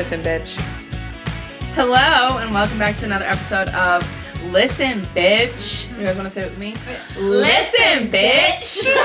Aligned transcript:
Listen, 0.00 0.22
bitch. 0.22 0.54
Hello, 1.74 2.38
and 2.38 2.54
welcome 2.54 2.78
back 2.78 2.96
to 2.96 3.04
another 3.04 3.26
episode 3.26 3.68
of 3.68 4.02
Listen, 4.46 5.02
bitch. 5.14 5.90
You 5.98 6.06
guys 6.06 6.16
want 6.16 6.26
to 6.26 6.34
say 6.34 6.40
it 6.40 6.48
with 6.48 6.58
me? 6.58 6.74
Listen, 7.18 8.10
bitch. 8.10 8.88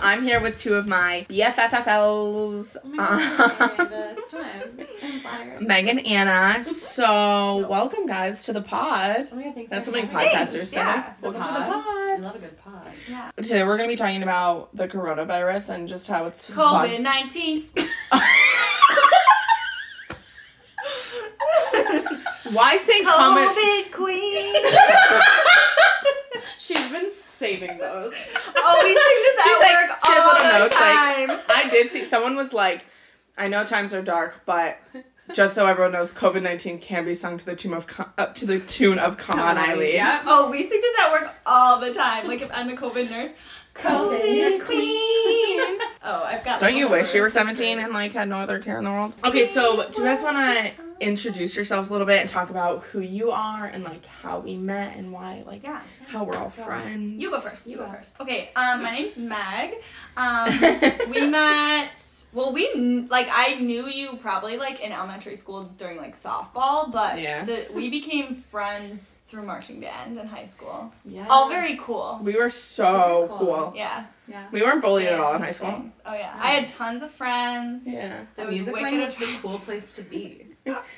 I'm 0.00 0.22
here 0.22 0.40
with 0.40 0.56
two 0.56 0.74
of 0.74 0.86
my 0.86 1.26
BFFFLs, 1.28 2.76
uh, 2.96 4.14
Meg 5.60 5.88
and 5.88 6.06
Anna. 6.06 6.62
So, 6.62 7.66
welcome, 7.68 8.06
guys, 8.06 8.44
to 8.44 8.52
the 8.52 8.62
pod. 8.62 9.26
Oh 9.32 9.34
my 9.34 9.42
god, 9.42 9.54
thanks 9.56 9.72
That's 9.72 9.88
for 9.88 9.94
something 9.96 10.08
having 10.08 10.28
me. 10.28 10.34
podcasters 10.34 10.66
say. 10.66 10.76
yeah, 10.76 11.14
the 11.20 11.30
welcome 11.30 11.42
to 11.42 11.48
the 11.48 11.54
pod. 11.54 11.68
I 11.68 12.10
pod. 12.12 12.20
love 12.20 12.36
a 12.36 12.38
good 12.38 12.56
pod. 12.58 12.88
Yeah. 13.10 13.32
Today, 13.36 13.64
we're 13.64 13.76
going 13.76 13.88
to 13.88 13.92
be 13.92 13.98
talking 13.98 14.22
about 14.22 14.68
the 14.76 14.86
coronavirus 14.86 15.70
and 15.74 15.88
just 15.88 16.06
how 16.06 16.26
it's 16.26 16.48
COVID 16.48 16.54
fun. 16.54 17.02
19. 21.74 22.18
Why 22.54 22.76
say 22.76 23.02
comment? 23.02 23.50
COVID 23.56 23.92
queen. 23.92 24.54
She's 26.58 26.90
been 26.90 27.10
saving 27.10 27.78
those. 27.78 28.14
oh, 28.56 28.80
we 28.82 28.88
sing 28.88 28.96
this 28.96 29.44
She's 29.44 29.54
at 29.54 29.60
like- 29.60 29.90
work 29.90 29.98
she 30.04 30.12
has 30.12 30.24
all 30.24 30.32
little 30.32 30.48
the 30.52 30.58
notes, 30.58 30.74
time. 30.74 31.28
like- 31.28 31.50
I 31.66 31.68
did 31.70 31.90
see 31.90 32.04
someone 32.04 32.36
was 32.36 32.52
like, 32.52 32.86
I 33.36 33.48
know 33.48 33.64
times 33.64 33.92
are 33.92 34.02
dark, 34.02 34.40
but 34.46 34.78
just 35.32 35.54
so 35.54 35.66
everyone 35.66 35.92
knows, 35.92 36.12
COVID 36.12 36.42
nineteen 36.42 36.78
can 36.78 37.04
be 37.04 37.14
sung 37.14 37.36
to 37.36 37.44
the 37.44 37.56
tune 37.56 37.74
of 37.74 37.86
co- 37.86 38.04
up 38.04 38.14
uh, 38.18 38.26
to 38.34 38.46
the 38.46 38.60
tune 38.60 38.98
of 38.98 39.16
"Come, 39.16 39.40
on, 39.40 39.58
Eileen." 39.58 39.94
Yep. 39.94 40.22
oh, 40.26 40.50
we 40.50 40.62
sing 40.62 40.80
this 40.80 40.96
at 41.00 41.12
work 41.12 41.34
all 41.46 41.80
the 41.80 41.92
time. 41.92 42.28
Like 42.28 42.42
if 42.42 42.50
I'm 42.54 42.68
the 42.68 42.74
COVID 42.76 43.10
nurse. 43.10 43.30
COVID 43.74 44.64
queen. 44.64 45.78
Oh, 46.06 46.22
I've 46.22 46.44
got. 46.44 46.60
Don't 46.60 46.76
you 46.76 46.90
wish 46.90 47.14
you 47.14 47.22
were 47.22 47.30
seventeen 47.30 47.78
and 47.78 47.90
like 47.94 48.12
had 48.12 48.28
no 48.28 48.36
other 48.36 48.58
care 48.58 48.76
in 48.76 48.84
the 48.84 48.90
world? 48.90 49.16
Okay, 49.24 49.46
so 49.46 49.88
do 49.90 50.02
you 50.02 50.06
guys 50.08 50.22
want 50.22 50.36
to 50.36 50.70
introduce 51.04 51.54
yourselves 51.56 51.88
a 51.90 51.92
little 51.92 52.06
bit 52.06 52.20
and 52.20 52.28
talk 52.28 52.50
about 52.50 52.82
who 52.84 53.00
you 53.00 53.30
are 53.30 53.66
and 53.66 53.84
like 53.84 54.04
how 54.06 54.38
we 54.40 54.56
met 54.56 54.96
and 54.96 55.12
why 55.12 55.42
like 55.46 55.62
Yeah. 55.64 55.80
how 56.06 56.24
we're 56.24 56.36
all 56.36 56.52
Go. 56.56 56.62
friends? 56.64 57.12
You 57.22 57.30
go 57.30 57.38
first. 57.40 57.66
You 57.66 57.72
You 57.72 57.78
go 57.78 57.86
go. 57.86 57.92
first. 57.92 58.20
Okay. 58.20 58.50
Um, 58.56 58.82
my 58.82 58.90
name's 58.90 59.16
Meg. 59.16 59.74
Um, 60.16 60.50
we 61.10 61.26
met. 61.26 62.10
Well, 62.32 62.52
we 62.52 62.72
like 63.08 63.28
I 63.30 63.54
knew 63.60 63.86
you 63.86 64.16
probably 64.16 64.56
like 64.58 64.80
in 64.80 64.90
elementary 64.90 65.36
school 65.36 65.64
during 65.78 65.98
like 65.98 66.16
softball, 66.16 66.90
but 66.90 67.20
Yeah. 67.20 67.44
the, 67.44 67.68
we 67.72 67.88
became 67.90 68.34
friends 68.34 69.18
through 69.28 69.44
marching 69.44 69.78
band 69.80 70.18
in 70.18 70.26
high 70.26 70.44
school. 70.46 70.92
Yes. 71.04 71.28
All 71.30 71.48
very 71.48 71.76
cool. 71.80 72.18
We 72.22 72.34
were 72.36 72.50
so 72.50 73.26
cool. 73.28 73.38
cool. 73.38 73.72
Yeah. 73.76 74.06
Yeah. 74.26 74.46
We 74.50 74.62
weren't 74.62 74.82
bullied 74.82 75.06
at 75.06 75.20
all 75.20 75.34
in 75.34 75.42
high 75.42 75.52
school. 75.52 75.70
things. 75.72 75.92
Oh 76.04 76.14
yeah. 76.14 76.34
I 76.40 76.50
had 76.52 76.68
tons 76.68 77.04
of 77.04 77.12
friends. 77.12 77.84
Yeah. 77.86 78.22
The 78.34 78.42
I 78.42 78.46
was 78.46 78.54
music 78.54 78.74
wicked 78.74 78.90
wing 78.92 79.00
was 79.02 79.16
the 79.16 79.36
cool 79.40 79.58
place 79.60 79.92
to 79.92 80.02
be. 80.02 80.46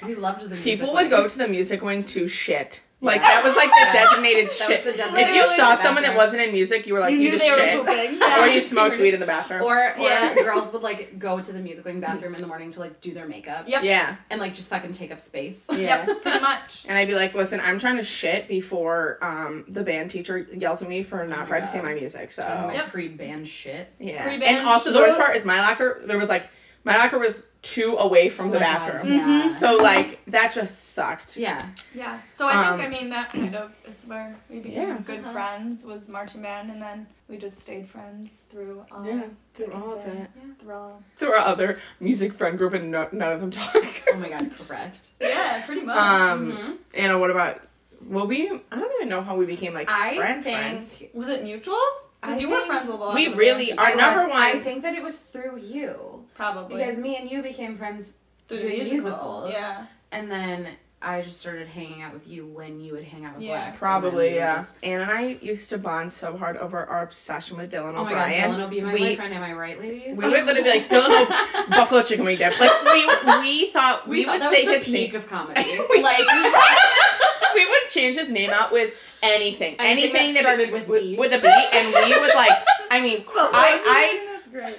We 0.05 0.14
loved 0.14 0.42
the 0.42 0.48
music 0.50 0.64
People 0.64 0.95
wing. 0.95 1.05
would 1.05 1.11
go 1.11 1.27
to 1.28 1.39
the 1.39 1.48
music 1.48 1.83
wing 1.83 2.05
to 2.05 2.28
shit. 2.28 2.81
Like 3.03 3.20
that 3.20 3.45
was 3.45 3.55
like 3.56 3.69
the 3.69 3.92
designated 3.92 4.47
That 4.48 4.53
shit. 4.53 4.84
was 4.84 4.92
the 4.95 4.98
designated 4.98 5.28
if 5.28 5.36
you 5.36 5.47
saw 5.56 5.75
someone 5.75 6.03
that 6.05 6.17
wasn't 6.17 6.41
in 6.42 6.53
music, 6.53 6.86
you 6.86 6.95
were 6.95 7.00
like, 7.00 7.12
you, 7.12 7.19
knew 7.19 7.33
just 7.33 7.45
shit. 7.45 7.84
Yeah. 7.84 8.42
Or 8.42 8.47
you 8.48 8.61
smoked 8.62 8.98
weed 8.98 9.12
in 9.12 9.20
the 9.20 9.27
bathroom. 9.27 9.62
Or, 9.62 9.76
or 9.76 9.94
Yeah. 9.99 10.34
girls 10.43 10.72
would 10.72 10.82
like 10.82 11.19
go 11.19 11.38
to 11.38 11.53
the 11.53 11.59
music 11.59 11.84
wing 11.84 12.00
bathroom 12.00 12.34
in 12.34 12.41
the 12.41 12.47
morning 12.47 12.71
to 12.71 12.81
like 12.81 13.03
do 13.03 13.12
their 13.12 13.28
makeup 13.28 13.69
Yep. 13.69 13.84
yeah. 13.84 14.16
and 14.31 14.41
like 14.41 14.55
just 14.55 14.71
fucking 14.71 14.93
take 14.93 15.12
up 15.12 15.21
space. 15.21 15.69
Yeah. 15.71 16.06
Yep. 16.06 16.22
Pretty 16.22 16.41
much. 16.41 16.87
And 16.88 16.97
I'd 16.97 17.06
be 17.09 17.15
like, 17.15 17.34
listen, 17.34 17.60
I'm 17.60 17.78
trying 17.78 17.97
to 17.97 18.03
shit 18.03 18.49
before 18.49 19.19
um, 19.22 19.66
the 19.69 19.82
band 19.84 20.10
teacher 20.10 20.38
yells 20.38 20.82
at 20.82 20.88
me 20.88 21.03
for 21.03 21.22
Oh 21.22 21.26
not 21.26 21.41
my 21.41 21.44
practicing 21.47 21.82
God. 21.82 21.88
my 21.88 21.94
music. 21.94 22.31
So 22.31 22.71
Yep. 22.72 22.91
pre-band 22.93 23.47
shit. 23.47 23.93
yeah. 23.99 24.22
Pre-band 24.25 24.56
And 24.59 24.66
also 24.66 24.91
the 24.91 25.00
worst 25.00 25.19
part 25.19 25.37
is 25.37 25.44
my 25.44 25.60
locker. 25.60 26.00
There 26.06 26.19
was 26.19 26.31
like 26.31 26.49
my 26.87 26.97
locker 26.97 27.19
was 27.19 27.45
two 27.63 27.97
away 27.99 28.29
from 28.29 28.49
Oh 28.49 28.53
the 28.53 28.61
my 28.61 28.67
God, 28.67 28.79
bathroom. 28.93 29.13
Yeah. 29.13 29.49
So 29.51 29.77
like 29.77 30.25
that 30.27 30.53
just 30.53 30.91
sucked. 30.95 31.37
yeah. 31.37 31.67
Yeah. 31.95 32.21
So 32.33 32.47
I 32.47 32.53
Um, 32.69 32.79
think 32.79 32.89
I 32.89 32.91
mean 32.97 33.11
that 33.11 33.33
kind 33.33 33.57
of 33.57 33.73
is 33.89 34.07
where 34.07 34.37
we 34.49 34.61
became 34.61 34.89
Yeah. 34.89 34.99
good 35.05 35.19
Uh-huh. 35.19 35.33
friends 35.33 35.85
was 35.85 36.09
marching 36.09 36.43
band, 36.43 36.71
and 36.71 36.81
then 36.81 37.09
we 37.29 37.37
just 37.39 37.59
stayed 37.59 37.89
friends 37.89 38.43
through 38.51 38.85
all 38.93 39.05
Yeah, 39.05 39.23
through 39.53 39.73
all 39.73 39.95
of 39.95 40.05
thing. 40.05 40.17
it. 40.17 40.31
Through 40.61 40.75
all. 40.75 41.03
Through 41.19 41.33
our 41.33 41.39
other 41.53 41.79
music 41.99 42.33
friend 42.35 42.57
group, 42.57 42.73
and 42.73 42.93
no, 42.93 43.09
none 43.11 43.33
of 43.33 43.41
them 43.41 43.51
talk. 43.51 43.75
Oh 44.13 44.17
my 44.17 44.29
god, 44.29 44.49
correct. 44.57 45.09
Yeah, 45.21 45.63
pretty 45.67 45.83
much. 45.83 45.97
um, 45.97 46.53
Mhm. 46.53 46.77
Anna, 46.95 47.19
what 47.19 47.31
about? 47.33 47.61
Well, 48.09 48.29
we 48.29 48.49
I 48.49 48.79
don't 48.79 48.93
even 48.99 49.09
know 49.09 49.23
how 49.23 49.35
we 49.35 49.45
became 49.47 49.75
like 49.75 49.91
I 49.91 50.17
friend 50.17 50.45
think 50.45 50.57
friends. 50.57 51.03
was 51.15 51.29
it 51.31 51.43
mutuals? 51.45 51.97
I 52.23 52.29
Because 52.29 52.43
you 52.43 52.49
were 52.51 52.61
friends 52.61 52.89
with 52.89 53.01
a 53.01 53.03
lot. 53.03 53.15
we 53.17 53.27
of 53.27 53.37
really 53.37 53.69
band 53.73 53.81
Our 53.81 53.97
number 53.97 54.23
was- 54.25 54.31
one- 54.31 54.43
I 54.43 54.59
think 54.61 54.83
that 54.85 54.95
it 54.95 55.03
was 55.03 55.17
through 55.19 55.57
you 55.59 56.16
probably 56.37 56.77
because 56.79 56.99
me 56.99 57.17
and 57.17 57.31
you 57.31 57.43
became 57.43 57.77
friends, 57.79 58.15
through 58.49 58.59
doing 58.61 58.79
the 58.79 58.85
musical. 58.93 59.43
musicals. 59.45 59.53
Yeah. 59.53 59.87
and 60.13 60.31
then 60.31 60.69
I 61.03 61.21
just 61.21 61.39
started 61.41 61.69
hanging 61.69 62.03
out 62.03 62.15
with 62.15 62.27
you 62.27 62.47
when 62.47 62.81
you 62.81 62.93
would 62.95 63.05
hang 63.05 63.25
out 63.27 63.35
with 63.35 63.45
Yeah. 63.45 63.67
Lex. 63.67 63.79
Probably, 63.79 64.31
we 64.31 64.37
yeah. 64.37 64.55
just- 64.57 64.77
Anne 64.83 65.03
and 65.03 65.11
I 65.11 65.39
used 65.43 65.69
to 65.71 65.79
bond 65.79 66.11
so 66.13 66.37
hard 66.37 66.57
over 66.57 66.85
our 66.87 67.03
obsession 67.03 67.59
with 67.59 67.71
Dylan 67.71 67.91
O'Brien. 67.95 67.99
oh 67.99 68.05
my 68.05 68.13
god, 68.13 68.35
Dylan 68.35 68.59
will 68.59 68.69
be 68.69 68.81
my 68.81 68.93
we, 68.95 68.99
boyfriend. 69.11 69.35
Am 69.35 69.43
I 69.43 69.53
right, 69.53 69.79
ladies? 69.79 70.17
We 70.17 70.25
would 70.25 70.33
literally 70.47 70.63
be 70.63 70.71
like, 70.71 70.89
Dylan 70.89 71.27
O- 71.29 71.67
Buffalo 71.71 72.03
Chicken 72.03 72.25
Wing 72.25 72.39
Dip. 72.39 72.59
Like 72.59 72.85
we 72.85 73.07
we 73.41 73.71
thought 73.73 74.09
we, 74.09 74.25
thought 74.25 74.41
would 74.41 74.49
say 74.51 74.65
was 74.65 74.73
the 74.73 74.79
his 74.79 74.85
peak 74.87 75.13
name. 75.13 75.21
of 75.21 75.29
comedy. 75.29 75.63
We- 75.91 76.03
like 76.03 76.19
we 77.55 77.67
would 77.67 77.89
change 77.89 78.17
his 78.17 78.31
name 78.31 78.51
out 78.51 78.73
with 78.73 78.95
anything, 79.23 79.77
Anything 79.79 80.17
anything, 80.17 80.35
that 80.35 80.41
started 80.41 80.73
with 80.73 80.87
B. 80.89 81.17
with 81.19 81.33
a 81.33 81.39
B, 81.41 81.47
and 81.47 81.89
we 81.95 82.19
would 82.21 82.35
like. 82.35 82.53
I 82.91 83.01
mean, 83.01 83.25
I 83.37 83.81
I 83.85 84.25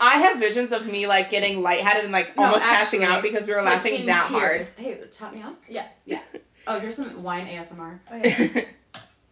I 0.01 0.17
have 0.17 0.39
visions 0.39 0.71
of 0.71 0.85
me 0.85 1.07
like 1.07 1.29
getting 1.29 1.61
lightheaded 1.61 2.03
and 2.03 2.11
like 2.13 2.35
No, 2.37 2.43
almost 2.45 2.63
passing 2.63 3.03
out 3.03 3.21
because 3.21 3.47
we 3.47 3.53
were 3.53 3.61
like, 3.61 3.75
laughing 3.75 3.95
in 3.95 4.05
that 4.07 4.27
tears. 4.29 4.73
Hey, 4.75 4.97
top 5.11 5.33
me 5.33 5.41
up. 5.41 5.61
Yeah. 5.69 5.87
Yeah. 6.05 6.19
Oh, 6.67 6.79
here's 6.79 6.95
some 6.97 7.23
wine 7.23 7.47
ASMR. 7.47 7.99
Oh, 8.11 8.15
yeah. 8.15 8.29
hard. 8.31 8.67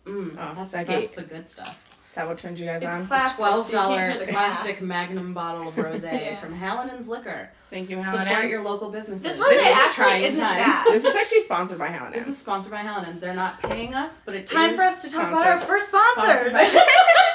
Mm, 0.06 0.36
Oh, 0.40 0.54
that's 0.56 0.72
that 0.74 0.86
that's 0.86 1.14
the 1.14 1.24
good 1.24 1.50
stuff. 1.50 1.82
Is 2.08 2.14
that 2.14 2.28
what 2.28 2.38
turned 2.38 2.60
you 2.60 2.68
guys 2.68 2.84
It's 2.84 2.96
on? 2.96 3.08
plastic, 3.08 3.38
Twelve 3.38 3.66
so 3.66 3.72
you 3.72 3.78
can't 3.78 3.90
dollar 3.90 4.10
hear 4.12 4.26
the 4.28 4.32
plastic. 4.32 4.82
Magnum 4.82 5.34
bottle 5.34 5.68
of 5.68 5.74
rosé 5.74 6.04
Yeah. 6.14 6.36
from 6.36 6.54
Hallinan's 6.58 7.08
Liquor. 7.08 7.50
Thank 7.72 7.90
you, 7.90 8.02
Support 8.04 8.28
Helen. 8.28 8.48
your 8.50 8.64
local 8.64 8.92
businesses. 8.92 9.24
This 9.24 9.40
rosé 9.40 9.46
rosé 9.46 9.50
This 9.50 9.68
is 9.68 9.76
actually 9.78 10.04
trying 10.06 10.24
isn't 10.26 10.44
time. 10.44 10.58
bad. 10.64 10.86
This 10.94 11.06
is 11.06 11.16
actually 11.16 11.42
sponsored 11.42 11.80
by 11.80 11.88
Helen. 11.88 12.14
This 12.14 12.28
is 12.28 12.38
sponsored 12.38 12.72
by 12.72 12.82
Hallinan's. 12.84 13.20
They're 13.20 13.34
not 13.34 13.60
paying 13.64 13.96
us, 13.96 14.22
but 14.24 14.36
it's 14.36 14.52
Time 14.52 14.76
for 14.76 14.84
us 14.84 15.02
to 15.04 15.12
talk 15.12 15.30
about 15.30 15.46
our 15.48 15.60
first 15.60 15.88
sponsor. 15.88 16.52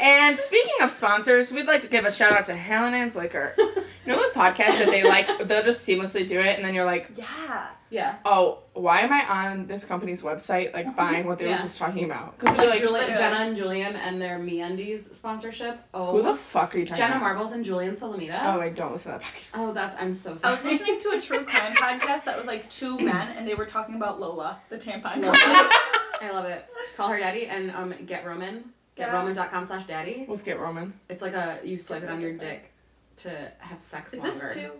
Sponsored 0.00 0.28
And 0.28 0.38
speaking 0.38 0.72
of 0.82 0.90
sponsors, 0.90 1.52
we'd 1.52 1.66
like 1.66 1.82
to 1.82 1.88
give 1.88 2.04
a 2.04 2.12
shout 2.12 2.32
out 2.32 2.44
to 2.46 2.54
Helen 2.56 2.94
Ann's 2.94 3.16
Liquor. 3.16 3.54
You 4.06 4.12
know 4.16 4.22
those 4.22 4.32
podcasts 4.32 4.78
that 4.78 4.86
they 4.86 5.02
like, 5.04 5.46
they'll 5.46 5.62
just 5.62 5.86
seamlessly 5.86 6.26
do 6.26 6.40
it, 6.40 6.56
and 6.56 6.64
then 6.64 6.74
you're 6.74 6.86
like, 6.86 7.10
yeah. 7.16 7.66
yeah. 7.90 8.16
oh, 8.24 8.60
why 8.72 9.00
am 9.00 9.12
I 9.12 9.50
on 9.50 9.66
this 9.66 9.84
company's 9.84 10.22
website, 10.22 10.72
like 10.72 10.96
buying 10.96 11.26
what 11.26 11.38
they 11.38 11.44
Yeah. 11.44 11.56
were 11.56 11.60
just 11.62 11.78
talking 11.78 12.06
about? 12.06 12.38
Because 12.38 12.56
Like, 12.56 12.68
like, 12.70 12.80
Julian. 12.80 13.14
Jenna 13.14 13.36
and 13.44 13.54
Julian 13.54 13.96
and 13.96 14.20
their 14.20 14.38
MeUndies 14.38 15.00
sponsorship. 15.12 15.80
Oh, 15.92 16.12
who 16.12 16.22
the 16.22 16.34
fuck 16.34 16.74
are 16.74 16.78
you 16.78 16.86
talking 16.86 16.96
Jenna 16.98 17.16
about? 17.16 17.24
Marbles 17.24 17.52
and 17.52 17.62
Julian 17.62 17.94
Solomita. 17.94 18.40
Oh, 18.42 18.60
I 18.60 18.70
don't 18.70 18.92
listen 18.92 19.12
to 19.12 19.18
that 19.18 19.24
podcast. 19.24 19.42
Oh, 19.52 19.72
that's 19.74 19.96
I'm 20.00 20.14
so 20.14 20.34
sorry. 20.34 20.54
I 20.56 20.62
was 20.62 20.64
listening 20.72 20.98
to 21.00 21.10
a 21.10 21.20
true 21.20 21.44
crime 21.44 21.74
podcast 21.74 22.24
that 22.24 22.38
was 22.38 22.46
like 22.46 22.68
two 22.70 22.98
men, 22.98 23.36
and 23.36 23.46
they 23.46 23.54
were 23.54 23.66
talking 23.66 23.96
about 23.96 24.18
Lola, 24.18 24.58
the 24.70 24.78
tampon 24.78 25.22
Love 25.22 25.34
company. 25.36 25.42
it. 25.42 26.22
I 26.22 26.30
love 26.32 26.46
it. 26.46 26.64
Call 26.96 27.08
her 27.10 27.18
daddy 27.18 27.46
and 27.48 27.70
um 27.72 27.94
get 28.06 28.24
Roman. 28.24 28.64
Yeah. 29.00 29.12
GetRoman.com 29.12 29.64
slash 29.64 29.84
daddy. 29.86 30.26
Let's 30.28 30.42
get 30.42 30.58
Roman. 30.60 30.92
It's 31.08 31.22
like 31.22 31.34
a 31.34 31.60
you 31.64 31.78
swipe 31.78 32.02
it 32.02 32.10
on 32.10 32.20
your 32.20 32.32
dick 32.34 32.70
to 33.16 33.52
have 33.58 33.80
sex 33.80 34.14
Is 34.14 34.20
longer. 34.20 34.32
this 34.38 34.54
two? 34.54 34.70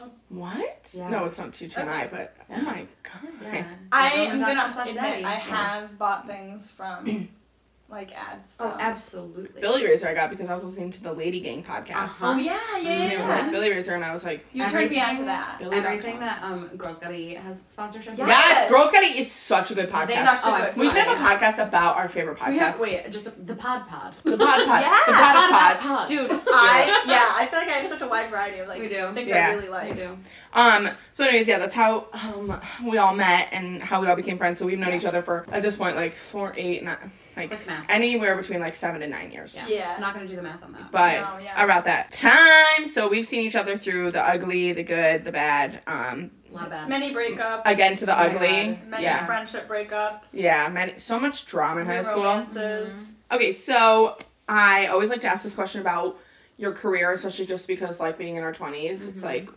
Oh. 0.00 0.10
What? 0.28 0.90
Yeah. 0.94 1.08
No, 1.10 1.24
it's 1.24 1.38
not 1.38 1.52
two 1.52 1.68
two 1.68 1.84
nine, 1.84 2.06
Okay. 2.06 2.16
but 2.16 2.36
oh 2.38 2.44
Yeah. 2.50 2.58
oh 2.60 2.62
my 2.64 2.86
god. 3.02 3.32
Yeah. 3.52 3.64
I 3.92 4.08
am 4.12 4.38
gonna 4.38 4.72
slash 4.72 4.88
admit 4.90 5.02
daddy. 5.02 5.24
I 5.24 5.32
Yeah. 5.34 5.38
have 5.40 5.98
bought 5.98 6.26
things 6.26 6.70
from 6.70 7.06
like 7.90 8.16
ads. 8.16 8.54
From. 8.54 8.68
Oh, 8.68 8.76
absolutely. 8.78 9.60
Billie 9.60 9.84
Razor 9.84 10.08
I 10.08 10.14
got 10.14 10.30
because 10.30 10.48
I 10.48 10.54
was 10.54 10.64
listening 10.64 10.90
to 10.92 11.02
the 11.02 11.12
Lady 11.12 11.40
Gang 11.40 11.62
podcast. 11.62 12.22
Uh-huh. 12.22 12.32
Oh 12.34 12.36
yeah, 12.36 12.58
yeah, 12.78 12.90
And 12.90 13.02
yeah. 13.02 13.08
they 13.08 13.16
were 13.16 13.28
like 13.28 13.50
Billie 13.50 13.70
Razor, 13.70 13.94
and 13.94 14.04
I 14.04 14.12
was 14.12 14.24
like, 14.24 14.46
You 14.52 14.64
turned 14.68 14.90
me 14.90 15.00
on 15.00 15.16
to 15.16 15.24
that. 15.24 15.56
Billie. 15.58 15.76
Everything 15.76 16.20
that 16.20 16.42
um 16.42 16.68
Girls 16.76 16.98
Gotta 17.00 17.14
Eat 17.16 17.38
has 17.38 17.62
sponsorships. 17.64 18.16
Yes. 18.18 18.28
yes, 18.28 18.70
Girls 18.70 18.90
Gotta 18.92 19.06
Eat 19.06 19.16
is 19.16 19.32
such 19.32 19.70
a 19.70 19.74
good 19.74 19.90
podcast. 19.90 20.06
They 20.06 20.14
Such 20.14 20.26
a 20.26 20.40
oh, 20.44 20.66
good 20.66 20.76
we 20.80 20.88
should 20.88 20.98
have 21.04 21.18
a 21.20 21.24
podcast 21.24 21.66
about 21.66 21.96
our 21.96 22.08
favorite 22.08 22.38
Can 22.38 22.52
we 22.52 22.58
have- 22.58 22.78
wait, 22.78 23.10
just 23.10 23.26
a, 23.26 23.30
the 23.30 23.54
Pod 23.56 23.88
Pod. 23.88 24.14
The 24.22 24.36
pod 24.36 24.66
pod. 24.66 24.80
Yeah. 24.82 25.00
The 25.06 25.12
pod 25.12 25.36
of 25.36 25.50
Pod 25.50 25.76
pods. 25.80 25.86
Pods. 25.86 26.10
Dude, 26.10 26.30
I 26.52 27.04
yeah, 27.06 27.32
I 27.36 27.46
feel 27.46 27.58
like 27.58 27.68
I 27.68 27.72
have 27.72 27.86
such 27.88 28.02
a 28.02 28.06
wide 28.08 28.30
variety 28.30 28.58
of 28.60 28.68
like 28.68 28.80
We 28.80 28.88
do. 28.88 29.12
things 29.14 29.28
Yeah. 29.28 29.48
I 29.48 29.50
really 29.52 29.62
We 29.64 29.68
like. 29.68 29.96
do. 29.96 30.16
Um. 30.52 30.88
So, 31.12 31.24
anyways, 31.24 31.48
yeah, 31.48 31.58
that's 31.58 31.74
how 31.74 32.06
um 32.12 32.60
we 32.84 32.98
all 32.98 33.14
met 33.14 33.48
and 33.52 33.82
how 33.82 34.00
we 34.00 34.06
all 34.06 34.16
became 34.16 34.38
friends. 34.38 34.58
So 34.58 34.66
we've 34.66 34.78
known 34.78 34.90
Yes. 34.92 35.02
each 35.02 35.08
other 35.08 35.22
for 35.22 35.46
at 35.50 35.62
this 35.62 35.76
point 35.76 35.96
like 35.96 36.12
four, 36.12 36.52
eight, 36.56 36.82
not 36.84 37.00
like 37.36 37.48
Quick 37.50 37.66
maths. 37.80 37.92
anywhere 37.92 38.36
between 38.36 38.60
like 38.60 38.74
seven 38.74 39.02
and 39.02 39.10
nine 39.10 39.30
years. 39.30 39.56
Yeah. 39.56 39.66
Yeah. 39.76 39.92
I'm 39.96 40.00
not 40.00 40.14
gonna 40.14 40.26
do 40.28 40.36
the 40.36 40.42
math 40.42 40.62
on 40.62 40.72
that. 40.72 40.90
But 40.90 41.26
No, 41.26 41.38
yeah. 41.44 41.64
about 41.64 41.84
that 41.84 42.10
time, 42.10 42.86
so 42.86 43.08
we've 43.08 43.26
seen 43.26 43.40
each 43.46 43.56
other 43.56 43.76
through 43.76 44.10
the 44.12 44.22
ugly, 44.22 44.72
the 44.72 44.82
good, 44.84 45.24
the 45.24 45.32
bad. 45.32 45.80
Um, 45.86 46.30
a 46.50 46.54
lot 46.54 46.64
of 46.64 46.70
bad. 46.70 46.88
Many 46.88 47.12
breakups. 47.14 47.62
again 47.64 47.96
to 47.96 48.06
the 48.06 48.12
Oh 48.18 48.24
ugly. 48.24 48.78
Many 48.88 49.02
Yeah, 49.04 49.24
friendship 49.26 49.68
breakups. 49.68 50.20
yeah, 50.32 50.68
many, 50.68 50.96
so 50.98 51.18
much 51.20 51.46
drama 51.46 51.80
in 51.82 51.86
high 51.86 51.92
Many 51.94 52.04
school. 52.04 52.24
romances. 52.24 53.12
Okay, 53.30 53.52
so 53.52 54.18
I 54.48 54.86
always 54.88 55.10
like 55.10 55.20
to 55.20 55.28
ask 55.28 55.44
this 55.44 55.54
question 55.54 55.80
about 55.80 56.18
your 56.56 56.72
career, 56.72 57.12
especially 57.12 57.46
just 57.46 57.68
because 57.68 58.00
like 58.00 58.18
being 58.18 58.34
in 58.36 58.42
our 58.42 58.52
20s, 58.52 59.06
it's 59.08 59.20
Mhm. 59.22 59.24
like 59.24 59.48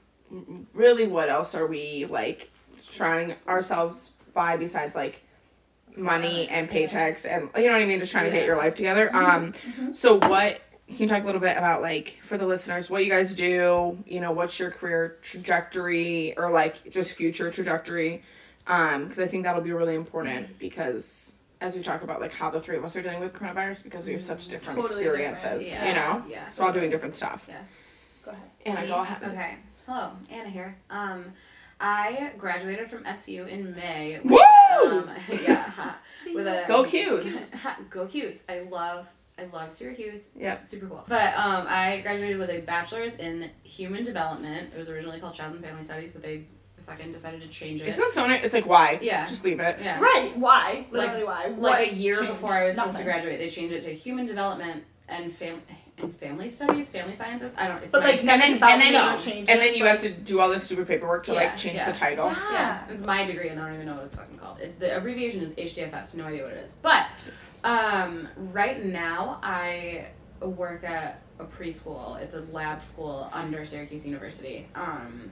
really, 0.74 1.08
what 1.08 1.30
else 1.30 1.56
are 1.56 1.68
we 1.68 2.06
like 2.10 2.50
surrounding 2.78 3.36
ourselves 3.48 4.12
by 4.34 4.58
besides 4.58 4.96
like 4.96 5.22
money 5.98 6.48
and 6.50 6.70
paychecks 6.70 7.26
and 7.30 7.50
you 7.58 7.68
know 7.68 7.74
what 7.74 7.82
I 7.82 7.86
mean? 7.86 8.00
Just 8.00 8.12
trying 8.12 8.26
to 8.26 8.32
get 8.32 8.46
your 8.46 8.58
life 8.58 8.76
together. 8.76 9.14
Um, 9.16 9.54
so 9.92 10.16
what? 10.16 10.62
Can 10.88 10.98
you 10.98 11.08
talk 11.08 11.24
a 11.24 11.26
little 11.26 11.42
bit 11.42 11.58
about 11.58 11.82
like 11.82 12.20
for 12.24 12.38
the 12.38 12.46
listeners 12.46 12.90
what 12.90 13.04
you 13.06 13.12
guys 13.12 13.34
do? 13.36 13.98
You 14.06 14.20
know, 14.22 14.32
what's 14.32 14.60
your 14.60 14.70
career 14.72 15.18
trajectory 15.22 16.38
or 16.38 16.52
like 16.52 16.90
just 16.90 17.12
future 17.14 17.50
trajectory? 17.52 18.22
Um, 18.68 19.06
because 19.06 19.20
I 19.20 19.28
think 19.28 19.44
that'll 19.44 19.62
be 19.62 19.72
really 19.74 19.96
important 19.96 20.58
because 20.60 21.38
as 21.62 21.76
we 21.76 21.82
talk 21.82 22.04
about 22.04 22.20
like 22.20 22.34
how 22.34 22.50
the 22.50 22.60
three 22.62 22.76
of 22.78 22.84
us 22.84 22.96
are 22.96 23.02
dealing 23.02 23.22
with 23.22 23.34
coronavirus 23.34 23.84
because 23.84 24.06
we 24.06 24.14
have 24.14 24.22
such 24.22 24.48
different 24.50 24.80
Totally 24.80 25.04
different. 25.06 25.32
experiences, 25.32 25.74
Yeah. 25.74 25.88
you 25.88 25.94
know. 25.96 26.24
Yeah. 26.30 26.52
So 26.52 26.62
we're 26.62 26.68
all 26.68 26.74
doing 26.74 26.90
different 26.90 27.16
stuff. 27.16 27.46
Yeah. 27.48 27.56
Go 28.26 28.32
ahead. 28.32 28.44
Anna, 28.66 28.88
go 28.88 29.00
ahead. 29.02 29.24
Okay. 29.32 29.56
Hello, 29.86 30.12
Anna 30.30 30.50
here. 30.50 30.76
Um, 30.90 31.34
I 31.84 32.32
graduated 32.38 32.90
from 32.90 33.06
SU 33.06 33.44
in 33.46 33.76
May. 33.76 34.20
Woo! 34.24 34.38
Um, 34.74 35.10
yeah, 35.30 35.94
with 36.34 36.48
a 36.48 36.64
Go 36.68 36.86
'Cuse. 36.86 37.44
Ha, 37.62 37.78
Go 37.90 38.08
'Cuse. 38.08 38.46
I 38.50 38.62
love 38.62 39.12
I 39.38 39.46
love 39.52 39.74
Syracuse. 39.74 40.30
Yeah, 40.36 40.62
Super 40.62 40.88
cool. 40.88 41.04
But 41.08 41.34
um, 41.36 41.66
I 41.68 42.00
graduated 42.02 42.38
with 42.38 42.50
a 42.52 42.60
bachelor's 42.62 43.18
in 43.18 43.50
human 43.64 44.04
development. 44.04 44.72
It 44.74 44.78
was 44.80 44.90
originally 44.90 45.20
called 45.20 45.34
Child 45.34 45.56
and 45.56 45.64
Family 45.64 45.84
Studies, 45.84 46.14
but 46.14 46.22
they 46.22 46.46
fucking 46.84 47.12
decided 47.12 47.42
to 47.42 47.48
change 47.50 47.82
it. 47.82 47.88
Isn't 47.88 48.04
that 48.04 48.14
so? 48.14 48.30
It's 48.30 48.54
like 48.54 48.66
why? 48.68 49.00
Yeah. 49.02 49.26
Just 49.26 49.44
leave 49.44 49.60
it. 49.60 49.80
yeah. 49.82 50.00
Right. 50.00 50.38
Why? 50.38 50.86
Like- 50.92 51.26
why? 51.26 51.48
Like 51.48 51.58
What 51.58 51.80
a 51.82 51.94
year 51.94 52.16
changed? 52.16 52.32
before 52.32 52.52
I 52.54 52.66
was 52.66 52.76
supposed 52.76 52.98
to 52.98 53.04
graduate, 53.04 53.40
they 53.40 53.50
changed 53.50 53.74
it 53.74 53.82
to 53.84 53.94
human 53.94 54.26
development 54.26 54.84
and 55.10 55.32
fam 55.34 55.62
and 56.00 56.16
family 56.18 56.50
studies, 56.50 56.92
family 56.92 57.14
sciences. 57.14 57.56
I 57.58 57.68
don't. 57.68 57.84
It's 57.84 57.92
But 57.92 58.04
my, 58.04 58.12
like 58.12 58.20
And 58.22 58.30
then 58.30 58.42
and 58.54 58.62
then 58.62 58.94
major 58.94 59.24
changes. 59.24 59.50
and 59.50 59.62
then 59.62 59.76
you 59.76 59.86
have 59.86 60.00
to 60.00 60.10
do 60.12 60.40
all 60.40 60.50
this 60.50 60.64
stupid 60.64 60.88
paperwork 60.88 61.24
to 61.26 61.34
Yeah, 61.34 61.40
like 61.40 61.58
change 61.58 61.76
yeah. 61.76 61.92
the 61.92 61.98
title. 61.98 62.28
Yeah. 62.28 62.52
Yeah, 62.52 62.84
it's 62.90 63.04
my 63.04 63.26
degree, 63.26 63.50
and 63.50 63.60
I 63.60 63.66
don't 63.66 63.76
even 63.76 63.86
know 63.88 63.96
what 63.96 64.06
it's 64.06 64.16
fucking 64.16 64.38
called. 64.38 64.60
It, 64.60 64.80
the 64.80 64.96
abbreviation 64.98 65.42
is 65.42 65.54
HDFS. 65.56 66.16
No 66.16 66.26
idea 66.26 66.44
what 66.44 66.54
it 66.54 66.64
is. 66.64 66.76
But 66.82 67.08
um, 67.64 68.28
right 68.38 68.84
now, 68.84 69.40
I 69.44 70.08
work 70.42 70.84
at 70.84 71.22
a 71.40 71.46
preschool. 71.46 72.20
It's 72.20 72.34
a 72.36 72.42
lab 72.52 72.82
school 72.82 73.30
under 73.32 73.64
Syracuse 73.66 74.06
University. 74.06 74.68
Um, 74.76 75.32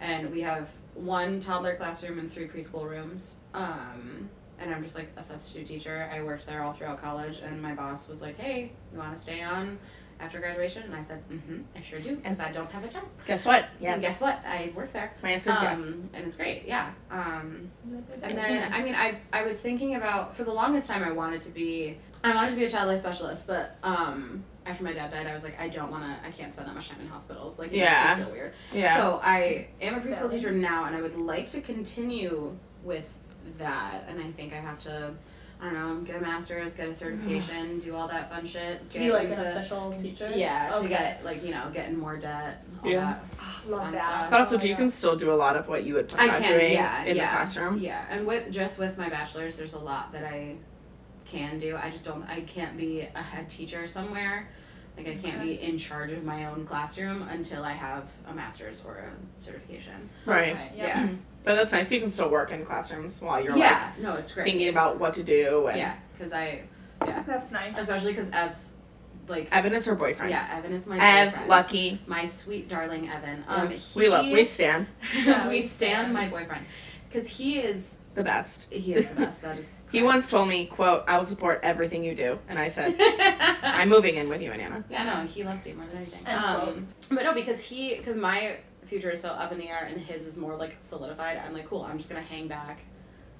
and 0.00 0.30
we 0.30 0.40
have 0.42 0.70
one 0.94 1.40
toddler 1.40 1.76
classroom 1.76 2.18
and 2.18 2.30
three 2.30 2.46
preschool 2.48 2.88
rooms. 2.88 3.36
Um, 3.54 4.28
and 4.58 4.72
I'm 4.72 4.82
just 4.82 4.96
like 4.96 5.10
a 5.16 5.22
substitute 5.22 5.66
teacher. 5.66 6.08
I 6.12 6.22
worked 6.22 6.46
there 6.46 6.62
all 6.62 6.72
throughout 6.72 7.00
college, 7.02 7.40
and 7.40 7.60
my 7.60 7.74
boss 7.74 8.08
was 8.08 8.22
like, 8.22 8.38
"Hey, 8.38 8.70
you 8.92 8.98
want 8.98 9.14
to 9.14 9.20
stay 9.20 9.42
on 9.42 9.78
after 10.22 10.38
graduation?" 10.40 10.84
And 10.84 10.94
I 10.94 11.02
said, 11.02 11.22
"Mm-hmm, 11.28 11.60
I 11.76 11.82
sure 11.82 11.98
do, 11.98 12.16
because 12.16 12.38
Yes. 12.38 12.48
I 12.48 12.52
don't 12.52 12.70
have 12.70 12.84
a 12.84 12.88
job." 12.88 13.04
Guess 13.26 13.44
what? 13.44 13.66
And 13.82 14.00
guess 14.00 14.20
what? 14.20 14.40
I 14.46 14.72
work 14.74 14.92
there. 14.92 15.12
My 15.22 15.30
answer 15.32 15.50
is 15.50 15.58
Um, 15.58 15.62
yes. 15.64 15.92
And 16.14 16.26
it's 16.26 16.36
great, 16.36 16.64
yeah. 16.66 16.90
Um, 17.10 17.70
and 18.22 18.38
then. 18.38 18.72
I 18.72 18.82
mean, 18.82 18.94
I, 18.94 19.16
I 19.32 19.42
was 19.44 19.60
thinking 19.60 19.96
about, 19.96 20.36
for 20.36 20.44
the 20.44 20.52
longest 20.52 20.88
time, 20.88 21.02
I 21.04 21.10
wanted 21.12 21.40
to 21.40 21.50
be, 21.50 21.98
I 22.24 22.34
wanted 22.34 22.52
to 22.52 22.56
be 22.56 22.64
a 22.64 22.70
child 22.70 22.88
life 22.88 23.00
specialist, 23.00 23.46
but 23.46 23.76
um, 23.82 24.44
after 24.64 24.84
my 24.84 24.92
dad 24.92 25.10
died, 25.10 25.26
I 25.26 25.34
was 25.34 25.42
like, 25.44 25.60
I 25.60 25.68
don't 25.68 25.90
want 25.90 26.04
to, 26.04 26.26
I 26.26 26.30
can't 26.30 26.52
spend 26.52 26.68
that 26.68 26.74
much 26.74 26.88
time 26.88 27.00
in 27.00 27.08
hospitals. 27.08 27.58
Like, 27.58 27.72
it 27.72 27.76
Yeah. 27.78 28.04
makes 28.06 28.18
me 28.18 28.24
feel 28.24 28.32
weird. 28.32 28.52
Yeah. 28.72 28.96
So 28.96 29.20
I 29.22 29.68
am 29.80 29.94
a 29.96 30.00
preschool 30.00 30.30
teacher 30.30 30.52
now, 30.52 30.84
and 30.84 30.94
I 30.94 31.02
would 31.02 31.16
like 31.16 31.50
to 31.50 31.60
continue 31.60 32.56
with 32.84 33.08
that. 33.58 34.04
And 34.08 34.20
I 34.20 34.30
think 34.32 34.52
I 34.52 34.56
have 34.56 34.78
to, 34.80 35.12
I 35.62 35.66
don't 35.66 35.74
know, 35.74 36.00
get 36.00 36.16
a 36.16 36.20
master's, 36.20 36.74
get 36.74 36.88
a 36.88 36.94
certification, 36.94 37.78
do 37.78 37.94
all 37.94 38.08
that 38.08 38.28
fun 38.28 38.44
shit. 38.44 38.90
to 38.90 38.98
be 38.98 39.12
like 39.12 39.28
into- 39.28 39.46
an 39.48 39.56
official 39.56 39.92
teacher. 39.92 40.28
Yeah, 40.34 40.72
to 40.72 40.88
get, 40.88 41.24
like, 41.24 41.44
you 41.44 41.52
know, 41.52 41.70
get 41.72 41.88
in 41.88 41.96
more 41.96 42.16
debt. 42.16 42.64
Yeah. 42.84 42.98
That. 42.98 43.24
Ah, 43.38 43.60
love 43.68 43.92
that. 43.92 44.04
stuff. 44.04 44.30
but 44.30 44.40
also, 44.40 44.56
Oh 44.56 44.58
do 44.58 44.66
you 44.68 44.74
God. 44.74 44.80
can 44.80 44.90
still 44.90 45.14
do 45.14 45.30
a 45.30 45.34
lot 45.34 45.54
of 45.54 45.68
what 45.68 45.84
you 45.84 45.94
would 45.94 46.12
I 46.18 46.26
not 46.26 46.42
can, 46.42 46.58
doing 46.58 46.72
yeah, 46.72 47.04
in 47.04 47.16
yeah, 47.16 47.26
the 47.30 47.36
classroom? 47.36 47.78
Yeah, 47.78 48.04
and 48.10 48.26
with 48.26 48.50
just 48.50 48.80
with 48.80 48.98
my 48.98 49.08
bachelor's, 49.08 49.56
there's 49.56 49.74
a 49.74 49.78
lot 49.78 50.10
that 50.12 50.24
I 50.24 50.56
can 51.26 51.58
do. 51.58 51.76
I 51.80 51.90
just 51.90 52.04
don't. 52.04 52.24
I 52.28 52.40
can't 52.40 52.76
be 52.76 53.02
a 53.14 53.22
head 53.22 53.48
teacher 53.48 53.86
somewhere. 53.86 54.48
Like 54.96 55.06
I 55.06 55.14
can't 55.14 55.40
be 55.40 55.62
in 55.62 55.78
charge 55.78 56.10
of 56.10 56.24
my 56.24 56.46
own 56.46 56.66
classroom 56.66 57.22
until 57.28 57.62
I 57.62 57.72
have 57.72 58.10
a 58.28 58.34
master's 58.34 58.82
or 58.84 58.96
a 58.96 59.40
certification. 59.40 60.10
Right. 60.26 60.54
Okay, 60.54 60.70
yep. 60.76 60.86
Yeah, 60.88 61.08
But 61.44 61.56
that's 61.56 61.72
nice. 61.72 61.90
You 61.90 62.00
can 62.00 62.10
still 62.10 62.30
work 62.30 62.52
in 62.52 62.64
classrooms 62.64 63.20
while 63.20 63.42
you're 63.42 63.56
yeah. 63.56 63.92
no, 64.00 64.14
it's 64.14 64.30
like 64.30 64.34
great. 64.34 64.44
thinking 64.44 64.68
about 64.68 64.98
what 65.00 65.14
to 65.14 65.22
do. 65.22 65.66
And 65.66 65.78
yeah, 65.78 65.96
because 66.16 66.32
I, 66.32 66.62
Yeah, 67.04 67.22
That's 67.26 67.50
nice. 67.52 67.76
especially 67.78 68.12
because 68.12 68.30
Ev's, 68.30 68.76
like, 69.28 69.48
Evan 69.50 69.72
is 69.74 69.84
her 69.86 69.94
boyfriend. 69.96 70.30
yeah, 70.30 70.48
Evan 70.56 70.72
is 70.72 70.86
my 70.86 70.98
Ev, 71.00 71.30
boyfriend. 71.30 71.48
lucky. 71.48 72.00
my 72.06 72.24
sweet 72.26 72.68
darling 72.68 73.08
Evan. 73.08 73.44
Um, 73.48 73.68
Yes. 73.70 73.94
we 73.96 74.08
love. 74.08 74.26
We 74.26 74.44
stand 74.44 74.86
Yeah, 75.24 75.48
we 75.48 75.54
we 75.56 75.60
stand 75.62 75.92
stand. 76.06 76.12
my 76.14 76.28
boyfriend, 76.28 76.64
because 77.08 77.26
he 77.28 77.58
is 77.58 78.00
the 78.14 78.22
best. 78.22 78.72
he 78.72 78.94
is 78.94 79.08
the 79.08 79.14
best. 79.16 79.42
That 79.42 79.58
is. 79.58 79.76
He 79.90 80.02
once 80.02 80.28
told 80.28 80.48
me, 80.48 80.66
"quote 80.66 81.04
I 81.08 81.18
will 81.18 81.24
support 81.24 81.60
everything 81.62 82.02
you 82.04 82.14
do," 82.14 82.38
and 82.48 82.58
I 82.58 82.68
said, 82.68 82.94
"I'm 83.62 83.88
moving 83.88 84.14
in 84.16 84.28
with 84.28 84.40
you, 84.42 84.50
and 84.52 84.60
Anna." 84.62 84.84
Yeah, 84.90 85.04
no, 85.04 85.26
he 85.26 85.42
loves 85.44 85.66
you 85.66 85.74
more 85.74 85.86
than 85.86 85.98
anything. 85.98 86.26
Um, 86.26 86.86
but 87.10 87.24
no, 87.24 87.34
because 87.34 87.60
he, 87.60 87.96
because 87.96 88.16
my 88.16 88.56
future 88.92 89.10
is 89.10 89.20
so 89.22 89.30
up 89.30 89.50
in 89.52 89.58
the 89.58 89.68
air 89.70 89.88
and 89.90 89.98
his 90.00 90.26
is 90.26 90.36
more 90.36 90.54
like 90.54 90.76
solidified. 90.78 91.38
I'm 91.38 91.54
like, 91.54 91.66
cool. 91.66 91.82
I'm 91.82 91.96
just 91.96 92.10
gonna 92.10 92.20
hang 92.22 92.46
back 92.46 92.80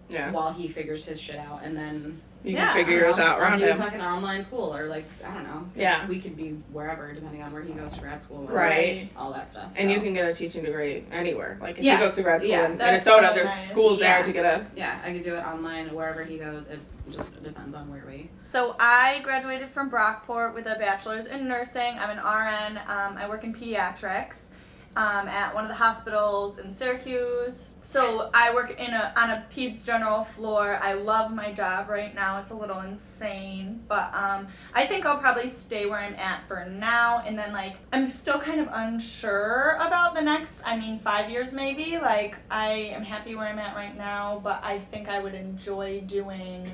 Yeah. 0.09 0.31
while 0.31 0.51
he 0.53 0.67
figures 0.67 1.05
his 1.05 1.21
shit 1.21 1.37
out, 1.37 1.61
and 1.63 1.77
then 1.77 2.21
You 2.45 2.55
Yeah. 2.55 2.73
can 2.73 2.75
figure 2.75 2.95
you 2.95 3.01
yours 3.03 3.19
know, 3.19 3.23
out 3.25 3.37
I'll 3.37 3.43
around 3.43 3.59
do 3.61 3.67
him. 3.67 3.77
fucking 3.77 4.01
online 4.01 4.43
school 4.43 4.75
or 4.75 4.87
like 4.87 5.05
I 5.25 5.33
don't 5.33 5.45
know. 5.45 5.65
Yeah. 5.77 6.09
We 6.09 6.19
could 6.21 6.37
be 6.37 6.51
wherever 6.73 7.13
depending 7.13 7.41
on 7.41 7.53
where 7.53 7.63
he 7.63 7.73
goes 7.73 7.93
to 7.93 8.01
grad 8.01 8.21
school. 8.21 8.49
Or 8.51 8.57
Right. 8.57 9.11
All 9.17 9.33
that 9.33 9.53
stuff. 9.53 9.71
And 9.77 9.89
you 9.93 10.01
can 10.01 10.13
get 10.13 10.25
a 10.27 10.35
teaching 10.35 10.65
degree 10.65 11.05
anywhere. 11.13 11.57
Like 11.61 11.79
if 11.79 11.85
Yeah. 11.85 11.99
he 11.99 12.05
goes 12.05 12.17
to 12.17 12.23
grad 12.25 12.41
school 12.43 12.51
Yeah. 12.51 12.65
in 12.67 12.79
That's 12.79 13.05
Minnesota, 13.07 13.29
so 13.29 13.35
there's 13.35 13.47
nice. 13.47 13.69
schools 13.69 14.01
Yeah. 14.01 14.15
there 14.17 14.25
to 14.25 14.33
get 14.33 14.45
a. 14.45 14.67
Yeah, 14.75 14.99
I 15.05 15.13
could 15.13 15.23
do 15.23 15.37
it 15.37 15.45
online 15.47 15.95
wherever 15.95 16.25
he 16.25 16.37
goes. 16.39 16.67
It 16.69 16.81
just 17.13 17.41
depends 17.45 17.77
on 17.77 17.89
where 17.89 18.03
we. 18.09 18.29
So 18.51 18.75
I 18.81 19.21
graduated 19.23 19.71
from 19.71 19.89
Brockport 19.89 20.53
with 20.53 20.67
a 20.67 20.75
bachelor's 20.81 21.27
in 21.27 21.47
nursing. 21.47 21.97
I'm 22.01 22.11
an 22.11 22.19
RN. 22.19 22.77
Um, 22.89 23.17
I 23.19 23.29
work 23.29 23.45
in 23.45 23.55
pediatrics 23.55 24.47
um, 24.95 25.27
at 25.27 25.55
one 25.55 25.65
of 25.65 25.69
the 25.69 25.75
hospitals 25.75 26.59
in 26.59 26.75
Syracuse. 26.75 27.71
So 27.81 28.31
I 28.35 28.55
work 28.55 28.79
in 28.79 28.93
a 28.93 29.13
on 29.17 29.31
a 29.31 29.47
peds 29.51 29.85
general 29.85 30.23
floor. 30.23 30.79
I 30.83 30.93
love 30.93 31.33
my 31.33 31.51
job 31.53 31.89
right 31.89 32.15
now. 32.15 32.41
It's 32.41 32.51
a 32.51 32.55
little 32.55 32.81
insane, 32.81 33.83
but 33.89 34.15
um, 34.15 34.49
I 34.75 34.87
think 34.87 35.07
I'll 35.07 35.19
probably 35.19 35.49
stay 35.49 35.87
where 35.87 35.99
I'm 35.99 36.15
at 36.15 36.47
for 36.47 36.65
now. 36.67 37.23
And 37.27 37.39
then 37.39 37.53
like 37.53 37.77
I'm 37.93 38.11
still 38.11 38.39
kind 38.39 38.61
of 38.61 38.69
unsure 38.71 39.79
about 39.81 40.15
the 40.15 40.23
next. 40.23 40.63
I 40.65 40.77
mean, 40.77 41.01
five 41.01 41.31
years 41.31 41.53
maybe. 41.53 41.99
Like 41.99 42.37
I 42.51 42.69
am 42.69 43.03
happy 43.03 43.35
where 43.35 43.47
I'm 43.47 43.59
at 43.59 43.75
right 43.75 43.97
now, 43.97 44.41
but 44.45 44.63
I 44.63 44.79
think 44.79 45.09
I 45.09 45.21
would 45.21 45.35
enjoy 45.35 46.03
doing 46.03 46.71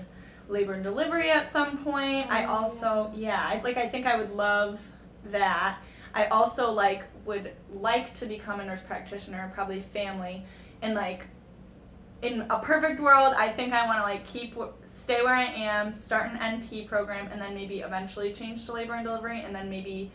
labor 0.48 0.72
and 0.72 0.82
delivery 0.82 1.30
at 1.30 1.48
some 1.48 1.78
point. 1.78 2.30
I 2.30 2.44
also 2.44 3.12
yeah, 3.14 3.40
I, 3.40 3.60
like 3.62 3.76
I 3.76 3.88
think 3.88 4.06
I 4.06 4.16
would 4.16 4.32
love 4.32 4.80
that. 5.30 5.78
I 6.14 6.26
also 6.26 6.70
like 6.72 7.04
would 7.24 7.52
like 7.72 8.14
to 8.14 8.26
become 8.26 8.60
a 8.60 8.64
nurse 8.64 8.82
practitioner, 8.82 9.50
probably 9.54 9.80
family, 9.80 10.44
and 10.82 10.94
like 10.94 11.26
in 12.22 12.44
a 12.50 12.58
perfect 12.58 13.00
world, 13.00 13.34
I 13.36 13.48
think 13.48 13.72
I 13.72 13.86
want 13.86 13.98
to 13.98 14.02
like 14.02 14.26
keep 14.26 14.56
stay 14.84 15.22
where 15.22 15.34
I 15.34 15.44
am, 15.44 15.92
start 15.92 16.30
an 16.32 16.38
NP 16.38 16.88
program, 16.88 17.28
and 17.30 17.40
then 17.40 17.54
maybe 17.54 17.80
eventually 17.80 18.32
change 18.32 18.66
to 18.66 18.72
labor 18.72 18.94
and 18.94 19.04
delivery, 19.04 19.40
and 19.40 19.54
then 19.54 19.70
maybe 19.70 20.10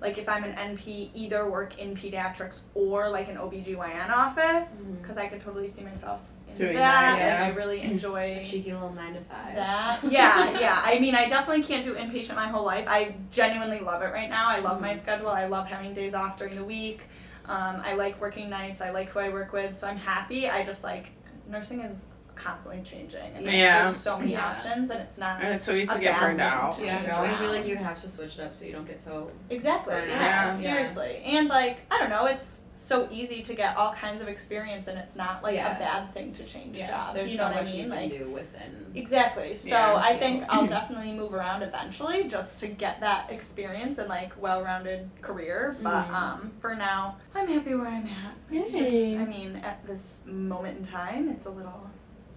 like 0.00 0.18
if 0.18 0.28
I'm 0.28 0.44
an 0.44 0.76
NP, 0.76 1.10
either 1.14 1.48
work 1.50 1.78
in 1.78 1.96
pediatrics 1.96 2.60
or 2.74 3.08
like 3.08 3.28
an 3.28 3.36
OBGYN 3.36 4.10
office, 4.10 4.82
mm-hmm. 4.82 4.94
because 4.94 5.16
I 5.16 5.26
could 5.26 5.40
totally 5.40 5.68
see 5.68 5.82
myself 5.82 6.20
Doing 6.56 6.74
that. 6.74 6.80
that, 6.80 7.18
yeah. 7.18 7.44
and 7.44 7.52
I 7.52 7.56
really 7.56 7.80
enjoy 7.82 8.38
A 8.40 8.44
cheeky 8.44 8.72
little 8.72 8.92
nine 8.92 9.14
to 9.14 9.20
five. 9.20 9.54
that. 9.54 10.00
Yeah, 10.04 10.58
yeah. 10.60 10.80
I 10.84 10.98
mean, 10.98 11.14
I 11.14 11.28
definitely 11.28 11.62
can't 11.64 11.84
do 11.84 11.94
inpatient 11.94 12.34
my 12.36 12.48
whole 12.48 12.64
life. 12.64 12.86
I 12.88 13.14
genuinely 13.30 13.80
love 13.80 14.02
it 14.02 14.12
right 14.12 14.30
now. 14.30 14.48
I 14.48 14.60
love 14.60 14.80
my 14.80 14.96
schedule. 14.98 15.28
I 15.28 15.46
love 15.46 15.66
having 15.66 15.94
days 15.94 16.14
off 16.14 16.38
during 16.38 16.54
the 16.56 16.64
week. 16.64 17.00
Um, 17.46 17.80
I 17.84 17.94
like 17.94 18.20
working 18.20 18.48
nights. 18.48 18.80
I 18.80 18.90
like 18.90 19.10
who 19.10 19.18
I 19.20 19.28
work 19.28 19.52
with, 19.52 19.76
so 19.76 19.86
I'm 19.86 19.98
happy. 19.98 20.48
I 20.48 20.64
just 20.64 20.82
like 20.84 21.10
nursing 21.48 21.80
is 21.80 22.06
constantly 22.36 22.82
changing, 22.82 23.32
and 23.36 23.44
Yeah. 23.46 23.84
there's 23.84 23.96
so 23.98 24.18
many 24.18 24.32
Yeah. 24.32 24.46
options, 24.48 24.90
and 24.90 25.00
it's 25.00 25.18
not 25.18 25.40
And 25.40 25.54
it's 25.54 25.64
so 25.66 25.72
easy 25.72 25.92
to 25.94 26.00
get 26.00 26.14
bad 26.14 26.20
burned 26.20 26.38
thing 26.38 26.46
out. 26.48 26.72
to 26.72 26.84
Yeah, 26.84 26.96
change 26.96 27.08
I 27.12 27.36
feel 27.36 27.52
like 27.52 27.64
you 27.66 27.76
have 27.76 28.00
to 28.00 28.08
switch 28.08 28.38
it 28.38 28.40
up 28.40 28.52
so 28.52 28.64
you 28.64 28.72
don't 28.72 28.86
get 28.86 29.00
so. 29.00 29.30
Exactly. 29.50 29.94
Burn 29.94 30.08
Yeah. 30.08 30.18
Yeah. 30.18 30.56
Seriously. 30.56 31.22
And 31.24 31.48
like, 31.48 31.78
I 31.92 31.98
don't 31.98 32.10
know, 32.10 32.26
it's 32.26 32.62
so 32.76 33.08
easy 33.10 33.42
to 33.42 33.54
get 33.54 33.76
all 33.76 33.92
kinds 33.92 34.20
of 34.20 34.28
experience 34.28 34.88
and 34.88 34.98
it's 34.98 35.16
not 35.16 35.42
like 35.42 35.54
Yeah. 35.54 35.76
a 35.76 35.78
bad 35.78 36.12
thing 36.12 36.32
to 36.34 36.44
change 36.44 36.76
Yeah, 36.78 36.88
jobs. 36.90 37.14
there's 37.14 37.30
you 37.30 37.36
know 37.38 37.44
so 37.44 37.54
what 37.54 37.64
much 37.64 37.68
I 37.68 37.70
mean? 37.72 37.76
you 37.84 37.90
can 37.90 38.00
like 38.02 38.10
do 38.10 38.30
within. 38.30 38.92
Exactly. 38.94 39.54
So 39.54 39.68
Yeah. 39.68 39.94
I 39.96 40.16
think 40.18 40.44
I'll 40.48 40.66
definitely 40.78 41.12
move 41.12 41.32
around 41.34 41.62
eventually 41.62 42.24
just 42.24 42.60
to 42.60 42.68
get 42.68 43.00
that 43.00 43.30
experience 43.30 43.98
and 43.98 44.08
like 44.08 44.32
well-rounded 44.40 45.08
career. 45.22 45.76
But 45.82 46.08
Mhm. 46.08 46.12
um, 46.14 46.52
for 46.60 46.74
now, 46.74 47.16
I'm 47.34 47.48
happy 47.48 47.74
where 47.74 47.86
I'm 47.88 48.06
at. 48.06 48.34
It's 48.50 48.72
Yay. 48.72 49.08
just, 49.10 49.20
I 49.20 49.24
mean, 49.24 49.56
at 49.56 49.84
this 49.86 50.22
moment 50.26 50.78
in 50.78 50.84
time, 50.84 51.28
it's 51.28 51.46
a 51.46 51.50
little 51.50 51.88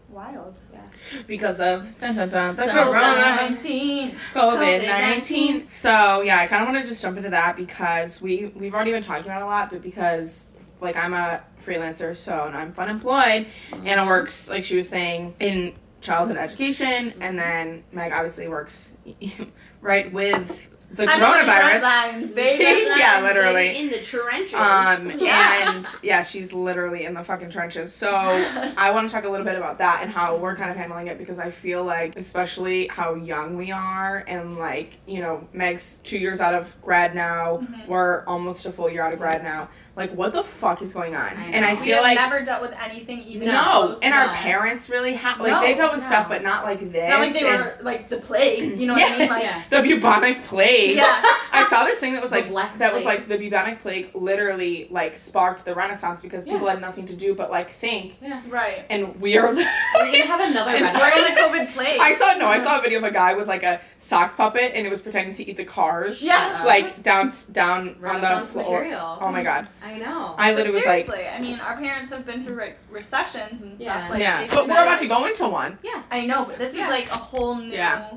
wild. 0.10 0.62
Yeah. 0.74 0.86
Because 1.26 1.62
of 1.62 2.00
dun, 2.00 2.16
dun, 2.16 2.30
dun, 2.30 2.56
the 2.56 2.66
Dun, 2.66 2.76
corona. 2.88 3.18
nineteen. 3.48 4.16
COVID 4.34 4.86
nineteen. 4.88 5.70
So 5.70 6.22
yeah, 6.22 6.40
I 6.40 6.48
kind 6.48 6.64
of 6.64 6.74
want 6.74 6.84
to 6.84 6.88
just 6.90 7.02
jump 7.02 7.18
into 7.18 7.30
that 7.30 7.56
because 7.56 8.22
we 8.22 8.48
we've 8.56 8.74
already 8.74 8.92
been 8.92 9.04
talking 9.04 9.26
about 9.26 9.42
it 9.42 9.46
a 9.46 9.48
lot, 9.48 9.70
but 9.72 9.82
because 9.82 10.48
like 10.82 10.96
I'm 10.96 11.14
a 11.14 11.44
freelancer, 11.66 12.16
so 12.16 12.46
and 12.46 12.56
I'm 12.56 12.74
fun 12.74 12.90
employed, 12.90 13.48
and 13.72 13.88
Anna 13.88 14.06
works, 14.06 14.50
like 14.50 14.64
she 14.64 14.76
was 14.76 14.88
saying, 14.88 15.36
in 15.40 15.74
childhood 16.02 16.38
education, 16.38 17.14
and 17.20 17.38
then 17.38 17.84
Meg 17.92 18.12
obviously 18.12 18.48
works 18.48 18.96
right 19.82 20.12
with 20.14 20.70
the 20.90 21.06
I'm 21.06 21.20
coronavirus. 21.20 21.82
lines. 21.82 22.34
She's- 22.34 22.98
yeah, 22.98 23.20
literally. 23.22 23.78
in 23.78 23.90
the 23.90 24.00
trenches. 24.00 24.54
Um, 24.54 25.12
Yeah. 25.20 25.76
and 25.76 25.86
yeah, 26.02 26.24
she's 26.24 26.54
literally 26.54 27.04
in 27.06 27.14
the 27.14 27.24
fucking 27.24 27.50
trenches. 27.50 27.92
So 27.94 28.10
I 28.78 28.92
want 28.92 29.10
to 29.10 29.14
talk 29.14 29.26
a 29.26 29.30
little 29.30 29.46
bit 29.46 29.56
about 29.58 29.80
that 29.80 30.00
and 30.02 30.10
how 30.12 30.38
we're 30.38 30.56
kind 30.56 30.72
of 30.72 30.78
handling 30.78 31.08
it 31.08 31.18
because 31.18 31.40
I 31.40 31.50
feel 31.50 31.84
like, 31.84 32.16
especially 32.16 32.88
how 32.88 33.16
young 33.16 33.58
we 33.58 33.72
are, 33.72 34.24
and 34.28 34.58
like, 34.58 34.98
you 35.06 35.22
know, 35.22 35.46
Meg's 35.54 35.98
two 35.98 36.18
years 36.18 36.40
out 36.40 36.54
of 36.54 36.82
grad 36.82 37.14
now, 37.14 37.58
Mhm. 37.58 37.88
we're 37.88 38.24
almost 38.26 38.66
a 38.66 38.72
full 38.72 38.90
year 38.90 39.02
out 39.04 39.12
of 39.14 39.20
grad 39.20 39.44
now. 39.44 39.68
Like, 39.98 40.14
what 40.14 40.32
the 40.32 40.44
fuck 40.44 40.82
is 40.84 40.94
going 40.94 41.16
on? 41.16 41.36
I 41.36 41.46
and 41.48 41.66
I 41.66 41.74
know. 41.74 41.80
we 41.80 41.88
feel 41.88 41.96
have 41.96 42.04
like. 42.04 42.18
never 42.18 42.46
dealt 42.46 42.62
with 42.62 42.74
anything 42.80 43.24
even 43.24 43.48
No, 43.48 43.64
close 43.64 44.00
and 44.04 44.14
to 44.14 44.20
our 44.20 44.28
this. 44.28 44.38
parents 44.38 44.90
really 44.92 45.14
have, 45.14 45.40
like, 45.40 45.52
No, 45.52 45.62
they've 45.62 45.76
dealt 45.76 45.94
with 45.94 46.04
no. 46.04 46.08
stuff, 46.08 46.30
but 46.30 46.44
not 46.44 46.64
like 46.64 46.80
this. 46.80 46.94
It's 46.94 47.10
not 47.10 47.20
like 47.20 47.34
they 47.34 47.48
and 47.50 47.64
were 47.64 47.78
like 47.82 48.08
the 48.08 48.18
plague. 48.18 48.80
You 48.80 48.86
know 48.88 48.94
what 48.94 49.12
I 49.12 49.18
mean? 49.18 49.30
Like 49.30 49.44
yeah. 49.44 49.64
the 49.72 49.82
bubonic 49.82 50.44
plague. 50.44 50.96
yeah. 50.96 51.22
I 51.52 51.66
saw 51.70 51.84
this 51.86 52.00
thing 52.00 52.14
that 52.14 52.22
was 52.22 52.32
like 52.32 52.48
Black 52.50 52.78
that 52.78 52.94
was 52.94 53.04
like 53.04 53.28
the 53.28 53.38
bubonic 53.38 53.80
plague 53.82 54.12
literally 54.14 54.88
like 54.92 55.18
sparked 55.18 55.66
the 55.66 55.74
Renaissance 55.74 56.22
because 56.22 56.46
Yeah. 56.46 56.54
people 56.54 56.68
had 56.68 56.80
nothing 56.80 57.08
to 57.08 57.16
do 57.16 57.34
but 57.34 57.50
like 57.50 57.72
think, 57.72 58.18
Yeah. 58.22 58.42
Right. 58.48 58.86
and 58.92 59.20
we 59.20 59.38
are. 59.38 59.52
We're 59.54 60.26
have 60.26 60.42
another 60.42 60.72
And 60.78 60.98
We're 60.98 61.28
in 61.28 61.34
the 61.34 61.42
COVID 61.42 61.74
plague. 61.74 62.00
I 62.00 62.14
saw 62.14 62.34
no, 62.38 62.48
I 62.48 62.60
saw 62.60 62.66
a 62.66 62.74
uh-huh. 62.74 62.82
video 62.84 63.00
of 63.00 63.06
a 63.06 63.12
guy 63.12 63.34
with 63.34 63.48
like 63.48 63.64
a 63.64 63.82
sock 63.98 64.38
puppet 64.38 64.74
and 64.76 64.86
it 64.86 64.90
was 64.90 65.02
pretending 65.02 65.34
to 65.36 65.50
eat 65.50 65.58
the 65.58 65.66
cars. 65.66 66.22
Yeah. 66.22 66.64
Like 66.66 67.02
down 67.02 67.32
down 67.52 67.80
on 67.80 67.88
the 67.88 68.00
Renaissance 68.00 68.52
floor. 68.52 68.64
material. 68.82 69.18
Oh 69.20 69.32
my 69.32 69.44
god. 69.44 69.68
I 69.84 69.87
know. 69.96 70.36
I 70.38 70.52
But 70.52 70.58
literally 70.58 70.76
was 70.78 70.86
like, 70.86 71.06
seriously, 71.06 71.28
I 71.30 71.40
mean, 71.40 71.60
our 71.60 71.78
parents 71.78 72.12
have 72.12 72.26
been 72.26 72.44
through 72.44 72.56
like 72.56 72.78
recessions 72.90 73.62
and 73.64 73.80
stuff. 73.82 73.96
Yeah. 74.04 74.10
Like, 74.10 74.20
yeah, 74.22 74.48
but 74.50 74.68
we're 74.68 74.84
about 74.84 75.00
to 75.00 75.08
go 75.08 75.26
into 75.26 75.48
one. 75.48 75.78
Yeah, 75.84 76.04
I 76.12 76.26
know, 76.26 76.46
but 76.46 76.58
this 76.58 76.74
Yeah. 76.76 76.86
is 76.86 76.90
like 76.92 77.10
a 77.10 77.16
whole 77.18 77.56
new 77.56 77.74
Yeah. 77.74 78.10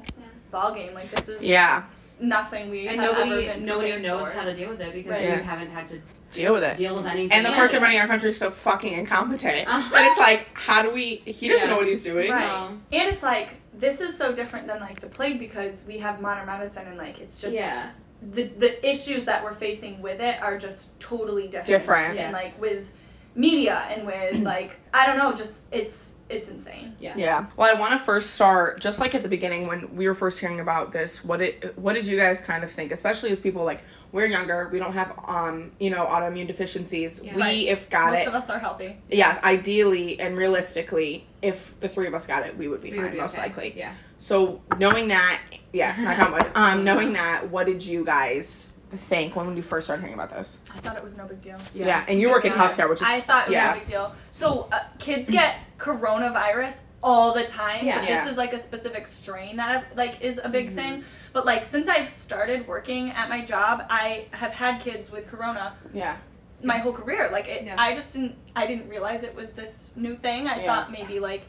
ball 0.51 0.73
game. 0.75 0.93
Like 0.95 1.11
this 1.11 1.29
is 1.29 1.43
Yeah, 1.43 1.85
nothing 2.21 2.71
we 2.71 2.89
and 2.89 3.01
have 3.01 3.11
ever 3.17 3.25
nobody 3.27 3.47
been 3.47 3.65
nobody 3.65 3.97
knows 3.99 4.27
for. 4.27 4.33
how 4.33 4.45
to 4.45 4.55
deal 4.55 4.71
with 4.71 4.81
it 4.81 4.93
because 4.93 5.13
Right. 5.13 5.23
we 5.23 5.29
Yeah. 5.29 5.37
haven't 5.43 5.71
had 5.71 5.87
to 5.89 6.01
deal 6.33 6.53
with 6.55 6.63
it. 6.63 6.77
deal 6.77 6.95
with 6.97 7.07
anything. 7.07 7.33
And 7.33 7.45
the 7.47 7.51
yet. 7.51 7.59
person 7.59 7.83
running 7.83 8.01
our 8.01 8.07
country 8.07 8.31
is 8.31 8.39
so 8.39 8.51
fucking 8.51 8.93
incompetent. 8.93 9.69
Uh-huh. 9.69 9.89
But 9.93 10.03
it's 10.05 10.19
like, 10.19 10.49
how 10.55 10.83
do 10.83 10.91
we? 10.91 11.17
He 11.25 11.49
doesn't 11.49 11.67
Yeah. 11.69 11.73
know 11.75 11.79
what 11.79 11.89
he's 11.89 12.05
doing. 12.05 12.31
Right. 12.31 12.47
No. 12.47 12.67
And 12.93 13.09
it's 13.09 13.23
like 13.23 13.51
this 13.75 14.01
is 14.01 14.17
so 14.17 14.33
different 14.33 14.67
than 14.67 14.81
like 14.81 15.01
the 15.01 15.07
plague 15.07 15.39
because 15.39 15.85
we 15.87 15.99
have 15.99 16.21
modern 16.21 16.47
medicine 16.47 16.87
and 16.87 16.99
like 16.99 17.19
it's 17.21 17.41
just 17.41 17.55
yeah. 17.55 17.91
The 18.23 18.45
the 18.45 18.89
issues 18.89 19.25
that 19.25 19.43
we're 19.43 19.55
facing 19.55 20.01
with 20.03 20.21
it 20.21 20.41
are 20.43 20.59
just 20.59 20.99
totally 21.01 21.45
different. 21.47 21.67
Different. 21.67 22.15
Yeah. 22.17 22.25
And 22.25 22.33
like 22.33 22.61
with 22.61 22.93
media 23.35 23.87
and 23.91 24.07
with 24.07 24.41
like 24.43 24.79
I 24.93 25.07
don't 25.07 25.19
know, 25.19 25.33
just 25.35 25.67
it's 25.73 26.15
it's 26.29 26.49
insane. 26.49 26.95
Yeah. 27.01 27.15
Yeah. 27.17 27.47
Well, 27.57 27.75
I 27.75 27.81
want 27.81 27.93
to 27.93 27.99
first 27.99 28.35
start 28.35 28.79
just 28.79 29.01
like 29.01 29.17
at 29.17 29.23
the 29.23 29.29
beginning 29.29 29.67
when 29.67 29.97
we 29.97 30.07
were 30.07 30.15
first 30.15 30.39
hearing 30.39 30.61
about 30.61 30.93
this. 30.93 31.25
What 31.25 31.41
it 31.41 31.77
what 31.77 31.95
did 31.95 32.07
you 32.07 32.17
guys 32.17 32.41
kind 32.41 32.63
of 32.63 32.71
think, 32.71 32.93
especially 32.93 33.31
as 33.31 33.41
people 33.41 33.65
like 33.65 33.83
we're 34.13 34.27
younger, 34.27 34.69
we 34.73 34.79
don't 34.79 34.93
have 34.93 35.13
um 35.27 35.73
you 35.81 35.91
know 35.91 36.05
autoimmune 36.07 36.47
deficiencies. 36.47 37.21
Yeah. 37.25 37.35
We 37.35 37.41
Right. 37.43 37.67
if 37.69 37.89
got 37.91 38.13
Most 38.13 38.15
it, 38.15 38.19
Most 38.19 38.29
of 38.29 38.35
us 38.35 38.51
are 38.51 38.59
healthy. 38.61 38.97
yeah, 39.11 39.41
ideally 39.43 40.21
and 40.21 40.37
realistically, 40.37 41.27
if 41.43 41.75
the 41.81 41.89
three 41.89 42.07
of 42.07 42.15
us 42.15 42.27
got 42.27 42.47
it, 42.47 42.57
we 42.57 42.69
would 42.69 42.81
be 42.83 42.91
We 42.91 42.97
fine 42.97 43.05
would 43.07 43.13
be 43.15 43.19
most 43.21 43.35
okay. 43.35 43.43
likely. 43.49 43.75
Yeah. 43.77 43.93
So 44.21 44.61
knowing 44.79 45.09
that, 45.09 45.41
yeah, 45.73 45.97
knock 45.99 46.19
on 46.21 46.33
wood. 46.33 46.51
Um, 46.55 46.85
knowing 46.85 47.15
that, 47.15 47.51
what 47.51 47.67
did 47.67 47.83
you 47.83 48.05
guys 48.05 48.75
think 48.93 49.35
when 49.35 49.57
you 49.57 49.63
first 49.63 49.87
started 49.87 50.03
hearing 50.03 50.15
about 50.15 50.29
this? 50.29 50.59
I 50.75 50.79
thought 50.79 50.97
it 50.97 51.03
was 51.03 51.17
no 51.17 51.25
big 51.27 51.41
deal. 51.41 51.57
Yeah, 51.75 51.87
yeah. 51.87 52.05
and 52.07 52.21
you 52.21 52.29
work 52.31 52.45
in 52.45 52.53
Yeah. 52.53 52.69
healthcare, 52.69 52.89
which 52.91 53.01
is 53.01 53.07
I 53.07 53.23
thought 53.23 53.45
it 53.45 53.49
was 53.49 53.55
yeah. 53.55 53.69
no 53.73 53.79
big 53.79 53.85
deal. 53.89 54.15
So 54.31 54.69
uh, 54.71 54.81
kids 54.99 55.31
get 55.31 55.57
coronavirus 55.79 56.81
all 57.03 57.33
the 57.33 57.45
time, 57.45 57.87
Yeah. 57.87 58.01
but 58.01 58.09
Yeah. 58.11 58.23
this 58.25 58.33
is 58.33 58.37
like 58.37 58.53
a 58.53 58.59
specific 58.59 59.07
strain 59.07 59.57
that 59.57 59.97
like 59.97 60.21
is 60.21 60.39
a 60.45 60.51
big 60.51 60.73
Mhm. 60.73 60.75
thing. 60.75 61.05
But 61.33 61.47
like 61.47 61.65
since 61.65 61.89
I've 61.89 62.11
started 62.11 62.69
working 62.69 63.11
at 63.13 63.31
my 63.31 63.43
job, 63.43 63.85
I 63.89 64.27
have 64.33 64.53
had 64.53 64.83
kids 64.83 65.11
with 65.11 65.31
corona 65.31 65.73
yeah, 65.95 66.17
my 66.63 66.77
whole 66.77 66.93
career. 66.93 67.31
Like 67.33 67.49
it, 67.49 67.65
Yeah. 67.65 67.77
I 67.79 67.95
just 67.95 68.13
didn't 68.13 68.35
I 68.55 68.67
didn't 68.67 68.87
realize 68.91 69.23
it 69.23 69.35
was 69.35 69.53
this 69.53 69.93
new 69.97 70.15
thing. 70.17 70.47
I 70.47 70.61
Yeah. 70.61 70.67
thought 70.67 70.93
maybe 70.93 71.21
like 71.21 71.45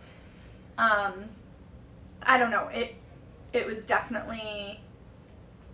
um 0.78 1.25
I 2.24 2.38
don't 2.38 2.51
know. 2.51 2.68
It 2.68 2.96
it 3.54 3.66
was 3.66 3.86
definitely 3.86 4.80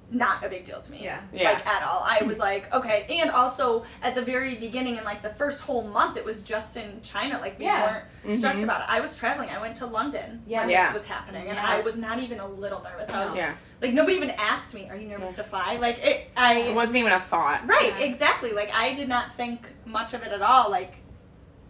not 0.10 0.44
a 0.46 0.48
big 0.48 0.63
deal 0.63 0.80
to 0.80 0.89
me. 0.89 1.00
Yeah. 1.04 1.20
yeah, 1.34 1.51
Like 1.51 1.68
at 1.68 1.84
all. 1.84 2.01
I 2.01 2.24
was 2.24 2.39
like, 2.39 2.74
okay. 2.74 3.06
And 3.10 3.30
also 3.30 3.84
at 4.01 4.16
the 4.16 4.22
very 4.22 4.56
beginning 4.56 4.96
in 4.96 5.04
like 5.04 5.22
the 5.22 5.32
first 5.32 5.60
whole 5.60 5.84
month 5.84 6.16
it 6.16 6.24
was 6.24 6.44
just 6.44 6.77
in 6.77 7.01
China. 7.04 7.38
Like 7.39 7.60
we 7.60 7.66
Yeah. 7.66 8.01
weren't 8.24 8.38
stressed 8.38 8.60
Mhm. 8.60 8.63
about 8.63 8.82
it. 8.82 8.86
I 8.89 9.01
was 9.01 9.18
traveling. 9.18 9.50
I 9.50 9.60
went 9.60 9.75
to 9.77 9.86
London 9.86 10.44
Yeah. 10.48 10.62
when 10.62 10.70
Yeah. 10.70 10.86
this 10.94 11.00
was 11.01 11.06
happening 11.08 11.50
and 11.50 11.60
I 11.60 11.82
was 11.82 11.98
not 11.98 12.20
even 12.20 12.39
a 12.39 12.48
little 12.48 12.82
nervous. 12.82 13.10
I 13.10 13.25
was 13.25 13.36
yeah. 13.36 13.54
like 13.82 13.92
nobody 13.94 14.16
even 14.16 14.30
asked 14.32 14.74
me, 14.74 14.88
Are 14.89 14.96
you 14.96 15.10
nervous 15.10 15.32
Yeah. 15.32 15.44
to 15.44 15.50
fly? 15.50 15.75
Like 15.75 16.00
it 16.00 16.32
I 16.38 16.54
It 16.60 16.74
wasn't 16.75 16.98
even 17.00 17.12
a 17.12 17.20
thought. 17.20 17.68
Right, 17.68 17.94
Yeah. 18.00 18.06
exactly. 18.06 18.54
Like 18.54 18.74
I 18.74 18.94
did 18.94 19.10
not 19.10 19.34
think 19.36 19.68
much 19.86 20.13
of 20.13 20.24
it 20.24 20.32
at 20.32 20.42
all. 20.42 20.72
Like, 20.72 20.94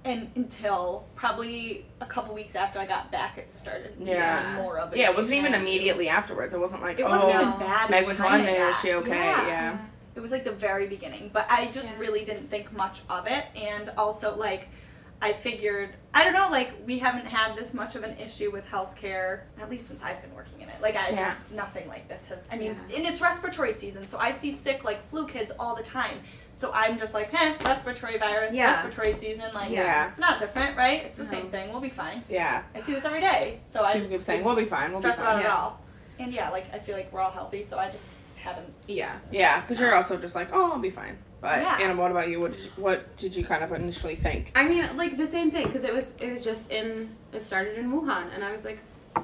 and 0.07 0.31
until 0.35 1.05
probably 1.15 1.85
a 2.01 2.05
couple 2.05 2.33
weeks 2.33 2.55
after 2.55 2.79
I 2.79 2.85
got 2.85 3.11
back, 3.11 3.37
it 3.37 3.51
started. 3.51 3.95
Yeah. 3.99 4.55
more 4.61 4.79
of 4.79 4.93
a. 4.93 4.97
Yeah, 4.97 5.09
it 5.09 5.15
wasn't 5.15 5.37
even 5.37 5.53
immediately 5.53 6.07
afterwards. 6.09 6.53
It 6.53 6.59
wasn't 6.59 6.81
like 6.81 6.99
It 6.99 7.03
oh, 7.03 7.09
wasn't 7.09 7.33
No. 7.33 7.41
even 7.41 7.59
bad. 7.59 7.89
Meg 7.89 8.01
in 8.01 8.07
went 8.07 8.17
to 8.17 8.23
China 8.23 8.43
London. 8.43 8.61
Is 8.69 8.79
she 8.79 8.93
okay? 8.93 9.15
Yeah. 9.25 9.47
Yeah. 9.47 9.77
It 10.15 10.19
was 10.21 10.31
like 10.31 10.45
the 10.45 10.51
very 10.51 10.87
beginning, 10.87 11.29
but 11.31 11.45
I 11.49 11.67
just 11.67 11.89
Yeah. 11.89 11.99
really 11.99 12.25
didn't 12.25 12.49
think 12.49 12.71
much 12.73 13.01
of 13.09 13.27
it, 13.27 13.45
and 13.55 13.91
also 13.97 14.35
like. 14.35 14.69
I 15.19 15.33
figured, 15.33 15.89
I 16.13 16.23
don't 16.23 16.33
know, 16.33 16.49
like, 16.51 16.71
we 16.85 16.99
haven't 16.99 17.25
had 17.25 17.55
this 17.55 17.73
much 17.73 17.95
of 17.95 18.03
an 18.03 18.15
issue 18.19 18.51
with 18.51 18.67
healthcare, 18.67 19.41
at 19.59 19.67
least 19.67 19.87
since 19.87 20.03
I've 20.03 20.21
been 20.21 20.33
working 20.35 20.61
in 20.61 20.69
it. 20.69 20.79
Like, 20.79 20.95
I 20.95 21.09
Yeah. 21.09 21.23
just, 21.25 21.51
nothing 21.51 21.87
like 21.87 22.07
this 22.07 22.23
has, 22.27 22.47
I 22.51 22.55
mean, 22.55 22.79
Yeah. 22.89 22.97
and 22.97 23.07
it's 23.07 23.19
respiratory 23.19 23.73
season, 23.73 24.07
so 24.07 24.19
I 24.19 24.31
see 24.31 24.51
sick, 24.51 24.83
like, 24.83 25.03
flu 25.07 25.25
kids 25.27 25.51
all 25.57 25.75
the 25.75 25.81
time. 25.81 26.21
So 26.53 26.71
I'm 26.71 26.99
just 26.99 27.15
like, 27.15 27.33
eh, 27.33 27.55
respiratory 27.65 28.19
virus, 28.19 28.53
Yeah. 28.53 28.71
respiratory 28.73 29.13
season, 29.13 29.51
like, 29.55 29.71
Yeah. 29.71 30.09
it's 30.11 30.19
not 30.19 30.37
different, 30.37 30.77
right? 30.77 31.03
It's 31.05 31.17
the 31.17 31.25
same 31.25 31.49
thing, 31.49 31.71
we'll 31.71 31.81
be 31.81 31.89
fine. 31.89 32.23
Yeah. 32.29 32.61
I 32.75 32.79
see 32.81 32.93
this 32.93 33.03
every 33.05 33.21
day, 33.21 33.59
so 33.65 33.83
I 33.83 33.93
People 33.93 34.01
just 34.01 34.11
keep 34.11 34.21
saying 34.21 34.43
we'll 34.43 34.55
be 34.55 34.65
fine. 34.65 34.91
We'll 34.91 34.99
be 34.99 35.05
stress 35.05 35.17
about 35.19 35.33
fine. 35.33 35.41
it 35.41 35.45
Yeah. 35.45 35.51
at 35.53 35.57
all. 35.57 35.79
And 36.19 36.31
yeah, 36.33 36.49
like, 36.51 36.65
I 36.73 36.77
feel 36.77 36.95
like 36.95 37.11
we're 37.11 37.21
all 37.21 37.31
healthy, 37.31 37.63
so 37.63 37.79
I 37.79 37.89
just 37.89 38.13
haven't. 38.35 38.71
Yeah. 38.87 39.13
Yeah, 39.31 39.61
because 39.61 39.79
you're 39.79 39.95
also 39.95 40.15
just 40.17 40.35
like, 40.35 40.49
oh, 40.53 40.73
I'll 40.73 40.79
be 40.79 40.91
fine. 40.91 41.17
But 41.41 41.61
Yeah. 41.61 41.77
Anna, 41.81 41.95
what 41.95 42.11
about 42.11 42.29
you? 42.29 42.39
What 42.39 42.53
did 42.53 42.63
you, 42.63 42.71
what 42.77 43.15
did 43.17 43.35
you 43.35 43.43
kind 43.45 43.63
of 43.63 43.71
initially 43.71 44.15
think? 44.15 44.51
I 44.55 44.67
mean, 44.67 44.85
like 44.97 45.17
the 45.17 45.27
same 45.27 45.51
thing 45.51 45.65
because 45.67 45.83
it 45.83 45.93
was 45.93 46.15
it 46.19 46.31
was 46.31 46.43
just 46.43 46.71
in 46.71 47.09
it 47.33 47.41
started 47.41 47.77
in 47.77 47.91
Wuhan 47.91 48.33
and 48.33 48.43
I 48.43 48.51
was 48.51 48.65
like, 48.65 48.79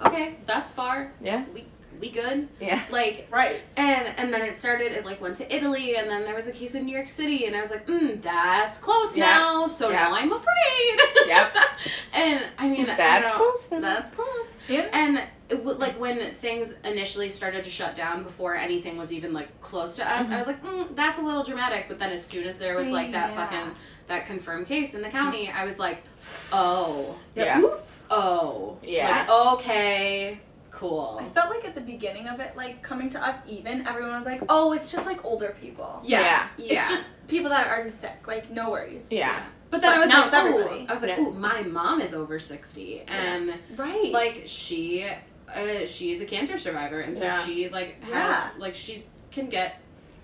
okay, 0.05 0.36
that's 0.46 0.72
far. 0.72 1.12
Yeah. 1.24 1.43
We 1.53 1.65
we 2.00 2.10
good. 2.12 2.48
Yeah. 2.60 2.82
Like 2.91 3.27
Right. 3.32 3.62
and 3.77 4.08
and 4.17 4.34
then 4.34 4.41
it 4.41 4.60
started. 4.60 4.91
It 4.91 5.05
like 5.05 5.22
went 5.22 5.36
to 5.38 5.55
Italy 5.55 5.96
and 5.96 6.10
then 6.10 6.24
there 6.24 6.36
was 6.36 6.48
a 6.48 6.51
case 6.51 6.75
in 6.75 6.86
New 6.86 6.96
York 6.96 7.08
City 7.08 7.46
and 7.46 7.55
I 7.55 7.62
was 7.62 7.72
like, 7.72 7.88
mm, 7.88 8.22
that's 8.22 8.77
close 8.77 9.15
Yeah. 9.17 9.25
now. 9.38 9.67
So 9.67 9.89
Yeah. 9.89 10.03
now 10.03 10.13
I'm 10.13 10.32
afraid. 10.34 11.00
Yep. 11.27 11.55
and 12.13 12.46
I 12.60 12.67
mean, 12.70 12.86
That's 12.86 13.32
don't- 13.32 13.38
close. 13.38 13.67
That's 13.70 14.12
close. 14.12 14.58
And 14.70 14.89
And 14.93 15.22
it, 15.54 15.58
w- 15.58 15.78
like 15.78 16.00
when 16.00 16.34
things 16.36 16.76
initially 16.84 17.30
started 17.30 17.64
to 17.64 17.70
shut 17.70 17.96
down 17.96 18.24
before 18.24 18.56
anything 18.56 18.98
was 18.98 19.12
even 19.14 19.34
like 19.34 19.50
close 19.62 19.96
to 19.98 20.10
us, 20.10 20.28
Mhm. 20.28 20.34
I 20.34 20.38
was 20.38 20.48
like, 20.48 20.64
mm, 20.64 20.96
that's 20.96 21.20
a 21.20 21.22
little 21.22 21.44
dramatic. 21.44 21.86
But 21.88 22.00
then 22.00 22.12
as 22.12 22.26
soon 22.26 22.44
as 22.46 22.58
there 22.58 22.76
was 22.78 22.90
like 22.90 23.12
that 23.14 23.32
yeah. 23.32 23.36
fucking 23.36 23.76
that 24.08 24.26
confirmed 24.28 24.68
case 24.68 24.94
in 24.94 25.02
the 25.02 25.10
county, 25.10 25.50
I 25.50 25.64
was 25.66 25.80
like, 25.80 26.04
oh, 26.52 27.16
Yeah. 27.36 27.60
Oof. 27.60 28.02
oh, 28.12 28.78
Yeah. 28.84 29.26
like, 29.28 29.30
okay, 29.60 30.40
cool. 30.72 31.20
I 31.22 31.30
felt 31.30 31.50
like 31.50 31.66
at 31.66 31.76
the 31.76 31.82
beginning 31.82 32.28
of 32.28 32.40
it, 32.40 32.56
like 32.58 32.82
coming 32.82 33.10
to 33.12 33.24
us 33.26 33.36
even, 33.48 33.88
everyone 33.88 34.14
was 34.14 34.26
like, 34.26 34.42
"Oh, 34.50 34.74
it's 34.74 34.92
just 34.92 35.06
like 35.06 35.24
older 35.24 35.56
people. 35.62 36.02
Yeah, 36.04 36.48
yeah. 36.58 36.82
It's 36.82 36.90
just 36.92 37.06
people 37.28 37.50
that 37.50 37.68
are 37.68 37.74
already 37.76 37.90
sick. 37.92 38.28
Like 38.28 38.50
no 38.52 38.72
worries." 38.72 39.08
Yeah. 39.10 39.42
But 39.70 39.82
then 39.82 39.92
But 39.92 39.98
I 39.98 40.00
was 40.02 40.10
like, 40.10 40.26
it's 40.26 40.34
ooh, 40.36 40.38
everybody. 40.60 40.86
I 40.88 40.92
was 40.92 41.02
like, 41.02 41.18
Yeah. 41.18 41.24
ooh, 41.24 41.32
my 41.32 41.62
mom 41.64 42.02
is 42.02 42.14
over 42.14 42.40
sixty, 42.40 43.02
and 43.08 43.54
Right. 43.76 44.12
like 44.12 44.44
she, 44.46 45.08
uh, 45.56 45.86
she's 45.86 46.22
a 46.22 46.26
cancer 46.26 46.58
survivor, 46.58 47.00
and 47.02 47.18
so 47.18 47.24
Yeah. 47.26 47.44
she 47.46 47.70
like 47.70 48.02
has 48.04 48.12
Yeah. 48.12 48.50
like 48.58 48.76
she 48.76 49.06
can 49.32 49.50
get 49.50 49.80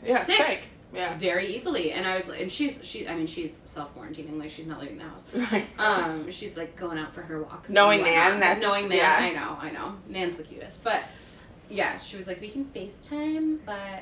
Yeah. 0.06 0.22
Sick. 0.22 0.38
Sick. 0.38 0.62
Yeah. 0.92 1.16
very 1.20 1.54
easily 1.54 1.92
and 1.92 2.08
i 2.08 2.16
was 2.16 2.28
like 2.28 2.42
and 2.42 2.52
she's 2.52 2.80
she 2.84 3.08
i 3.08 3.14
mean 3.14 3.28
she's 3.28 3.54
self-quarantining 3.56 4.40
like 4.40 4.50
she's 4.50 4.66
not 4.66 4.82
leaving 4.82 4.98
the 4.98 5.04
house 5.04 5.24
Right. 5.52 5.68
um 5.78 6.32
she's 6.32 6.58
like 6.58 6.76
going 6.76 6.98
out 6.98 7.14
for 7.14 7.22
her 7.22 7.44
walks 7.44 7.70
Knowing 7.70 8.02
Nan, 8.02 8.32
but 8.34 8.40
that's- 8.40 8.62
knowing 8.64 8.90
Nan, 8.90 8.98
yeah. 8.98 9.18
i 9.20 9.30
know 9.32 9.58
i 9.62 9.70
know 9.70 9.96
nan's 10.08 10.38
the 10.38 10.42
cutest 10.42 10.84
but 10.84 11.04
yeah 11.70 12.00
she 12.00 12.18
was 12.18 12.26
like 12.26 12.42
we 12.42 12.50
can 12.50 12.66
facetime 12.66 13.60
but 13.68 14.02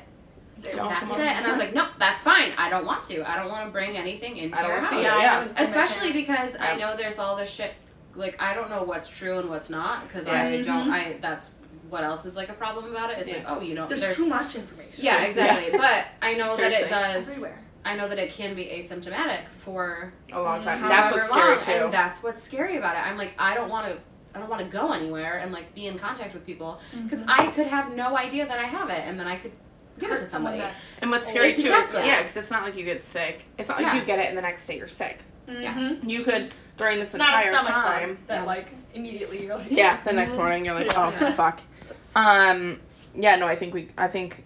Don't 0.72 0.88
that's 0.88 1.12
it 1.14 1.20
and 1.26 1.46
i 1.46 1.50
was 1.50 1.58
like 1.58 1.74
no 1.74 1.88
that's 1.98 2.22
fine 2.22 2.52
i 2.56 2.70
don't 2.70 2.86
want 2.86 3.02
to 3.04 3.30
i 3.30 3.36
don't 3.36 3.50
want 3.50 3.66
to 3.66 3.70
bring 3.70 3.98
anything 3.98 4.38
into 4.38 4.58
I 4.58 4.62
don't 4.62 4.70
your 4.70 4.80
house 4.80 4.92
Yeah, 4.94 5.00
yeah. 5.02 5.32
haven't 5.40 5.56
seen 5.56 5.64
my 5.64 5.68
especially 5.82 6.24
parents. 6.24 6.52
because 6.54 6.56
i 6.70 6.74
know 6.76 6.96
there's 6.96 7.18
all 7.18 7.36
this 7.36 7.50
shit 7.50 7.74
like 8.18 8.40
i 8.42 8.52
don't 8.54 8.68
know 8.70 8.82
what's 8.82 9.08
true 9.08 9.38
and 9.38 9.48
what's 9.48 9.70
not 9.70 10.06
because 10.06 10.26
Yeah. 10.26 10.42
i 10.42 10.62
don't 10.62 10.88
Mhm. 10.88 10.92
i 10.92 11.16
that's 11.20 11.52
what 11.88 12.04
else 12.04 12.26
is 12.26 12.36
like 12.36 12.48
a 12.50 12.54
problem 12.54 12.90
about 12.90 13.10
it 13.10 13.18
it's 13.18 13.30
Yeah. 13.32 13.38
like 13.38 13.46
oh 13.48 13.60
you 13.60 13.74
know 13.74 13.86
There's, 13.86 14.00
there's 14.02 14.16
too 14.16 14.26
much 14.28 14.56
information. 14.56 15.04
yeah 15.04 15.22
exactly 15.22 15.70
but 15.78 16.04
i 16.20 16.34
know 16.34 16.56
that 16.56 16.72
it 16.72 16.88
does 16.88 17.28
Everywhere. 17.30 17.62
I 17.84 17.96
know 17.96 18.06
that 18.08 18.18
it 18.18 18.32
can 18.32 18.54
be 18.54 18.64
asymptomatic 18.66 19.48
for 19.48 20.12
A 20.32 20.38
long 20.42 20.60
time. 20.60 20.82
That's 20.82 21.14
what's 21.16 21.28
scary 21.30 21.58
too. 21.62 21.84
and 21.84 21.92
that's 21.92 22.22
what's 22.22 22.42
scary 22.42 22.76
about 22.76 22.96
it. 22.96 23.06
I'm 23.06 23.16
like, 23.16 23.32
I 23.38 23.54
don't 23.54 23.70
want 23.70 23.86
to. 23.90 23.96
I 24.34 24.40
don't 24.40 24.50
want 24.50 24.62
to 24.62 24.68
go 24.68 24.92
anywhere 24.92 25.38
and 25.38 25.52
like 25.52 25.74
be 25.74 25.86
in 25.86 25.96
contact 25.98 26.34
with 26.34 26.44
people 26.44 26.80
because 27.04 27.24
I 27.28 27.46
could 27.46 27.66
have 27.68 27.92
no 27.92 28.18
idea 28.18 28.46
that 28.46 28.58
I 28.58 28.64
have 28.64 28.90
it, 28.90 29.02
and 29.06 29.18
then 29.18 29.26
I 29.26 29.36
could 29.36 29.52
give 29.98 30.10
it 30.10 30.18
to 30.18 30.26
somebody. 30.26 30.58
that's 30.58 30.98
And 31.00 31.10
what's 31.10 31.30
scary 31.30 31.54
too 31.54 31.60
is 31.60 31.66
Exactly. 31.86 32.02
yeah, 32.06 32.20
because 32.22 32.36
it's 32.36 32.50
not 32.50 32.62
like 32.64 32.76
you 32.76 32.84
get 32.84 33.02
sick. 33.04 33.44
It's 33.56 33.68
not 33.70 33.78
like 33.78 33.86
Yeah. 33.94 34.00
you 34.00 34.04
get 34.04 34.18
it 34.18 34.26
and 34.26 34.36
the 34.36 34.42
next 34.42 34.66
day 34.66 34.76
you're 34.76 34.88
sick. 34.88 35.20
Yeah. 35.46 35.72
Mhm. 35.72 36.10
You 36.10 36.24
could 36.24 36.52
during 36.78 36.98
this 36.98 37.12
not 37.14 37.28
entire 37.28 37.50
stomach 37.52 37.72
time. 37.72 38.08
bug 38.14 38.18
that 38.28 38.46
like 38.46 38.68
immediately 38.94 39.44
you're 39.44 39.56
like 39.56 39.70
Yeah, 39.70 40.00
the 40.02 40.12
next 40.12 40.36
morning 40.36 40.64
you're 40.64 40.74
like, 40.74 40.86
oh 40.96 41.10
Yeah. 41.20 41.32
fuck. 41.32 41.60
Um, 42.16 42.80
yeah, 43.14 43.36
no, 43.36 43.46
I 43.46 43.56
think 43.56 43.74
we, 43.74 43.88
I 43.98 44.08
think, 44.08 44.44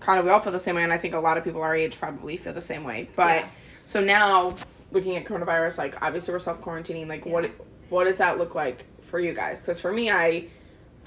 kind 0.00 0.18
of 0.18 0.24
we 0.24 0.30
all 0.30 0.40
feel 0.40 0.52
the 0.52 0.58
same 0.58 0.76
way, 0.76 0.82
and 0.82 0.92
I 0.92 0.98
think 0.98 1.14
a 1.14 1.18
lot 1.20 1.38
of 1.38 1.44
people 1.44 1.62
our 1.62 1.74
age 1.76 1.98
probably 1.98 2.36
feel 2.36 2.52
the 2.52 2.60
same 2.60 2.84
way. 2.84 3.08
But 3.16 3.36
Yeah. 3.42 3.48
so 3.86 4.00
now, 4.02 4.56
looking 4.92 5.16
at 5.16 5.24
coronavirus, 5.24 5.78
like 5.78 6.00
obviously 6.02 6.32
we're 6.32 6.38
self 6.40 6.60
quarantining. 6.60 7.06
Like, 7.06 7.24
what, 7.26 7.50
what 7.90 8.04
does 8.04 8.18
that 8.18 8.38
look 8.38 8.54
like 8.54 8.84
for 9.02 9.20
you 9.20 9.32
guys? 9.34 9.60
Because 9.60 9.80
for 9.80 9.92
me, 9.92 10.10
I, 10.10 10.46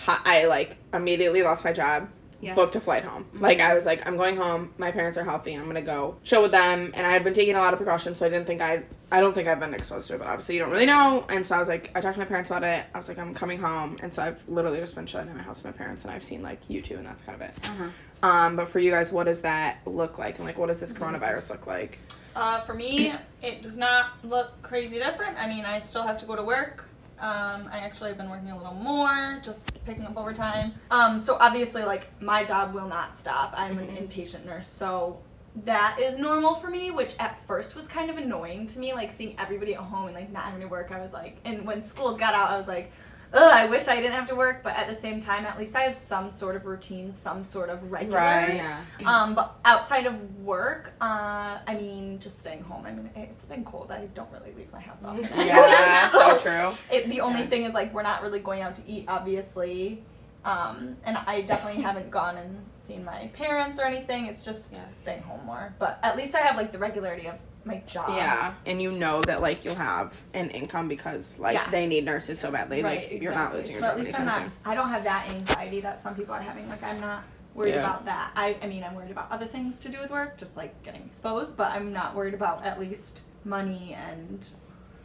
I 0.07 0.45
like 0.45 0.77
immediately 0.93 1.43
lost 1.43 1.63
my 1.63 1.73
job. 1.73 2.09
Yeah. 2.39 2.53
Booked 2.53 2.75
a 2.75 2.79
flight 2.79 3.03
home. 3.03 3.25
Like 3.33 3.59
I 3.59 3.73
was 3.73 3.85
like, 3.85 4.05
I'm 4.07 4.15
going 4.15 4.37
home. 4.37 4.73
My 4.77 4.91
parents 4.91 5.17
are 5.17 5.23
healthy. 5.23 5.53
I'm 5.53 5.65
gonna 5.65 5.81
go 5.81 6.17
show 6.23 6.43
with 6.43 6.51
them. 6.51 6.91
And 6.93 7.07
I 7.07 7.11
had 7.11 7.23
been 7.23 7.33
taking 7.33 7.55
a 7.55 7.59
lot 7.59 7.73
of 7.73 7.79
precautions, 7.79 8.19
so 8.19 8.25
I 8.25 8.29
didn't 8.29 8.45
think 8.45 8.61
I. 8.61 8.83
I 9.09 9.21
don't 9.21 9.33
think 9.33 9.47
I've 9.47 9.59
been 9.61 9.73
exposed 9.73 10.09
to 10.09 10.15
it, 10.15 10.17
but 10.17 10.27
obviously 10.27 10.55
you 10.55 10.61
don't 10.61 10.69
really 10.69 10.85
know. 10.85 11.25
And 11.29 11.45
so 11.45 11.55
I 11.55 11.59
was 11.59 11.69
like, 11.69 11.91
I 11.95 12.01
talked 12.01 12.15
to 12.15 12.19
my 12.19 12.25
parents 12.25 12.49
about 12.49 12.63
it. 12.65 12.85
I 12.93 12.97
was 12.97 13.07
like, 13.07 13.17
I'm 13.17 13.33
coming 13.33 13.57
home, 13.57 13.95
and 14.03 14.13
so 14.13 14.21
I've 14.21 14.43
literally 14.49 14.79
just 14.79 14.95
been 14.95 15.05
chilling 15.05 15.29
in 15.29 15.37
my 15.37 15.43
house 15.43 15.63
with 15.63 15.73
my 15.73 15.77
parents, 15.77 16.03
and 16.03 16.11
I've 16.11 16.25
seen 16.25 16.41
like 16.41 16.59
you 16.67 16.81
two, 16.81 16.95
and 16.95 17.05
that's 17.05 17.21
kind 17.21 17.41
of 17.41 17.47
it. 17.47 17.69
Uh-huh. 17.69 18.29
Um, 18.29 18.55
but 18.57 18.67
for 18.67 18.79
you 18.79 18.91
guys, 18.91 19.11
what 19.13 19.23
does 19.23 19.41
that 19.41 19.79
look 19.85 20.17
like, 20.17 20.37
and 20.37 20.45
like, 20.45 20.57
what 20.57 20.67
does 20.67 20.81
this 20.81 20.91
coronavirus 20.91 21.51
look 21.51 21.67
like? 21.67 21.99
Uh, 22.35 22.61
for 22.61 22.73
me, 22.73 23.13
it 23.41 23.63
does 23.63 23.77
not 23.77 24.11
look 24.23 24.61
crazy 24.61 24.99
different. 24.99 25.37
I 25.37 25.47
mean, 25.47 25.65
I 25.65 25.79
still 25.79 26.03
have 26.03 26.17
to 26.19 26.25
go 26.25 26.35
to 26.35 26.43
work. 26.43 26.86
Um, 27.19 27.69
I 27.71 27.79
actually 27.79 28.09
have 28.09 28.17
been 28.17 28.29
working 28.29 28.51
a 28.51 28.57
little 28.57 28.75
more, 28.75 29.39
just 29.43 29.83
picking 29.85 30.05
up 30.05 30.17
overtime. 30.17 30.73
Um, 30.91 31.17
so 31.17 31.37
obviously, 31.39 31.83
like 31.83 32.07
my 32.21 32.43
job 32.43 32.73
will 32.73 32.87
not 32.87 33.17
stop. 33.17 33.53
I'm 33.57 33.77
an 33.79 33.87
inpatient 33.87 34.45
nurse, 34.45 34.67
so 34.67 35.19
that 35.65 35.97
is 35.99 36.19
normal 36.19 36.53
for 36.55 36.69
me. 36.69 36.91
Which 36.91 37.15
at 37.19 37.45
first 37.47 37.75
was 37.75 37.87
kind 37.87 38.09
of 38.11 38.17
annoying 38.17 38.67
to 38.67 38.79
me, 38.79 38.93
like 38.93 39.11
seeing 39.11 39.35
everybody 39.39 39.73
at 39.73 39.81
home 39.81 40.05
and 40.05 40.15
like 40.15 40.31
not 40.31 40.43
having 40.43 40.61
to 40.61 40.67
work. 40.67 40.91
I 40.91 41.01
was 41.01 41.11
like, 41.11 41.37
and 41.43 41.65
when 41.65 41.81
schools 41.81 42.17
got 42.17 42.33
out, 42.33 42.51
I 42.51 42.57
was 42.57 42.67
like. 42.67 42.91
Ugh, 43.33 43.41
I 43.53 43.65
wish 43.65 43.87
I 43.87 43.97
didn't 43.97 44.13
have 44.13 44.27
to 44.29 44.35
work, 44.35 44.63
but 44.63 44.75
at 44.77 44.87
the 44.87 44.95
same 44.95 45.19
time, 45.19 45.45
at 45.45 45.57
least 45.59 45.75
I 45.75 45.81
have 45.81 45.95
some 45.95 46.31
sort 46.31 46.55
of 46.55 46.65
routine, 46.65 47.11
some 47.11 47.43
sort 47.43 47.69
of 47.69 47.91
regular. 47.91 48.17
Right. 48.19 48.55
Yeah. 48.55 48.83
Um, 49.05 49.35
but 49.35 49.55
outside 49.65 50.05
of 50.05 50.37
work, 50.39 50.93
uh, 51.01 51.59
I 51.67 51.75
mean, 51.75 52.19
just 52.19 52.39
staying 52.39 52.61
home. 52.63 52.85
I 52.85 52.91
mean, 52.93 53.09
it's 53.15 53.45
been 53.45 53.65
cold. 53.65 53.91
I 53.91 54.05
don't 54.15 54.31
really 54.31 54.53
leave 54.55 54.71
my 54.71 54.79
house 54.79 55.03
often. 55.03 55.25
Yeah, 55.47 56.07
so 56.09 56.37
true. 56.37 56.77
It, 56.89 57.09
the 57.09 57.19
only 57.21 57.41
Yeah. 57.41 57.47
thing 57.47 57.63
is 57.65 57.73
like 57.73 57.93
we're 57.93 58.01
not 58.03 58.21
really 58.21 58.39
going 58.39 58.61
out 58.61 58.75
to 58.75 58.81
eat, 58.89 59.05
obviously. 59.07 60.03
Um, 60.45 60.95
and 61.03 61.17
I 61.17 61.41
definitely 61.41 61.81
haven't 61.81 62.09
gone 62.09 62.37
and 62.37 62.63
seen 62.71 63.03
my 63.03 63.29
parents 63.33 63.77
or 63.79 63.83
anything. 63.83 64.27
It's 64.27 64.45
just 64.45 64.73
Yeah. 64.73 64.87
staying 64.89 65.23
home 65.23 65.45
more. 65.45 65.73
But 65.79 65.99
at 66.01 66.15
least 66.15 66.33
I 66.35 66.39
have 66.39 66.55
like 66.55 66.71
the 66.71 66.77
regularity 66.77 67.27
of 67.27 67.35
my 67.67 67.81
job. 67.85 68.09
Yeah, 68.09 68.53
and 68.65 68.81
you 68.81 68.91
know 68.91 69.21
that 69.23 69.41
like 69.41 69.63
you'll 69.65 69.75
have 69.75 70.19
an 70.33 70.49
income 70.51 70.87
because 70.87 71.37
like 71.39 71.55
Yes. 71.55 71.69
they 71.71 71.85
need 71.87 72.05
nurses 72.05 72.39
so 72.39 72.49
badly. 72.51 72.81
Right, 72.81 73.11
like 73.11 73.21
you're 73.21 73.33
not 73.33 73.53
losing 73.53 73.73
your 73.73 73.81
so 73.81 73.87
job 73.89 73.99
at 73.99 74.05
least 74.05 74.19
I'm 74.19 74.25
not. 74.25 74.41
soon. 74.41 74.51
I 74.65 74.73
don't 74.75 74.89
have 74.89 75.03
that 75.03 75.29
anxiety 75.29 75.81
that 75.81 76.01
some 76.01 76.15
people 76.15 76.33
are 76.33 76.41
having. 76.41 76.67
Like 76.69 76.81
I'm 76.83 76.99
not 76.99 77.23
worried 77.53 77.75
Yeah. 77.75 77.79
about 77.81 78.05
that. 78.05 78.31
I, 78.35 78.55
I 78.61 78.67
mean, 78.67 78.83
I'm 78.83 78.95
worried 78.95 79.11
about 79.11 79.31
other 79.31 79.45
things 79.45 79.79
to 79.79 79.89
do 79.89 79.99
with 79.99 80.09
work, 80.11 80.37
just 80.37 80.55
like 80.57 80.81
getting 80.83 81.01
exposed. 81.03 81.57
But 81.57 81.71
I'm 81.73 81.91
not 81.93 82.15
worried 82.15 82.33
about 82.33 82.63
at 82.65 82.79
least 82.79 83.21
money 83.43 83.95
and. 84.09 84.47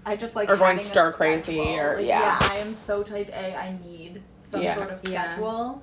I 0.05 0.17
just 0.17 0.35
like 0.35 0.49
Or 0.51 0.57
going 0.57 0.71
having 0.79 0.81
a 0.81 0.85
stir 0.85 1.13
crazy 1.13 1.55
schedule. 1.63 1.79
or- 1.79 1.97
Like, 1.99 2.07
yeah. 2.07 2.37
I 2.43 2.57
am 2.59 2.75
so 2.75 3.05
type 3.05 3.29
A. 3.33 3.55
I 3.55 3.79
need 3.85 4.21
some 4.41 4.61
Yeah. 4.61 4.75
sort 4.77 4.91
of 4.91 5.09
Yeah. 5.09 5.31
schedule. 5.31 5.81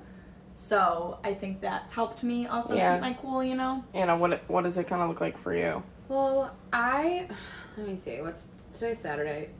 So 0.52 1.18
I 1.24 1.32
think 1.32 1.62
that's 1.62 1.92
helped 1.92 2.22
me 2.22 2.46
also 2.46 2.74
Yeah. 2.74 2.92
keep 2.94 3.00
my 3.00 3.12
cool. 3.14 3.42
You 3.42 3.54
know. 3.54 3.82
Anna, 3.94 4.16
what 4.18 4.42
what 4.48 4.64
does 4.64 4.76
it 4.76 4.86
kind 4.86 5.00
of 5.00 5.08
look 5.08 5.22
like 5.22 5.38
for 5.38 5.54
you? 5.54 5.82
Well, 6.10 6.56
I 6.72 7.28
let 7.76 7.86
me 7.86 7.94
see. 7.94 8.20
What's 8.20 8.48
today's 8.72 8.98
Saturday? 8.98 9.50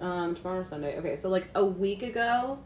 Um, 0.00 0.34
tomorrow's 0.34 0.68
Sunday. 0.68 0.98
Okay, 0.98 1.14
so 1.14 1.28
like 1.28 1.48
a 1.54 1.64
week 1.64 2.02
ago, 2.02 2.58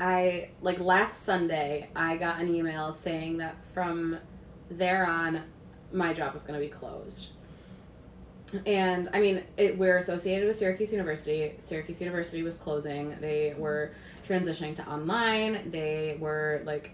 I 0.00 0.48
like 0.62 0.80
last 0.80 1.24
Sunday 1.24 1.90
I 1.94 2.16
got 2.16 2.40
an 2.40 2.54
email 2.54 2.90
saying 2.90 3.36
that 3.36 3.56
from 3.74 4.16
there 4.70 5.06
on, 5.06 5.42
my 5.92 6.14
job 6.14 6.32
was 6.32 6.44
going 6.44 6.58
to 6.58 6.66
be 6.66 6.72
closed. 6.72 7.32
And 8.64 9.10
I 9.12 9.20
mean, 9.20 9.42
it, 9.58 9.76
we're 9.76 9.98
associated 9.98 10.48
with 10.48 10.56
Syracuse 10.56 10.90
University. 10.90 11.56
Syracuse 11.58 12.00
University 12.00 12.42
was 12.42 12.56
closing. 12.56 13.14
They 13.20 13.54
were 13.58 13.92
transitioning 14.26 14.74
to 14.76 14.88
online. 14.88 15.70
They 15.70 16.16
were 16.18 16.62
like 16.64 16.92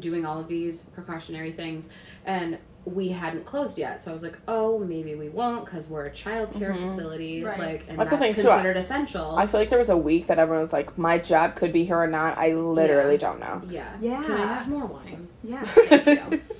doing 0.00 0.26
all 0.26 0.40
of 0.40 0.48
these 0.48 0.86
precautionary 0.86 1.52
things, 1.52 1.88
and 2.24 2.58
we 2.84 3.08
hadn't 3.10 3.44
closed 3.44 3.78
yet. 3.78 4.02
So 4.02 4.10
I 4.10 4.14
was 4.14 4.22
like, 4.24 4.38
oh, 4.48 4.78
maybe 4.78 5.14
we 5.14 5.28
won't 5.28 5.64
because 5.64 5.88
we're 5.88 6.06
a 6.06 6.10
child 6.12 6.52
care 6.54 6.72
Mhm. 6.72 6.80
facility, 6.80 7.44
Right. 7.44 7.58
like, 7.58 7.84
and 7.88 7.98
That's 7.98 8.10
that's 8.10 8.22
thing, 8.22 8.34
too. 8.34 8.42
considered 8.42 8.76
essential. 8.76 9.36
I 9.36 9.46
feel 9.46 9.60
like 9.60 9.70
there 9.70 9.78
was 9.78 9.90
a 9.90 9.96
week 9.96 10.26
that 10.26 10.38
everyone 10.40 10.62
was 10.62 10.72
like, 10.72 10.98
"My 10.98 11.16
job 11.18 11.54
could 11.54 11.72
be 11.72 11.84
here 11.84 11.96
or 11.96 12.08
not." 12.08 12.36
I 12.38 12.54
literally 12.54 13.12
Yeah. 13.14 13.18
don't 13.18 13.40
know. 13.40 13.62
yeah. 13.68 13.92
Yeah. 14.00 14.22
Can 14.24 14.32
I 14.32 14.46
have 14.46 14.68
more 14.68 14.86
wine? 14.86 15.28
Yeah. 15.44 15.60
Thank 15.64 16.06
you. 16.32 16.40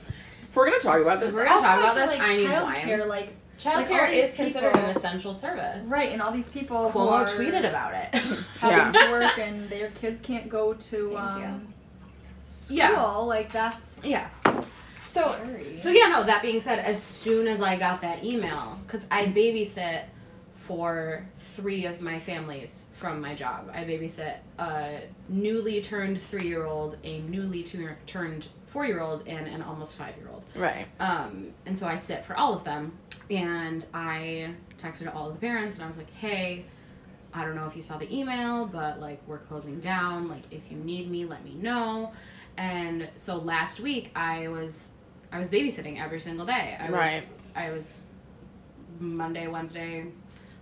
If 0.52 0.56
we're 0.56 0.66
gonna 0.66 0.80
talk 0.80 1.00
about 1.00 1.18
this, 1.18 1.32
We're 1.34 1.44
gonna 1.46 1.62
talk 1.62 1.78
about 1.80 1.94
this. 1.94 2.10
Like 2.10 2.20
I 2.20 2.36
need 2.36 2.48
childcare, 2.50 2.98
wine. 3.00 3.08
Like 3.08 3.32
Child 3.58 3.76
Like, 3.78 3.88
care 3.88 4.06
all 4.06 4.12
is 4.12 4.34
considered 4.34 4.72
people- 4.72 4.84
an 4.90 4.96
essential 4.96 5.32
service. 5.34 5.86
right, 5.86 6.10
and 6.12 6.20
all 6.20 6.30
these 6.30 6.48
people 6.50 6.90
who 6.90 6.98
Cuomo 6.98 7.10
are 7.12 7.24
tweeted 7.26 7.66
about 7.68 7.94
it. 7.94 8.14
having 8.58 8.92
to 9.00 9.10
work 9.12 9.38
and 9.38 9.70
their 9.70 9.88
kids 9.90 10.20
can't 10.20 10.48
go 10.50 10.74
to 10.74 11.16
um, 11.16 11.68
school. 12.36 12.76
Yeah. 12.76 13.00
Like 13.02 13.50
that's 13.52 14.00
yeah. 14.04 14.28
So. 15.12 15.36
So 15.80 15.90
yeah, 15.90 16.08
no. 16.08 16.24
That 16.24 16.42
being 16.42 16.60
said, 16.60 16.78
as 16.78 17.02
soon 17.02 17.46
as 17.46 17.60
I 17.60 17.76
got 17.76 18.00
that 18.00 18.24
email, 18.24 18.80
because 18.86 19.06
I 19.10 19.26
babysit 19.26 20.04
for 20.56 21.26
three 21.36 21.86
of 21.86 22.00
my 22.00 22.18
families 22.20 22.86
from 22.92 23.20
my 23.20 23.34
job. 23.34 23.68
I 23.74 23.84
babysit 23.84 24.36
a 24.58 25.00
newly 25.28 25.82
turned 25.82 26.22
three-year-old, 26.22 26.96
a 27.02 27.18
newly 27.22 27.64
tu- 27.64 27.88
turned 28.06 28.46
four-year-old, 28.68 29.26
and 29.26 29.48
an 29.48 29.60
almost 29.60 29.96
five-year-old. 29.96 30.44
right? 30.54 30.86
Um, 31.00 31.52
and 31.66 31.76
so 31.76 31.86
I 31.88 31.96
sit 31.96 32.24
for 32.24 32.36
all 32.36 32.54
of 32.54 32.62
them. 32.64 32.92
And 33.28 33.84
I 33.92 34.54
texted 34.78 35.14
all 35.14 35.28
of 35.28 35.34
the 35.34 35.40
parents, 35.40 35.74
and 35.74 35.84
I 35.84 35.86
was 35.86 35.98
like, 35.98 36.10
"Hey, 36.14 36.64
I 37.34 37.44
don't 37.44 37.54
know 37.54 37.66
if 37.66 37.74
you 37.76 37.82
saw 37.82 37.98
the 37.98 38.14
email, 38.14 38.66
but 38.66 39.00
like 39.00 39.20
we're 39.26 39.38
closing 39.38 39.78
down. 39.80 40.28
Like 40.28 40.44
if 40.50 40.70
you 40.70 40.78
need 40.78 41.10
me, 41.10 41.24
let 41.26 41.44
me 41.44 41.54
know." 41.54 42.12
And 42.56 43.08
so 43.14 43.36
last 43.36 43.80
week 43.80 44.10
I 44.14 44.48
was 44.48 44.92
I 45.32 45.38
was 45.38 45.48
babysitting 45.48 46.00
every 46.00 46.20
single 46.20 46.46
day. 46.46 46.76
I 46.78 46.88
Right. 46.90 47.14
was 47.14 47.32
I 47.56 47.70
was 47.70 48.00
Monday, 49.00 49.46
Wednesday 49.46 50.06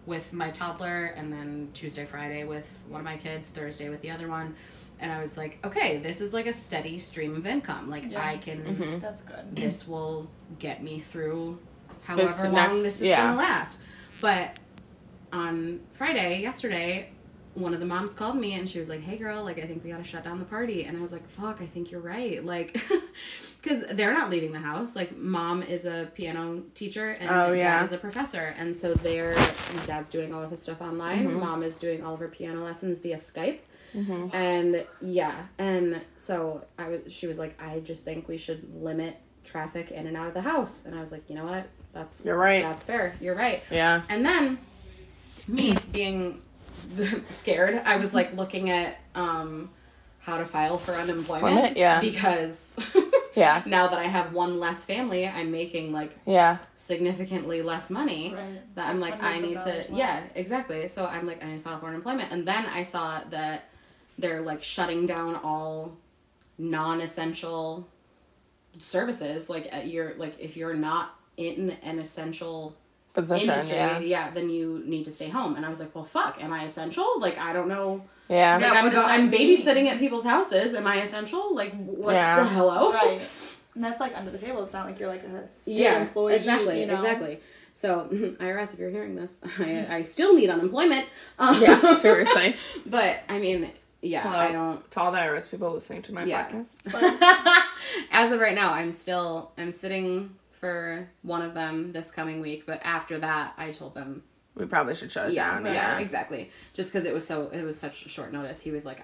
with 0.07 0.33
my 0.33 0.51
toddler 0.51 1.07
and 1.17 1.33
then 1.33 1.69
Tuesday, 1.75 2.05
Friday 2.07 2.45
with 2.45 2.67
one 2.89 3.01
of 3.01 3.05
my 3.05 3.17
kids, 3.17 3.49
Thursday 3.51 3.89
with 3.89 4.01
the 4.03 4.11
other 4.11 4.29
one. 4.29 4.55
And 5.01 5.11
I 5.13 5.21
was 5.21 5.37
like, 5.37 5.59
okay, 5.65 5.99
this 5.99 6.21
is 6.21 6.33
like 6.35 6.47
a 6.47 6.53
steady 6.53 6.99
stream 6.99 7.35
of 7.37 7.47
income. 7.47 7.91
Like 7.91 8.11
Yeah. 8.11 8.27
I 8.27 8.39
can 8.39 8.59
Mm-hmm. 8.63 8.99
that's 9.01 9.23
good. 9.23 9.55
this 9.57 9.87
will 9.89 10.29
get 10.59 10.83
me 10.83 11.01
through 11.01 11.59
however 12.05 12.27
This 12.29 12.43
long 12.45 12.53
next- 12.55 12.83
this 12.83 12.97
is 13.03 13.09
yeah. 13.09 13.23
gonna 13.23 13.37
last. 13.39 13.79
But 14.21 14.57
on 15.33 15.81
Friday, 15.93 16.41
yesterday, 16.43 17.11
one 17.55 17.73
of 17.75 17.81
the 17.81 17.87
moms 17.87 18.13
called 18.15 18.37
me 18.37 18.55
and 18.55 18.69
she 18.69 18.79
was 18.79 18.89
like, 18.89 19.01
"Hey, 19.01 19.17
girl, 19.17 19.43
like 19.45 19.59
I 19.59 19.67
think 19.67 19.83
we 19.85 19.91
gotta 19.91 20.05
shut 20.05 20.25
down 20.25 20.39
the 20.39 20.45
party." 20.45 20.85
And 20.85 20.97
I 20.97 21.01
was 21.01 21.13
like, 21.13 21.29
"Fuck, 21.31 21.61
I 21.61 21.67
think 21.67 21.91
you're 21.91 22.01
right." 22.01 22.45
Like, 22.45 22.81
because 23.63 23.85
they're 23.93 24.13
not 24.15 24.31
leaving 24.31 24.53
the 24.53 24.59
house. 24.61 24.97
Like, 24.97 25.17
mom 25.17 25.63
is 25.63 25.85
a 25.87 26.09
piano 26.15 26.63
teacher 26.75 27.11
and 27.11 27.29
Oh, 27.31 27.49
dad 27.55 27.59
yeah. 27.59 27.83
is 27.85 27.93
a 27.93 27.99
professor, 27.99 28.55
and 28.59 28.75
so 28.75 28.95
they're 28.95 29.35
dad's 29.87 30.09
doing 30.09 30.33
all 30.35 30.43
of 30.43 30.51
his 30.51 30.63
stuff 30.63 30.81
online. 30.81 31.29
Mhm. 31.29 31.41
Mom 31.41 31.63
is 31.63 31.79
doing 31.79 32.03
all 32.05 32.15
of 32.15 32.21
her 32.21 32.29
piano 32.29 32.65
lessons 32.65 32.99
via 32.99 33.17
Skype. 33.17 33.59
Mm-hmm. 33.95 34.29
And 34.35 34.87
yeah, 35.01 35.35
and 35.59 36.01
so 36.17 36.65
I 36.79 36.89
was. 36.89 37.01
She 37.13 37.27
was 37.27 37.39
like, 37.39 37.61
I 37.61 37.81
just 37.81 38.05
think 38.05 38.29
we 38.29 38.37
should 38.37 38.73
limit 38.83 39.17
traffic 39.43 39.91
in 39.91 40.07
and 40.07 40.17
out 40.17 40.29
of 40.29 40.35
the 40.35 40.43
house. 40.43 40.87
And 40.87 40.95
I 40.95 41.01
was 41.01 41.11
like, 41.11 41.29
you 41.29 41.35
know 41.35 41.45
what? 41.45 41.67
That's 41.93 42.25
You're 42.25 42.37
right. 42.37 42.63
That's 42.63 42.85
fair. 42.85 43.17
You're 43.21 43.35
right. 43.35 43.63
Yeah. 43.71 44.03
And 44.09 44.25
then 44.25 44.59
me 45.49 45.77
being 45.93 46.41
scared, 47.31 47.83
I 47.85 47.97
was 47.97 48.15
like 48.15 48.33
looking 48.37 48.71
at 48.71 48.97
um, 49.17 49.71
how 50.21 50.37
to 50.39 50.45
file 50.45 50.79
for 50.79 50.93
unemployment. 50.95 51.77
Yeah. 51.77 52.01
Because 52.01 52.77
Yeah. 53.35 53.63
now 53.67 53.87
that 53.89 53.99
I 53.99 54.05
have 54.05 54.33
one 54.33 54.59
less 54.59 54.85
family, 54.85 55.27
I'm 55.27 55.51
making 55.51 55.93
like 55.93 56.17
Yeah. 56.27 56.59
significantly 56.75 57.63
less 57.63 57.91
money 57.91 58.35
Right. 58.35 58.75
that 58.75 58.89
I'm 58.89 59.01
like 59.01 59.23
I 59.23 59.39
need 59.39 59.59
to 59.61 59.65
dollars 59.65 59.87
yeah 59.91 60.23
exactly 60.35 60.87
so 60.89 61.07
I'm 61.07 61.27
like 61.27 61.43
I 61.43 61.47
need 61.47 61.57
to 61.59 61.63
file 61.63 61.79
for 61.81 61.87
unemployment 61.87 62.33
and 62.33 62.47
then 62.47 62.67
I 62.67 62.83
saw 62.83 63.21
that 63.31 63.65
they're 64.19 64.41
like 64.43 64.63
shutting 64.63 65.07
down 65.07 65.37
all 65.37 65.97
non-essential 66.59 67.87
services 68.79 69.51
like 69.51 69.69
at 69.73 69.87
your 69.89 70.15
like 70.17 70.35
if 70.39 70.57
you're 70.57 70.75
not 70.75 71.15
in 71.37 71.77
an 71.83 71.99
essential 71.99 72.77
Position. 73.15 73.51
industry, 73.51 73.77
Yeah. 73.77 73.99
yeah, 73.99 74.31
then 74.31 74.51
you 74.51 74.83
need 74.87 75.05
to 75.07 75.11
stay 75.11 75.29
home. 75.29 75.57
And 75.57 75.67
I 75.67 75.69
was 75.69 75.81
like, 75.81 75.93
well, 75.97 76.05
fuck, 76.05 76.41
am 76.41 76.53
I 76.53 76.65
essential? 76.65 77.19
Like, 77.19 77.39
I 77.39 77.53
don't 77.53 77.67
know. 77.67 78.05
Yeah. 78.31 78.55
Like, 78.57 78.63
Yeah, 78.63 78.73
I'm 78.81 78.91
go- 78.91 79.05
I'm 79.05 79.29
mean? 79.31 79.59
babysitting 79.59 79.87
at 79.87 79.99
people's 79.99 80.25
houses. 80.25 80.75
Am 80.75 80.87
I 80.87 81.03
essential? 81.03 81.55
Like, 81.55 81.75
what 81.85 82.15
Yeah. 82.15 82.37
the 82.43 82.49
hello? 82.49 82.93
Right. 82.93 83.21
And 83.77 83.85
that's 83.85 84.01
like 84.01 84.17
under 84.19 84.33
the 84.33 84.39
table. 84.39 84.65
It's 84.65 84.73
not 84.73 84.85
like 84.85 84.99
you're 84.99 85.09
like 85.09 85.23
a 85.23 85.49
state 85.55 85.77
Yeah, 85.77 86.01
employee. 86.01 86.35
exactly, 86.35 86.81
you 86.81 86.87
know? 86.87 86.95
exactly. 86.95 87.39
So, 87.73 88.09
IRS, 88.13 88.75
if 88.75 88.81
you're 88.81 88.91
hearing 88.91 89.15
this, 89.15 89.41
I, 89.61 89.87
I 89.89 90.03
still 90.03 90.35
need 90.35 90.51
unemployment. 90.51 91.07
Um, 91.39 91.63
Yeah, 91.63 91.95
seriously. 91.97 92.57
But 92.85 93.21
I 93.29 93.39
mean, 93.39 93.71
yeah, 94.03 94.23
Hello. 94.23 94.37
I 94.37 94.51
don't. 94.51 94.91
To 94.91 95.01
all 95.01 95.13
the 95.13 95.19
IRS 95.19 95.49
people 95.49 95.71
listening 95.73 96.03
to 96.03 96.13
my 96.15 96.25
Yeah. 96.25 96.49
podcast. 96.49 97.63
As 98.11 98.33
of 98.33 98.41
right 98.41 98.57
now, 98.57 98.73
I'm 98.73 98.91
still 98.91 99.53
I'm 99.57 99.71
sitting 99.71 100.35
for 100.51 101.09
one 101.23 101.43
of 101.43 101.55
them 101.55 101.93
this 101.93 102.11
coming 102.11 102.41
week. 102.41 102.65
But 102.67 102.81
after 102.85 103.19
that, 103.21 103.55
I 103.57 103.71
told 103.71 103.95
them, 103.95 104.25
We 104.61 104.67
probably 104.67 104.95
should 104.95 105.11
shut 105.11 105.31
it 105.31 105.35
yeah, 105.35 105.55
down. 105.55 105.65
yeah, 105.65 105.73
Yeah. 105.73 105.99
exactly. 105.99 106.51
Just 106.75 106.93
because 106.93 107.05
it 107.07 107.15
was 107.15 107.27
so 107.27 107.49
it 107.53 107.63
was 107.65 107.79
such 107.79 108.09
short 108.09 108.33
notice. 108.33 108.61
He 108.61 108.71
was 108.71 108.85
like, 108.87 109.03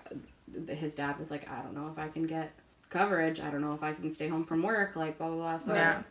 his 0.69 0.95
dad 0.95 1.19
was 1.19 1.31
like, 1.31 1.51
I 1.51 1.61
don't 1.63 1.75
know 1.75 1.89
if 1.93 1.99
I 1.99 2.09
can 2.09 2.27
get 2.27 2.53
coverage. 2.91 3.41
I 3.41 3.51
don't 3.51 3.61
know 3.63 3.73
if 3.73 3.83
I 3.83 3.93
can 3.95 4.11
stay 4.11 4.29
home 4.29 4.45
from 4.45 4.63
work. 4.63 4.95
Like 4.97 5.19
blah 5.19 5.29
blah 5.29 5.37
blah. 5.37 5.57
So 5.57 5.75
Yeah. 5.75 6.03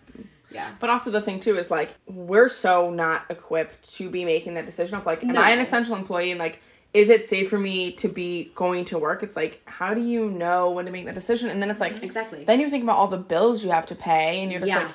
yeah. 0.51 0.71
But 0.79 0.89
also 0.89 1.11
the 1.11 1.21
thing 1.21 1.39
too 1.39 1.57
is 1.57 1.71
like 1.71 1.95
we're 2.07 2.49
so 2.49 2.89
not 2.89 3.25
equipped 3.29 3.93
to 3.95 4.09
be 4.09 4.25
making 4.25 4.55
that 4.55 4.65
decision 4.65 4.97
of 4.97 5.05
like, 5.05 5.23
am 5.23 5.29
No. 5.33 5.41
I 5.41 5.51
an 5.51 5.59
essential 5.59 5.95
employee 5.95 6.31
and 6.31 6.39
like 6.39 6.61
is 6.93 7.09
it 7.09 7.25
safe 7.25 7.49
for 7.49 7.59
me 7.59 7.91
to 7.91 8.07
be 8.07 8.51
going 8.55 8.85
to 8.85 8.97
work? 8.97 9.21
It's 9.21 9.35
like, 9.35 9.61
how 9.65 9.93
do 9.93 9.99
you 10.01 10.29
know 10.31 10.71
when 10.71 10.85
to 10.85 10.91
make 10.91 11.03
that 11.05 11.13
decision? 11.15 11.49
And 11.49 11.61
then 11.61 11.69
it's 11.69 11.81
like 11.81 12.01
Exactly. 12.01 12.45
then 12.45 12.59
you 12.61 12.69
think 12.69 12.83
about 12.83 12.95
all 12.97 13.07
the 13.07 13.17
bills 13.17 13.63
you 13.65 13.71
have 13.71 13.85
to 13.87 13.95
pay 13.95 14.41
and 14.41 14.49
you're 14.51 14.61
just 14.61 14.71
Yeah. 14.71 14.83
like 14.85 14.93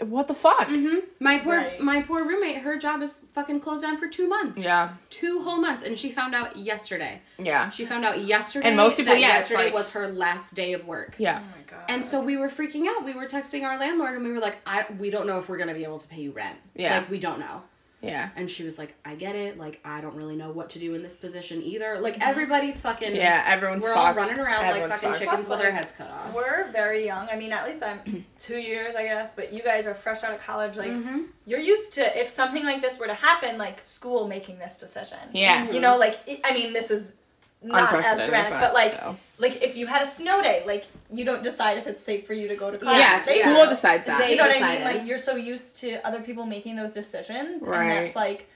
what 0.00 0.26
the 0.28 0.34
fuck? 0.34 0.68
hmm 0.68 0.96
My 1.20 1.38
poor 1.38 1.56
Right. 1.56 1.80
my 1.80 2.02
poor 2.02 2.24
roommate. 2.24 2.58
Her 2.58 2.76
job 2.78 3.00
is 3.02 3.20
fucking 3.34 3.60
closed 3.60 3.82
down 3.82 3.96
for 3.98 4.08
two 4.08 4.26
months. 4.28 4.62
Yeah. 4.62 4.90
two 5.10 5.42
whole 5.42 5.58
months, 5.58 5.82
and 5.84 5.98
she 5.98 6.10
found 6.10 6.34
out 6.34 6.56
yesterday. 6.56 7.20
Yeah. 7.38 7.70
She 7.70 7.84
found 7.84 8.04
out 8.04 8.20
yesterday. 8.20 8.68
And 8.68 8.76
most 8.76 8.96
people, 8.96 9.12
that 9.14 9.20
yeah, 9.20 9.28
yesterday 9.38 9.64
like- 9.66 9.74
was 9.74 9.90
her 9.90 10.08
last 10.08 10.54
day 10.54 10.72
of 10.72 10.86
work. 10.86 11.14
Yeah. 11.18 11.40
Oh 11.42 11.56
my 11.56 11.62
god. 11.70 11.84
And 11.88 12.04
so 12.04 12.20
we 12.20 12.36
were 12.36 12.48
freaking 12.48 12.86
out. 12.88 13.04
We 13.04 13.14
were 13.14 13.26
texting 13.26 13.62
our 13.64 13.78
landlord, 13.78 14.14
and 14.16 14.24
we 14.24 14.32
were 14.32 14.40
like, 14.40 14.56
"I 14.66 14.86
we 14.98 15.10
don't 15.10 15.26
know 15.26 15.38
if 15.38 15.48
we're 15.48 15.58
gonna 15.58 15.74
be 15.74 15.84
able 15.84 15.98
to 15.98 16.08
pay 16.08 16.20
you 16.22 16.32
rent. 16.32 16.58
Yeah. 16.74 16.98
like 16.98 17.10
we 17.10 17.18
don't 17.18 17.38
know." 17.38 17.62
Yeah. 18.02 18.30
And 18.36 18.50
she 18.50 18.64
was 18.64 18.78
like, 18.78 18.94
"I 19.04 19.14
get 19.14 19.36
it. 19.36 19.58
Like 19.58 19.80
I 19.84 20.00
don't 20.00 20.16
really 20.16 20.34
know 20.36 20.50
what 20.50 20.70
to 20.70 20.78
do 20.80 20.94
in 20.94 21.02
this 21.02 21.14
position 21.16 21.62
either. 21.62 21.98
Like 22.00 22.20
everybody's 22.20 22.82
fucking 22.82 23.14
Yeah, 23.14 23.44
everyone's 23.46 23.84
We're 23.84 23.94
all 23.94 24.12
running 24.12 24.38
around 24.40 24.64
Everyone's 24.64 24.90
like 24.90 25.00
fucking 25.00 25.10
fucked. 25.10 25.20
chickens 25.20 25.38
with 25.48 25.58
Plus, 25.58 25.60
our 25.60 25.64
like, 25.66 25.74
heads 25.74 25.92
cut 25.92 26.10
off." 26.10 26.34
We're 26.34 26.68
very 26.72 27.04
young. 27.06 27.28
I 27.30 27.36
mean, 27.36 27.52
at 27.52 27.64
least 27.66 27.82
I'm 27.84 28.24
two 28.38 28.58
years, 28.58 28.96
I 28.96 29.04
guess. 29.04 29.30
But 29.36 29.52
you 29.52 29.62
guys 29.62 29.86
are 29.86 29.94
fresh 29.94 30.24
out 30.24 30.34
of 30.34 30.40
college. 30.40 30.76
Like 30.76 30.90
Mhm. 30.90 31.26
you're 31.46 31.60
used 31.60 31.94
to 31.94 32.18
if 32.20 32.28
something 32.28 32.64
like 32.64 32.82
this 32.82 32.98
were 32.98 33.06
to 33.06 33.14
happen, 33.14 33.56
like 33.56 33.80
school 33.80 34.26
making 34.26 34.58
this 34.58 34.78
decision. 34.78 35.18
Yeah. 35.32 35.70
You 35.70 35.78
know, 35.80 35.96
like 35.96 36.18
it, 36.26 36.40
I 36.44 36.52
mean, 36.54 36.72
this 36.72 36.90
is 36.90 37.14
not 37.62 37.82
as 37.82 37.88
Unprecedented, 37.96 38.26
dramatic, 38.28 38.52
but 38.52 38.60
but, 38.60 38.74
like 38.74 38.92
still. 38.94 39.16
like 39.38 39.62
if 39.62 39.76
you 39.76 39.86
had 39.86 40.02
a 40.02 40.06
snow 40.06 40.42
day, 40.42 40.62
like 40.66 40.86
you 41.10 41.24
don't 41.24 41.42
decide 41.42 41.78
if 41.78 41.86
it's 41.86 42.02
safe 42.02 42.26
for 42.26 42.34
you 42.34 42.48
to 42.48 42.56
go 42.56 42.70
to 42.70 42.78
class. 42.78 42.98
Yeah, 42.98 43.22
They 43.34 43.40
school 43.40 43.64
do. 43.64 43.70
decides 43.70 44.06
that. 44.06 44.18
They 44.18 44.30
You 44.32 44.36
know 44.36 44.44
what 44.48 44.62
I 44.62 44.72
mean? 44.74 44.84
Like 44.84 45.06
you're 45.06 45.18
so 45.18 45.36
used 45.36 45.76
to 45.78 46.06
other 46.06 46.20
people 46.20 46.44
making 46.46 46.76
those 46.76 46.92
decisions, 46.92 47.62
Right. 47.62 47.82
and 47.82 48.06
that's 48.06 48.16
like 48.16 48.48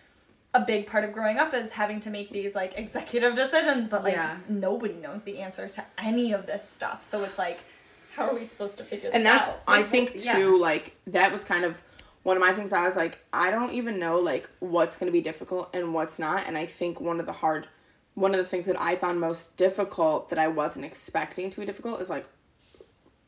a 0.55 0.61
big 0.61 0.87
part 0.87 1.05
of 1.05 1.13
growing 1.13 1.37
up 1.39 1.53
is 1.55 1.71
having 1.71 2.01
to 2.01 2.11
make 2.11 2.31
these 2.31 2.55
like 2.55 2.73
executive 2.79 3.35
decisions. 3.37 3.89
But 3.89 4.03
like 4.05 4.15
Yeah. 4.15 4.39
nobody 4.49 4.95
knows 4.95 5.23
the 5.23 5.39
answers 5.39 5.73
to 5.75 5.85
any 5.99 6.33
of 6.33 6.47
this 6.47 6.67
stuff, 6.69 7.05
so 7.05 7.23
it's 7.25 7.39
like, 7.39 7.59
how 8.15 8.29
are 8.31 8.35
we 8.35 8.45
supposed 8.47 8.79
to 8.79 8.85
figure 8.85 9.11
this 9.11 9.15
out? 9.15 9.17
and 9.17 9.27
that's 9.27 9.49
out? 9.51 9.61
i 9.69 9.83
think 9.83 10.13
yeah. 10.25 10.37
too 10.39 10.59
like 10.59 10.97
that 11.07 11.31
was 11.31 11.45
kind 11.45 11.65
of 11.67 11.83
one 12.23 12.35
of 12.35 12.41
my 12.41 12.51
things 12.51 12.73
i 12.73 12.83
was 12.83 12.97
like 12.97 13.19
i 13.31 13.51
don't 13.51 13.75
even 13.75 13.99
know 13.99 14.17
like 14.19 14.49
what's 14.61 14.97
going 14.97 15.07
to 15.07 15.13
be 15.13 15.21
difficult 15.21 15.69
and 15.75 15.93
what's 15.93 16.19
not 16.19 16.47
and 16.47 16.57
i 16.57 16.65
think 16.65 16.99
one 16.99 17.21
of 17.21 17.27
the 17.27 17.33
hard 17.33 17.69
one 18.17 18.33
of 18.33 18.39
the 18.39 18.45
things 18.45 18.67
that 18.67 18.81
i 18.81 18.97
found 18.97 19.21
most 19.21 19.57
difficult 19.57 20.31
that 20.31 20.39
i 20.39 20.49
wasn't 20.49 20.85
expecting 20.85 21.49
to 21.49 21.61
be 21.61 21.67
difficult 21.67 22.01
is 22.01 22.11
like 22.11 22.27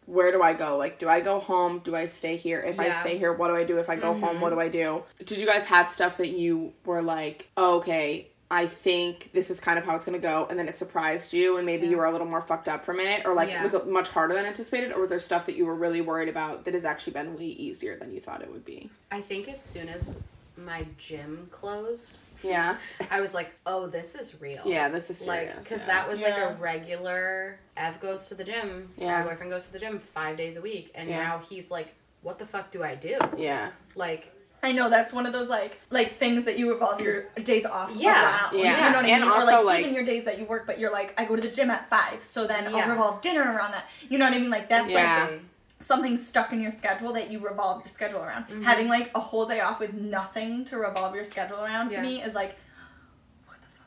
where 0.06 0.32
do 0.32 0.42
i 0.42 0.54
go? 0.54 0.78
Like 0.78 0.98
do 0.98 1.06
i 1.06 1.20
go 1.20 1.38
home? 1.38 1.80
Do 1.80 1.94
i 1.94 2.06
stay 2.06 2.36
here? 2.36 2.60
If 2.60 2.80
i 2.80 2.88
stay 2.88 3.18
here 3.18 3.30
what 3.30 3.48
do 3.48 3.54
i 3.54 3.62
do? 3.62 3.76
If 3.76 3.90
i 3.90 3.96
go 3.96 4.14
home 4.14 4.40
what 4.40 4.52
mm-hmm. 4.52 4.60
do 4.60 4.60
i 4.60 4.68
do? 4.68 5.02
Did 5.22 5.36
you 5.36 5.44
guys 5.44 5.66
have 5.66 5.86
stuff 5.86 6.16
that 6.16 6.28
you 6.28 6.72
were 6.86 7.02
like 7.02 7.50
oh, 7.58 7.76
okay 7.76 8.28
I 8.50 8.66
think 8.66 9.30
this 9.34 9.50
is 9.50 9.60
kind 9.60 9.78
of 9.78 9.84
how 9.84 9.94
it's 9.94 10.06
gonna 10.06 10.18
go, 10.18 10.46
and 10.48 10.58
then 10.58 10.68
it 10.68 10.74
surprised 10.74 11.34
you, 11.34 11.58
and 11.58 11.66
maybe 11.66 11.86
you 11.86 11.98
were 11.98 12.06
a 12.06 12.10
little 12.10 12.26
more 12.26 12.40
fucked 12.40 12.68
up 12.68 12.82
from 12.82 12.98
it, 12.98 13.26
or 13.26 13.34
like 13.34 13.50
Yeah. 13.50 13.62
was 13.62 13.74
it 13.74 13.86
much 13.86 14.08
harder 14.08 14.34
than 14.34 14.46
anticipated, 14.46 14.92
or 14.92 15.00
was 15.00 15.10
there 15.10 15.18
stuff 15.18 15.44
that 15.46 15.54
you 15.54 15.66
were 15.66 15.74
really 15.74 16.00
worried 16.00 16.30
about 16.30 16.64
that 16.64 16.72
has 16.72 16.86
actually 16.86 17.12
been 17.12 17.36
way 17.36 17.44
easier 17.44 17.96
than 17.96 18.10
you 18.10 18.20
thought 18.20 18.40
it 18.40 18.50
would 18.50 18.64
be? 18.64 18.88
I 19.10 19.20
think 19.20 19.48
as 19.48 19.60
soon 19.60 19.90
as 19.90 20.18
my 20.56 20.86
gym 20.96 21.48
closed, 21.50 22.20
Yeah, 22.42 22.76
I 23.10 23.20
was 23.20 23.34
like, 23.34 23.50
"Oh, 23.66 23.86
this 23.86 24.14
is 24.14 24.40
real." 24.40 24.62
yeah, 24.64 24.88
this 24.88 25.10
is 25.10 25.26
like 25.26 25.56
because 25.56 25.80
yeah. 25.80 25.86
that 25.86 26.08
was 26.08 26.20
like 26.20 26.36
a 26.36 26.56
regular 26.60 27.58
ev 27.76 28.00
goes 28.00 28.26
to 28.28 28.34
the 28.34 28.44
gym 28.44 28.90
Yeah. 28.96 29.20
my 29.22 29.28
boyfriend 29.30 29.50
goes 29.52 29.66
to 29.66 29.72
the 29.72 29.78
gym 29.78 29.98
five 30.00 30.36
days 30.36 30.56
a 30.56 30.60
week 30.62 30.90
and 30.94 31.08
Yeah. 31.08 31.22
now 31.22 31.38
he's 31.48 31.70
like 31.70 31.94
what 32.22 32.38
the 32.38 32.46
fuck 32.46 32.70
do 32.70 32.82
i 32.82 32.94
do 32.94 33.16
yeah, 33.36 33.70
like 33.94 34.32
I 34.60 34.72
know 34.72 34.90
that's 34.90 35.12
one 35.12 35.24
of 35.24 35.32
those 35.32 35.48
like 35.48 35.78
like 35.90 36.18
things 36.18 36.44
that 36.46 36.58
you 36.58 36.68
revolve 36.72 37.00
your 37.00 37.28
days 37.44 37.64
off 37.64 37.92
Yeah, 37.94 38.48
around. 38.50 38.58
yeah. 38.58 38.86
You 38.86 38.90
know 38.92 38.96
what 38.96 39.04
I 39.04 39.08
And 39.10 39.22
mean? 39.22 39.30
also, 39.30 39.46
or 39.60 39.62
like, 39.62 39.64
like- 39.66 39.80
even 39.82 39.94
your 39.94 40.04
days 40.04 40.24
that 40.24 40.36
you 40.40 40.46
work, 40.46 40.66
but 40.66 40.80
you're 40.80 40.90
like, 40.90 41.14
I 41.16 41.26
go 41.26 41.36
to 41.36 41.40
the 41.48 41.54
gym 41.54 41.70
at 41.70 41.88
five, 41.88 42.24
so 42.24 42.44
then 42.48 42.64
Yeah. 42.64 42.78
I'll 42.78 42.90
revolve 42.90 43.20
dinner 43.20 43.42
around 43.42 43.70
that. 43.70 43.84
You 44.08 44.18
know 44.18 44.24
what 44.24 44.34
I 44.34 44.38
mean? 44.40 44.50
Like 44.50 44.68
that's 44.68 44.90
Yeah. 44.90 45.28
like 45.30 45.40
something 45.80 46.16
stuck 46.16 46.52
in 46.52 46.60
your 46.60 46.70
schedule 46.70 47.12
that 47.12 47.30
you 47.30 47.38
revolve 47.38 47.82
your 47.82 47.88
schedule 47.88 48.22
around. 48.22 48.46
Mhm. 48.48 48.64
Having 48.64 48.88
like 48.88 49.10
a 49.14 49.20
whole 49.20 49.46
day 49.46 49.60
off 49.60 49.78
with 49.80 49.92
nothing 49.94 50.64
to 50.66 50.76
revolve 50.78 51.14
your 51.14 51.24
schedule 51.24 51.62
around 51.64 51.90
to 51.90 52.02
me 52.02 52.20
is 52.22 52.34
like 52.34 52.56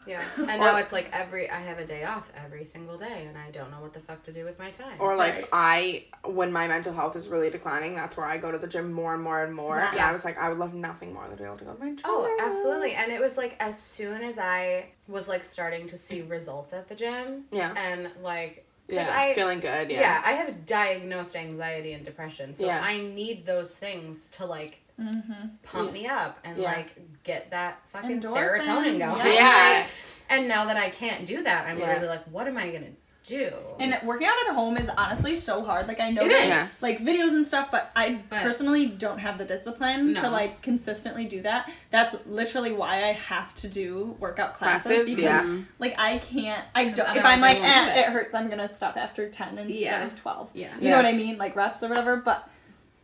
yeah 0.07 0.23
and 0.37 0.59
now 0.59 0.77
it's 0.77 0.91
like 0.91 1.07
every 1.13 1.47
i 1.51 1.59
have 1.61 1.77
a 1.77 1.85
day 1.85 2.03
off 2.05 2.31
every 2.35 2.65
single 2.65 2.97
day 2.97 3.25
and 3.27 3.37
i 3.37 3.51
don't 3.51 3.69
know 3.69 3.79
what 3.79 3.93
the 3.93 3.99
fuck 3.99 4.23
to 4.23 4.31
do 4.33 4.43
with 4.43 4.57
my 4.57 4.71
time 4.71 4.95
Or 4.99 5.15
like 5.15 5.35
Right. 5.35 5.47
I, 5.51 6.05
when 6.27 6.51
my 6.51 6.67
mental 6.67 6.91
health 6.93 7.15
is 7.15 7.27
really 7.27 7.49
declining, 7.51 7.93
that's 7.95 8.17
where 8.17 8.25
I 8.25 8.37
go 8.37 8.51
to 8.51 8.57
the 8.57 8.67
gym 8.67 8.91
more 8.91 9.13
and 9.13 9.21
more 9.23 9.43
and 9.43 9.53
more. 9.55 9.77
And 9.79 9.99
I 9.99 10.11
was 10.11 10.23
like, 10.25 10.37
I 10.37 10.49
would 10.49 10.57
love 10.59 10.73
nothing 10.73 11.13
more 11.13 11.23
than 11.27 11.37
to 11.37 11.43
be 11.43 11.45
able 11.47 11.57
to 11.57 11.65
go 11.65 11.73
to 11.73 11.79
my 11.79 11.89
gym. 11.89 11.99
Oh, 12.05 12.37
absolutely. 12.41 12.93
And 12.93 13.11
it 13.11 13.19
was 13.21 13.37
like 13.37 13.55
as 13.59 13.77
soon 13.79 14.21
as 14.23 14.37
I 14.39 14.87
was 15.07 15.27
like 15.27 15.43
starting 15.43 15.87
to 15.87 15.97
see 15.97 16.21
results 16.23 16.73
at 16.73 16.87
the 16.89 16.95
gym 16.95 17.45
Yeah. 17.51 17.73
and 17.75 18.09
like 18.21 18.55
'cause 18.55 18.70
Yeah, 18.91 19.13
I 19.15 19.33
feeling 19.33 19.59
good. 19.59 19.89
yeah. 19.91 19.99
Yeah. 20.01 20.21
I 20.25 20.33
have 20.33 20.65
diagnosed 20.65 21.35
anxiety 21.35 21.93
and 21.93 22.05
depression. 22.05 22.53
So 22.53 22.65
Yeah. 22.65 22.81
I 22.81 22.97
need 23.01 23.45
those 23.45 23.75
things 23.75 24.29
to 24.31 24.45
like 24.45 24.79
mm-hmm. 24.99 25.47
pump 25.63 25.87
Yeah. 25.89 25.93
me 25.93 26.07
up 26.07 26.39
and 26.43 26.57
Yeah. 26.57 26.71
like 26.71 27.23
get 27.23 27.51
that 27.51 27.79
fucking 27.89 28.21
Endorphins, 28.21 28.61
serotonin 28.63 28.99
going. 28.99 29.25
yes. 29.25 29.87
Yeah. 29.89 30.35
And 30.37 30.47
now 30.47 30.65
that 30.65 30.77
I 30.77 30.89
can't 30.89 31.25
do 31.25 31.43
that, 31.43 31.67
I'm 31.67 31.77
Yeah. 31.79 31.87
literally 31.87 32.07
like, 32.07 32.23
what 32.25 32.47
am 32.47 32.57
I 32.57 32.69
gonna 32.69 32.85
do? 33.23 33.51
And 33.79 33.95
working 34.03 34.27
out 34.27 34.33
at 34.49 34.53
home 34.55 34.77
is 34.77 34.89
honestly 34.97 35.35
so 35.35 35.63
hard. 35.63 35.87
Like 35.87 35.99
I 35.99 36.09
know 36.11 36.21
It 36.23 36.29
there's 36.29 36.81
like 36.81 36.99
videos 36.99 37.29
and 37.29 37.45
stuff, 37.45 37.69
but 37.71 37.91
I 37.95 38.21
But- 38.29 38.41
personally 38.41 38.87
don't 38.87 39.19
have 39.19 39.37
the 39.37 39.45
discipline 39.45 40.15
to 40.15 40.29
like 40.29 40.61
consistently 40.61 41.25
do 41.25 41.41
that. 41.43 41.69
That's 41.91 42.15
literally 42.25 42.71
why 42.71 43.03
I 43.03 43.13
have 43.13 43.53
to 43.55 43.67
do 43.67 44.15
workout 44.19 44.55
classes. 44.55 44.91
Classes, 44.91 45.15
because, 45.15 45.47
yeah. 45.47 45.57
Like 45.79 45.95
I 45.99 46.17
can't. 46.17 46.63
I 46.75 46.85
don't. 46.89 47.15
If 47.15 47.23
I'm 47.25 47.41
like, 47.41 47.59
won't 47.61 47.69
eh, 47.69 47.93
it. 47.95 47.97
it 47.99 48.05
hurts. 48.07 48.33
I'm 48.35 48.49
gonna 48.49 48.71
stop 48.71 48.97
after 48.97 49.29
ten 49.29 49.57
instead 49.57 49.79
Yeah. 49.79 50.05
of 50.05 50.15
twelve. 50.15 50.49
Yeah. 50.53 50.73
You 50.77 50.85
Yeah. 50.85 50.89
know 50.91 50.97
what 50.97 51.05
I 51.05 51.13
mean? 51.13 51.37
Like 51.37 51.55
reps 51.55 51.83
or 51.83 51.89
whatever. 51.89 52.17
But 52.17 52.47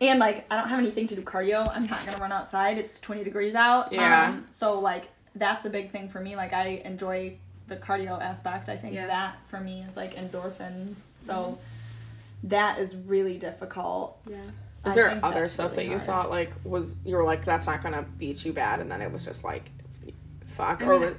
and 0.00 0.18
like 0.20 0.46
I 0.50 0.56
don't 0.56 0.68
have 0.68 0.78
anything 0.78 1.06
to 1.08 1.16
do 1.16 1.22
cardio. 1.22 1.70
I'm 1.74 1.86
not 1.86 2.04
gonna 2.06 2.18
run 2.18 2.32
outside. 2.32 2.78
It's 2.78 3.00
20 3.00 3.24
degrees 3.24 3.54
out. 3.54 3.92
Yeah. 3.92 4.28
Um, 4.30 4.46
so 4.50 4.78
like 4.80 5.08
that's 5.34 5.64
a 5.64 5.70
big 5.70 5.90
thing 5.90 6.08
for 6.08 6.20
me. 6.20 6.34
Like 6.36 6.52
I 6.52 6.82
enjoy 6.84 7.36
the 7.68 7.76
cardio 7.76 8.20
aspect. 8.20 8.68
I 8.68 8.76
think 8.76 8.94
Yeah. 8.94 9.06
that 9.06 9.36
for 9.48 9.60
me 9.60 9.84
is 9.88 9.96
like 9.96 10.14
endorphins. 10.16 10.96
So 11.14 11.58
that 12.44 12.78
is 12.78 12.96
really 12.96 13.38
difficult. 13.38 14.18
Yeah. 14.28 14.36
Is 14.86 14.92
I 14.92 14.94
there 14.94 15.20
other 15.22 15.48
stuff 15.48 15.72
really 15.72 15.84
that 15.86 15.90
you 15.92 15.96
hard. 15.98 16.06
thought 16.06 16.30
like 16.30 16.52
was 16.64 16.96
you 17.04 17.16
were 17.16 17.24
like 17.24 17.44
that's 17.44 17.66
not 17.66 17.82
gonna 17.82 18.02
be 18.16 18.32
too 18.34 18.52
bad, 18.52 18.80
and 18.80 18.90
then 18.90 19.02
it 19.02 19.12
was 19.12 19.24
just 19.24 19.44
like, 19.44 19.70
fuck, 20.46 20.82
I 20.82 20.86
or 20.86 20.92
mean, 20.92 21.00
was- 21.02 21.14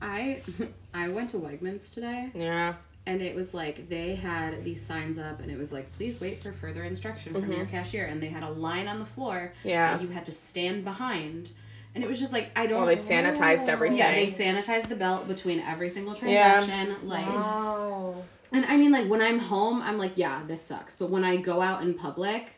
I 0.00 0.42
I 0.94 1.08
went 1.08 1.30
to 1.30 1.38
Wegmans 1.38 1.92
today 1.92 2.30
yeah, 2.34 2.74
and 3.06 3.20
it 3.20 3.34
was 3.34 3.52
like 3.54 3.88
they 3.88 4.14
had 4.14 4.62
these 4.64 4.84
signs 4.84 5.18
up 5.18 5.40
and 5.40 5.50
it 5.50 5.58
was 5.58 5.72
like 5.72 5.92
please 5.96 6.20
wait 6.20 6.40
for 6.40 6.52
further 6.52 6.84
instruction 6.84 7.32
from 7.32 7.50
your 7.52 7.66
cashier 7.66 8.04
and 8.06 8.22
they 8.22 8.28
had 8.28 8.42
a 8.44 8.50
line 8.50 8.86
on 8.86 8.98
the 9.00 9.06
floor 9.06 9.52
Mm-hmm. 9.60 9.68
Yeah. 9.70 9.96
that 9.96 10.02
you 10.02 10.08
had 10.08 10.24
to 10.26 10.32
stand 10.32 10.84
behind 10.84 11.50
and 11.94 12.04
it 12.04 12.08
was 12.08 12.18
just 12.20 12.32
like 12.32 12.50
I 12.56 12.66
don't 12.66 12.78
well 12.78 12.86
they 12.86 12.96
sanitized 12.96 13.68
everything. 13.68 13.98
yeah 13.98 14.12
they 14.14 14.26
sanitized 14.26 14.88
the 14.88 14.96
belt 14.96 15.26
between 15.28 15.60
every 15.60 15.88
single 15.88 16.14
Yeah. 16.16 16.58
transaction 16.64 17.08
like 17.08 17.26
Oh. 17.28 18.24
and 18.52 18.64
I 18.66 18.76
mean 18.76 18.92
like 18.92 19.08
when 19.08 19.20
I'm 19.22 19.38
home 19.38 19.80
I'm 19.82 19.98
like 19.98 20.12
yeah 20.16 20.42
this 20.46 20.62
sucks 20.62 20.96
but 20.96 21.10
when 21.10 21.24
I 21.24 21.36
go 21.36 21.60
out 21.60 21.82
in 21.82 21.94
public 21.94 22.52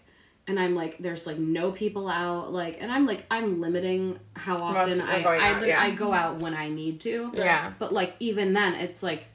and 0.46 0.58
I'm 0.58 0.74
like, 0.74 0.98
there's 0.98 1.28
like 1.28 1.38
no 1.38 1.70
people 1.70 2.08
out, 2.08 2.52
like, 2.52 2.78
and 2.80 2.90
I'm 2.90 3.06
like, 3.06 3.24
I'm 3.30 3.60
limiting 3.60 4.18
how 4.34 4.56
often 4.56 4.98
we're 4.98 5.04
I 5.04 5.22
I, 5.22 5.50
out, 5.52 5.60
lit- 5.60 5.68
yeah. 5.68 5.80
I 5.80 5.90
go 5.92 6.12
out 6.12 6.38
when 6.38 6.54
I 6.54 6.68
need 6.70 6.98
to. 7.02 7.30
Yeah. 7.36 7.72
But 7.78 7.92
like 7.92 8.16
even 8.18 8.52
then, 8.52 8.74
it's 8.74 9.00
like 9.00 9.26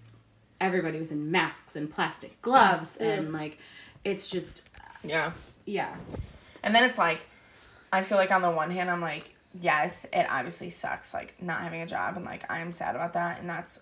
everybody 0.60 1.00
was 1.00 1.12
in 1.14 1.32
masks 1.32 1.78
and 1.78 1.90
plastic 1.90 2.42
gloves, 2.42 2.98
and 2.98 3.32
like 3.32 3.60
it's 4.04 4.28
just 4.28 4.68
yeah. 5.04 5.32
yeah, 5.66 5.96
And 6.64 6.76
then 6.76 6.84
it's 6.84 6.98
like, 6.98 7.22
I 7.94 8.02
feel 8.02 8.18
like 8.18 8.32
on 8.32 8.42
the 8.42 8.52
one 8.52 8.72
hand, 8.72 8.90
I'm 8.90 9.00
like, 9.02 9.35
yes, 9.62 10.06
it 10.12 10.28
obviously 10.30 10.70
sucks, 10.70 11.14
like 11.14 11.36
not 11.42 11.62
having 11.62 11.82
a 11.82 11.86
job, 11.86 12.16
and 12.18 12.26
like 12.26 12.50
I 12.50 12.60
am 12.60 12.72
sad 12.72 12.96
about 12.96 13.14
that, 13.14 13.40
and 13.40 13.50
that's 13.50 13.82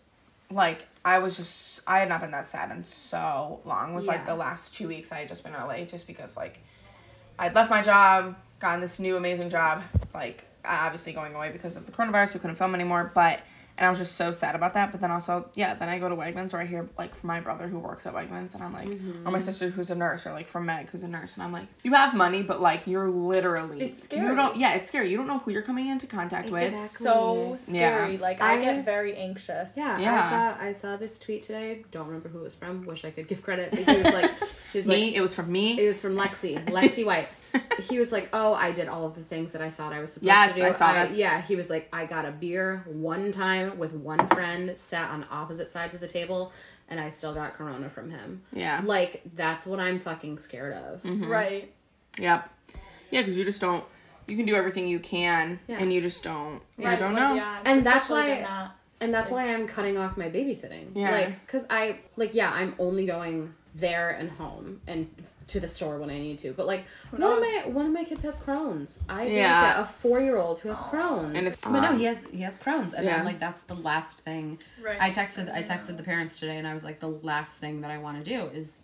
like 0.51 0.85
I 1.03 1.19
was 1.19 1.35
just 1.37 1.81
I 1.87 1.99
had 1.99 2.09
not 2.09 2.21
been 2.21 2.31
that 2.31 2.47
sad 2.49 2.71
in 2.71 2.83
so 2.83 3.61
long. 3.65 3.91
It 3.91 3.95
was 3.95 4.07
like 4.07 4.25
the 4.25 4.35
last 4.35 4.75
two 4.75 4.87
weeks 4.87 5.11
I 5.11 5.19
had 5.19 5.27
just 5.27 5.43
been 5.43 5.53
in 5.53 5.59
LA, 5.59 5.85
just 5.85 6.07
because 6.07 6.37
like 6.37 6.59
I'd 7.39 7.55
left 7.55 7.69
my 7.69 7.81
job, 7.81 8.35
gotten 8.59 8.81
this 8.81 8.99
new 8.99 9.17
amazing 9.17 9.49
job, 9.49 9.81
like 10.13 10.45
obviously 10.65 11.13
going 11.13 11.35
away 11.35 11.51
because 11.51 11.75
of 11.75 11.85
the 11.85 11.91
coronavirus, 11.91 12.35
we 12.35 12.39
couldn't 12.39 12.55
film 12.57 12.75
anymore, 12.75 13.11
but. 13.13 13.39
And 13.75 13.87
I 13.87 13.89
was 13.89 13.97
just 13.97 14.15
so 14.17 14.31
sad 14.31 14.53
about 14.53 14.75
that, 14.75 14.91
but 14.91 15.01
then 15.01 15.09
also, 15.09 15.49
yeah, 15.55 15.73
then 15.73 15.89
I 15.89 15.97
go 15.97 16.07
to 16.07 16.15
Wegmans 16.15 16.53
or 16.53 16.61
I 16.61 16.65
hear 16.65 16.87
like 16.95 17.15
from 17.15 17.27
my 17.29 17.39
brother 17.39 17.67
who 17.67 17.79
works 17.79 18.05
at 18.05 18.13
Wegmans, 18.13 18.53
and 18.53 18.61
I'm 18.63 18.71
like, 18.71 18.87
Mm-hmm. 18.87 19.27
or 19.27 19.31
my 19.31 19.39
sister 19.39 19.69
who's 19.71 19.89
a 19.89 19.95
nurse, 19.95 20.27
or 20.27 20.31
like 20.31 20.47
from 20.47 20.67
Meg 20.67 20.89
who's 20.91 21.01
a 21.01 21.07
nurse, 21.07 21.33
and 21.33 21.41
I'm 21.41 21.51
like, 21.51 21.65
you 21.81 21.93
have 21.93 22.13
money, 22.13 22.43
but 22.43 22.61
like 22.61 22.85
you're 22.85 23.09
literally, 23.09 23.81
It's 23.81 24.03
scary. 24.03 24.27
You 24.27 24.35
don't, 24.35 24.57
yeah, 24.57 24.75
it's 24.75 24.89
scary. 24.89 25.09
You 25.09 25.17
don't 25.17 25.25
know 25.25 25.39
who 25.39 25.49
you're 25.49 25.63
coming 25.63 25.87
into 25.87 26.05
contact 26.05 26.51
with. 26.51 26.61
Exactly. 26.63 26.87
so 27.03 27.55
scary. 27.57 28.13
Yeah. 28.13 28.21
Like 28.21 28.41
I, 28.43 28.57
I- 28.57 28.61
get 28.63 28.85
very 28.85 29.15
anxious. 29.15 29.73
Yeah, 29.75 29.97
Yeah. 29.97 30.21
I 30.23 30.29
saw 30.29 30.65
I 30.67 30.71
saw 30.71 30.97
this 30.97 31.17
tweet 31.17 31.41
today. 31.41 31.83
Don't 31.89 32.05
remember 32.05 32.29
who 32.29 32.39
it 32.39 32.43
was 32.43 32.53
from. 32.55 32.85
Wish 32.85 33.03
I 33.05 33.09
could 33.09 33.27
give 33.27 33.41
credit. 33.41 33.71
But 33.71 33.79
he 33.89 33.97
was 34.03 34.13
like, 34.13 34.31
he 34.71 34.77
was 34.77 34.85
Me, 34.93 35.05
like, 35.05 35.15
it 35.15 35.21
was 35.21 35.33
from 35.33 35.51
me. 35.51 35.79
it 35.79 35.87
was 35.87 35.99
from 35.99 36.15
Lexi, 36.15 36.63
Lexi 36.67 37.03
White. 37.05 37.27
He 37.89 37.97
was 37.99 38.11
like, 38.11 38.29
"Oh, 38.33 38.53
I 38.53 38.71
did 38.71 38.87
all 38.87 39.05
of 39.05 39.15
the 39.15 39.23
things 39.23 39.51
that 39.51 39.61
I 39.61 39.69
thought 39.69 39.93
I 39.93 39.99
was 39.99 40.13
supposed 40.13 40.25
Yes, 40.27 40.53
to 40.53 40.59
do." 40.61 40.65
I 40.65 40.71
saw 40.71 40.93
this. 41.03 41.17
Yeah, 41.17 41.41
he 41.41 41.55
was 41.55 41.69
like, 41.69 41.87
"I 41.93 42.05
got 42.05 42.25
a 42.25 42.31
beer 42.31 42.83
one 42.87 43.31
time 43.31 43.77
with 43.77 43.93
one 43.93 44.27
friend, 44.29 44.75
sat 44.77 45.09
on 45.09 45.25
opposite 45.31 45.71
sides 45.73 45.93
of 45.93 45.99
the 46.01 46.07
table, 46.07 46.51
and 46.89 46.99
I 46.99 47.09
still 47.09 47.33
got 47.33 47.53
corona 47.53 47.89
from 47.89 48.09
him." 48.11 48.41
yeah. 48.53 48.81
Like 48.83 49.21
that's 49.35 49.65
what 49.65 49.79
I'm 49.79 49.99
fucking 49.99 50.37
scared 50.37 50.73
of. 50.73 51.03
Mm-hmm. 51.03 51.27
Right. 51.29 51.73
Yep. 52.19 52.49
Yeah, 53.11 53.21
because 53.21 53.37
you 53.37 53.45
just 53.45 53.61
don't. 53.61 53.83
You 54.27 54.37
can 54.37 54.45
do 54.45 54.55
everything 54.55 54.87
you 54.87 54.99
can, 54.99 55.59
Yeah. 55.67 55.77
and 55.79 55.91
you 55.91 55.99
just 56.01 56.23
don't. 56.23 56.61
You 56.77 56.85
don't 56.95 57.13
know. 57.15 57.35
yeah, 57.35 57.59
And 57.65 57.83
that's 57.85 58.09
why- 58.09 58.41
not- 58.41 58.75
And 59.01 59.13
that's 59.13 59.29
why 59.29 59.53
I'm 59.53 59.67
cutting 59.67 59.97
off 59.97 60.15
my 60.15 60.29
babysitting. 60.29 60.95
Yeah. 60.95 61.11
Like, 61.11 61.45
cause 61.47 61.67
I 61.69 61.99
like 62.15 62.33
yeah, 62.33 62.51
I'm 62.53 62.73
only 62.79 63.05
going 63.05 63.53
there 63.75 64.11
and 64.11 64.29
home 64.31 64.79
and 64.87 65.09
to 65.47 65.59
the 65.59 65.67
store 65.67 65.97
when 65.97 66.09
I 66.09 66.17
need 66.19 66.39
to. 66.39 66.53
But 66.53 66.67
like 66.67 66.85
one 67.11 67.21
of 67.23 67.39
my 67.39 67.63
one 67.65 67.85
of 67.87 67.91
my 67.91 68.03
kids 68.03 68.23
has 68.23 68.37
Crohn's. 68.37 69.03
I 69.09 69.25
Yeah. 69.27 69.75
babysit 69.75 69.81
a 69.81 69.85
four 69.85 70.19
year 70.19 70.37
old 70.37 70.59
who 70.59 70.69
has 70.69 70.77
Crohn's. 70.77 71.35
And 71.35 71.45
it's- 71.47 71.57
but 71.61 71.79
no, 71.81 71.97
he 71.97 72.05
has 72.05 72.25
he 72.25 72.41
has 72.41 72.57
Crohn's, 72.57 72.93
and 72.93 73.05
Yeah. 73.05 73.17
I'm 73.17 73.25
like 73.25 73.39
that's 73.39 73.63
the 73.63 73.75
last 73.75 74.21
thing. 74.21 74.59
Right. 74.81 75.01
I 75.01 75.09
texted 75.11 75.53
I 75.53 75.61
texted 75.63 75.97
the 75.97 76.03
parents 76.03 76.39
today, 76.39 76.57
and 76.57 76.67
I 76.67 76.73
was 76.73 76.83
like 76.83 76.99
the 76.99 77.09
last 77.09 77.59
thing 77.59 77.81
that 77.81 77.91
I 77.91 77.97
want 77.97 78.23
to 78.23 78.29
do 78.29 78.43
is 78.55 78.81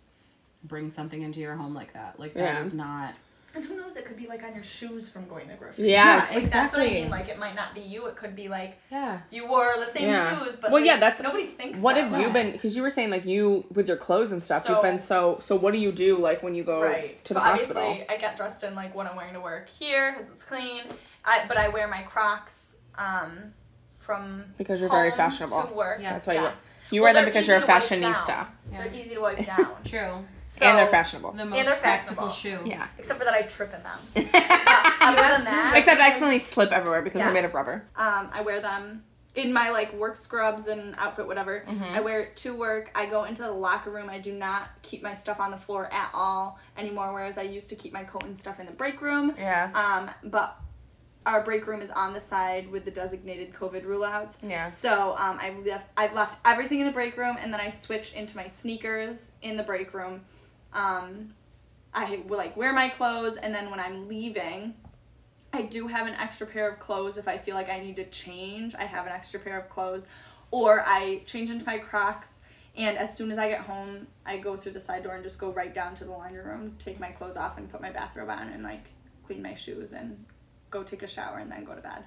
bring 0.64 0.90
something 0.90 1.22
into 1.22 1.40
your 1.40 1.54
home 1.54 1.74
like 1.74 1.94
that. 1.94 2.20
Like 2.20 2.34
that 2.34 2.60
is 2.62 2.74
Yeah. 2.74 2.84
not. 2.84 3.14
And 3.54 3.64
who 3.64 3.76
knows? 3.76 3.96
It 3.96 4.04
could 4.04 4.16
be 4.16 4.28
like 4.28 4.44
on 4.44 4.54
your 4.54 4.62
shoes 4.62 5.08
from 5.08 5.26
going 5.26 5.46
to 5.46 5.52
the 5.52 5.58
grocery. 5.58 5.90
Yes. 5.90 6.28
store. 6.30 6.40
Like, 6.42 6.50
That's 6.52 6.72
what 6.72 6.82
I 6.82 6.84
exactly. 6.84 7.00
mean. 7.02 7.10
Like 7.10 7.28
it 7.28 7.38
might 7.38 7.56
not 7.56 7.74
be 7.74 7.80
you. 7.80 8.06
It 8.06 8.14
could 8.16 8.36
be 8.36 8.48
like 8.48 8.78
Yeah. 8.90 9.20
you 9.30 9.46
wore 9.48 9.74
the 9.78 9.86
same 9.86 10.08
Yeah. 10.10 10.38
shoes, 10.38 10.56
but 10.56 10.70
Well, 10.70 10.80
like, 10.80 10.86
yeah, 10.88 10.98
that's- 10.98 11.20
nobody 11.20 11.46
thinks. 11.46 11.80
What 11.80 11.96
have 11.96 12.18
you 12.20 12.30
been? 12.30 12.52
Because 12.52 12.76
you 12.76 12.82
were 12.82 12.90
saying 12.90 13.10
like 13.10 13.24
you 13.24 13.64
with 13.72 13.88
your 13.88 13.96
clothes 13.96 14.30
and 14.32 14.40
stuff. 14.42 14.68
you've 14.68 14.82
been 14.82 14.98
so. 15.00 15.38
So 15.40 15.56
what 15.56 15.72
do 15.72 15.78
you 15.78 15.90
do 15.90 16.16
like 16.18 16.42
when 16.42 16.54
you 16.54 16.62
go 16.62 16.80
Right. 16.82 17.24
to 17.24 17.34
so 17.34 17.34
the 17.34 17.40
hospital? 17.40 17.82
obviously, 17.82 18.08
I 18.08 18.16
get 18.18 18.36
dressed 18.36 18.62
in 18.62 18.74
like 18.76 18.94
what 18.94 19.06
I'm 19.08 19.16
wearing 19.16 19.34
to 19.34 19.40
work 19.40 19.68
here 19.68 20.12
because 20.12 20.30
it's 20.30 20.44
clean. 20.44 20.82
I 21.24 21.44
but 21.48 21.56
I 21.56 21.68
wear 21.68 21.88
my 21.88 22.02
Crocs 22.02 22.76
um, 22.96 23.52
from 23.98 24.44
Because 24.58 24.80
you're 24.80 24.90
very 24.90 25.10
fashionable. 25.10 25.62
To 25.64 25.74
work. 25.74 25.98
Yeah. 26.00 26.12
That's 26.12 26.26
why 26.26 26.34
you 26.34 26.42
wear. 26.42 26.54
Yes. 26.90 26.92
You 26.92 27.02
Well, 27.02 27.12
wear 27.14 27.22
them 27.22 27.24
because 27.30 27.46
you're 27.46 27.56
a 27.56 27.60
easy 27.60 27.66
to 27.66 27.72
wipe 27.72 27.82
fashionista. 27.82 28.28
Yeah. 28.28 28.46
They're 28.84 28.94
easy 28.94 29.14
to 29.14 29.20
wipe 29.20 29.46
down. 29.46 29.76
True. 29.84 30.24
So, 30.44 30.66
and 30.66 30.78
they're 30.78 30.86
fashionable. 30.88 31.32
The 31.32 31.42
And 31.42 31.52
they're 31.52 31.74
practical 31.76 32.28
fashionable. 32.28 32.64
shoe. 32.64 32.70
Yeah. 32.70 32.88
Except 32.98 33.18
for 33.18 33.24
that, 33.24 33.34
I 33.34 33.42
trip 33.42 33.72
in 33.74 33.82
them. 33.82 33.98
But 34.32 35.18
other 35.18 35.36
than 35.36 35.44
that, 35.44 35.74
Except 35.76 36.00
I 36.00 36.08
accidentally 36.08 36.38
slip 36.38 36.70
everywhere 36.72 37.02
because 37.02 37.18
Yeah. 37.20 37.26
they're 37.26 37.34
made 37.34 37.44
of 37.44 37.54
rubber. 37.54 37.84
Um, 37.96 38.28
I 38.32 38.42
wear 38.42 38.60
them 38.60 39.04
in 39.34 39.52
my 39.52 39.70
like 39.70 39.92
work 39.94 40.16
scrubs 40.16 40.66
and 40.66 40.94
outfit, 40.98 41.26
whatever. 41.26 41.64
Mm-hmm. 41.66 41.84
I 41.84 42.00
wear 42.00 42.20
it 42.20 42.36
to 42.38 42.54
work. 42.54 42.90
I 42.94 43.06
go 43.06 43.24
into 43.24 43.42
the 43.42 43.50
locker 43.52 43.90
room. 43.90 44.10
I 44.10 44.18
do 44.18 44.32
not 44.34 44.68
keep 44.82 45.02
my 45.02 45.14
stuff 45.14 45.40
on 45.40 45.50
the 45.52 45.56
floor 45.56 45.88
at 45.92 46.10
all 46.12 46.58
anymore. 46.76 47.12
Whereas 47.14 47.38
I 47.38 47.42
used 47.42 47.68
to 47.70 47.76
keep 47.76 47.92
my 47.92 48.04
coat 48.04 48.24
and 48.24 48.38
stuff 48.38 48.60
in 48.60 48.66
the 48.66 48.72
break 48.72 49.00
room. 49.00 49.32
Yeah. 49.38 49.70
Um, 49.74 50.10
but 50.30 50.56
our 51.26 51.42
break 51.42 51.66
room 51.66 51.82
is 51.82 51.90
on 51.90 52.14
the 52.14 52.20
side 52.20 52.70
with 52.70 52.84
the 52.84 52.90
designated 52.90 53.52
COVID 53.52 53.84
rule 53.84 54.04
outs. 54.04 54.38
Yeah. 54.42 54.68
So 54.68 55.14
um, 55.18 55.38
I've 55.40 55.64
left 55.66 55.90
I've 55.96 56.14
left 56.14 56.38
everything 56.44 56.80
in 56.80 56.86
the 56.86 56.92
break 56.92 57.16
room, 57.16 57.36
and 57.40 57.52
then 57.52 57.60
I 57.60 57.70
switched 57.70 58.14
into 58.14 58.36
my 58.36 58.46
sneakers 58.46 59.32
in 59.42 59.56
the 59.56 59.62
break 59.62 59.92
room. 59.92 60.22
Um, 60.72 61.34
I 61.92 62.22
will 62.26 62.38
like 62.38 62.56
wear 62.56 62.72
my 62.72 62.88
clothes, 62.88 63.36
and 63.36 63.54
then 63.54 63.70
when 63.70 63.80
I'm 63.80 64.08
leaving, 64.08 64.74
I 65.52 65.62
do 65.62 65.88
have 65.88 66.06
an 66.06 66.14
extra 66.14 66.46
pair 66.46 66.70
of 66.70 66.78
clothes 66.78 67.16
if 67.16 67.28
I 67.28 67.36
feel 67.36 67.54
like 67.54 67.68
I 67.68 67.80
need 67.80 67.96
to 67.96 68.04
change. 68.04 68.74
I 68.74 68.84
have 68.84 69.06
an 69.06 69.12
extra 69.12 69.40
pair 69.40 69.58
of 69.58 69.68
clothes, 69.68 70.04
or 70.50 70.82
I 70.86 71.22
change 71.26 71.50
into 71.50 71.66
my 71.66 71.78
Crocs. 71.78 72.40
And 72.76 72.96
as 72.96 73.16
soon 73.16 73.32
as 73.32 73.38
I 73.38 73.48
get 73.48 73.62
home, 73.62 74.06
I 74.24 74.38
go 74.38 74.56
through 74.56 74.72
the 74.72 74.80
side 74.80 75.02
door 75.02 75.14
and 75.14 75.24
just 75.24 75.38
go 75.38 75.50
right 75.50 75.74
down 75.74 75.96
to 75.96 76.04
the 76.04 76.12
laundry 76.12 76.40
room, 76.40 76.76
take 76.78 77.00
my 77.00 77.10
clothes 77.10 77.36
off, 77.36 77.58
and 77.58 77.68
put 77.68 77.80
my 77.80 77.90
bathrobe 77.90 78.30
on, 78.30 78.48
and 78.48 78.62
like 78.62 78.84
clean 79.26 79.42
my 79.42 79.54
shoes 79.54 79.92
and 79.92 80.24
go 80.70 80.82
take 80.82 81.02
a 81.02 81.06
shower 81.06 81.38
and 81.38 81.50
then 81.50 81.64
go 81.64 81.74
to 81.74 81.80
bed. 81.80 82.04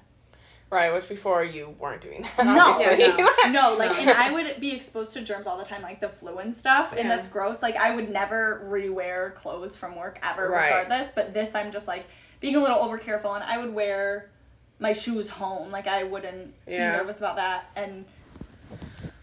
Right. 0.69 0.91
Which 0.91 1.07
before 1.07 1.43
you 1.43 1.75
weren't 1.77 2.01
doing 2.01 2.25
that. 2.37 2.45
No, 2.45 2.69
obviously. 2.71 3.03
Yeah, 3.05 3.51
no, 3.51 3.75
like, 3.75 3.95
and 3.99 4.09
I 4.09 4.31
would 4.33 4.59
be 4.59 4.71
exposed 4.73 5.13
to 5.13 5.21
germs 5.21 5.45
all 5.45 5.57
the 5.57 5.63
time, 5.65 5.83
like 5.83 5.99
the 5.99 6.09
flu 6.09 6.37
and 6.39 6.53
stuff, 6.55 6.91
and 6.93 7.01
Yeah. 7.07 7.15
that's 7.15 7.27
gross. 7.27 7.61
Like, 7.61 7.75
I 7.75 7.93
would 7.93 8.09
never 8.09 8.65
rewear 8.67 9.35
clothes 9.35 9.77
from 9.77 9.95
work 9.95 10.17
ever, 10.23 10.49
Right. 10.49 10.69
regardless. 10.69 11.11
But 11.13 11.33
this, 11.33 11.53
I'm 11.53 11.71
just 11.71 11.87
like 11.87 12.05
being 12.39 12.55
a 12.55 12.59
little 12.59 12.77
over 12.79 12.97
careful, 12.97 13.33
and 13.35 13.43
I 13.43 13.59
would 13.59 13.73
wear 13.73 14.31
my 14.79 14.93
shoes 14.93 15.29
home. 15.29 15.69
Like, 15.71 15.85
I 15.85 16.03
wouldn't 16.03 16.53
Yeah. 16.65 16.91
be 16.93 16.97
nervous 16.97 17.19
about 17.19 17.35
that, 17.35 17.65
and 17.75 18.05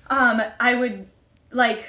um, 0.08 0.42
I 0.60 0.74
would 0.74 1.08
like. 1.50 1.84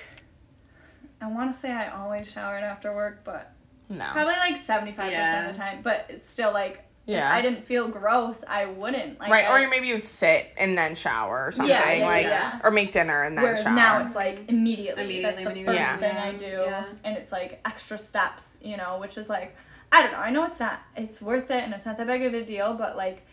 I 1.22 1.28
want 1.28 1.54
to 1.54 1.58
say 1.60 1.72
I 1.72 1.90
always 1.92 2.28
showered 2.32 2.64
after 2.64 2.94
work, 2.96 3.24
but 3.24 3.52
no. 3.90 4.08
probably 4.12 4.34
like 4.34 4.58
seventy 4.58 4.92
five 4.92 5.10
percent 5.12 5.50
of 5.50 5.54
the 5.56 5.60
time. 5.62 5.82
But 5.84 6.08
it's 6.10 6.28
still 6.28 6.52
like, 6.52 6.84
if 7.12 7.18
Yeah. 7.18 7.34
I 7.34 7.42
didn't 7.42 7.66
feel 7.66 7.88
gross, 7.88 8.44
I 8.48 8.66
wouldn't. 8.66 9.20
Like, 9.20 9.32
right. 9.32 9.46
I- 9.46 9.64
Or 9.66 9.68
maybe 9.70 9.88
you'd 9.88 10.04
sit 10.04 10.48
and 10.58 10.78
then 10.78 10.96
shower 10.96 11.46
or 11.48 11.52
something. 11.52 11.74
Yeah, 11.76 11.92
yeah, 11.94 12.06
like 12.06 12.26
yeah. 12.26 12.60
or 12.64 12.72
make 12.72 12.92
dinner 12.92 13.24
and 13.24 13.38
then 13.38 13.44
Whereas 13.44 13.64
shower. 13.64 13.76
now 13.76 14.06
it's 14.06 14.16
like 14.16 14.46
immediately. 14.50 15.04
Immediately 15.04 15.44
That's 15.44 15.56
the 15.56 15.66
first 15.66 15.80
Yeah. 15.80 15.98
thing 15.98 16.18
I 16.18 16.32
do, 16.34 16.46
Yeah. 16.66 16.86
and 17.04 17.18
it's 17.18 17.32
like 17.32 17.60
extra 17.66 17.98
steps, 17.98 18.58
you 18.62 18.78
know, 18.78 18.98
which 19.00 19.18
is 19.18 19.30
like 19.30 19.56
I 19.94 20.04
don't 20.04 20.14
know. 20.14 20.20
I 20.20 20.30
know 20.30 20.46
it's 20.46 20.60
not. 20.62 20.80
It's 20.96 21.22
worth 21.22 21.52
it, 21.52 21.64
and 21.66 21.74
it's 21.74 21.86
not 21.86 21.98
that 21.98 22.08
big 22.08 22.24
of 22.24 22.34
a 22.34 22.44
deal. 22.46 22.74
But 22.74 22.96
like 22.96 23.26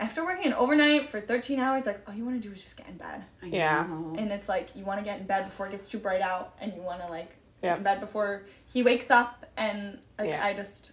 after 0.00 0.24
working 0.24 0.46
an 0.46 0.54
overnight 0.54 1.10
for 1.10 1.20
13 1.20 1.60
hours, 1.60 1.84
like 1.84 2.00
all 2.08 2.14
you 2.14 2.24
want 2.24 2.40
to 2.40 2.48
do 2.48 2.52
is 2.54 2.64
just 2.64 2.76
get 2.76 2.88
in 2.88 2.96
bed, 2.96 3.22
I 3.42 3.46
Yeah. 3.46 3.86
know. 3.86 4.14
and 4.18 4.32
it's 4.32 4.48
like 4.48 4.74
you 4.74 4.82
want 4.84 4.98
to 5.00 5.04
get 5.04 5.20
in 5.20 5.26
bed 5.26 5.44
before 5.44 5.66
it 5.66 5.72
gets 5.72 5.90
too 5.90 5.98
bright 5.98 6.22
out, 6.22 6.54
and 6.60 6.72
you 6.74 6.80
want 6.80 7.02
to 7.02 7.08
like 7.08 7.36
Yeah. 7.62 7.70
get 7.72 7.76
in 7.78 7.82
bed 7.84 8.00
before 8.00 8.44
he 8.72 8.82
wakes 8.82 9.10
up, 9.10 9.44
and 9.58 9.98
like 10.18 10.30
Yeah. 10.30 10.42
I 10.44 10.54
just, 10.54 10.92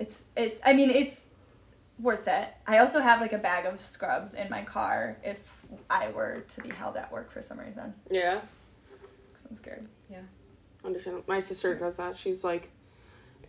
it's 0.00 0.24
it's. 0.36 0.60
I 0.64 0.72
mean 0.72 0.90
it's 0.90 1.26
worth 2.00 2.26
it. 2.26 2.48
I 2.66 2.78
also 2.78 3.00
have 3.00 3.20
like 3.20 3.32
a 3.32 3.38
bag 3.38 3.66
of 3.66 3.84
scrubs 3.84 4.34
in 4.34 4.48
my 4.50 4.62
car 4.62 5.16
if 5.22 5.38
I 5.88 6.08
were 6.10 6.44
to 6.48 6.60
be 6.62 6.70
held 6.70 6.96
at 6.96 7.12
work 7.12 7.30
for 7.30 7.42
some 7.42 7.60
reason. 7.60 7.94
yeah. 8.10 8.40
Cause 9.32 9.42
I'm 9.48 9.56
scared. 9.56 9.88
Yeah. 10.10 10.22
Understand. 10.84 11.22
My 11.26 11.40
sister 11.40 11.74
does 11.74 11.98
that. 11.98 12.16
She's 12.16 12.42
like, 12.42 12.70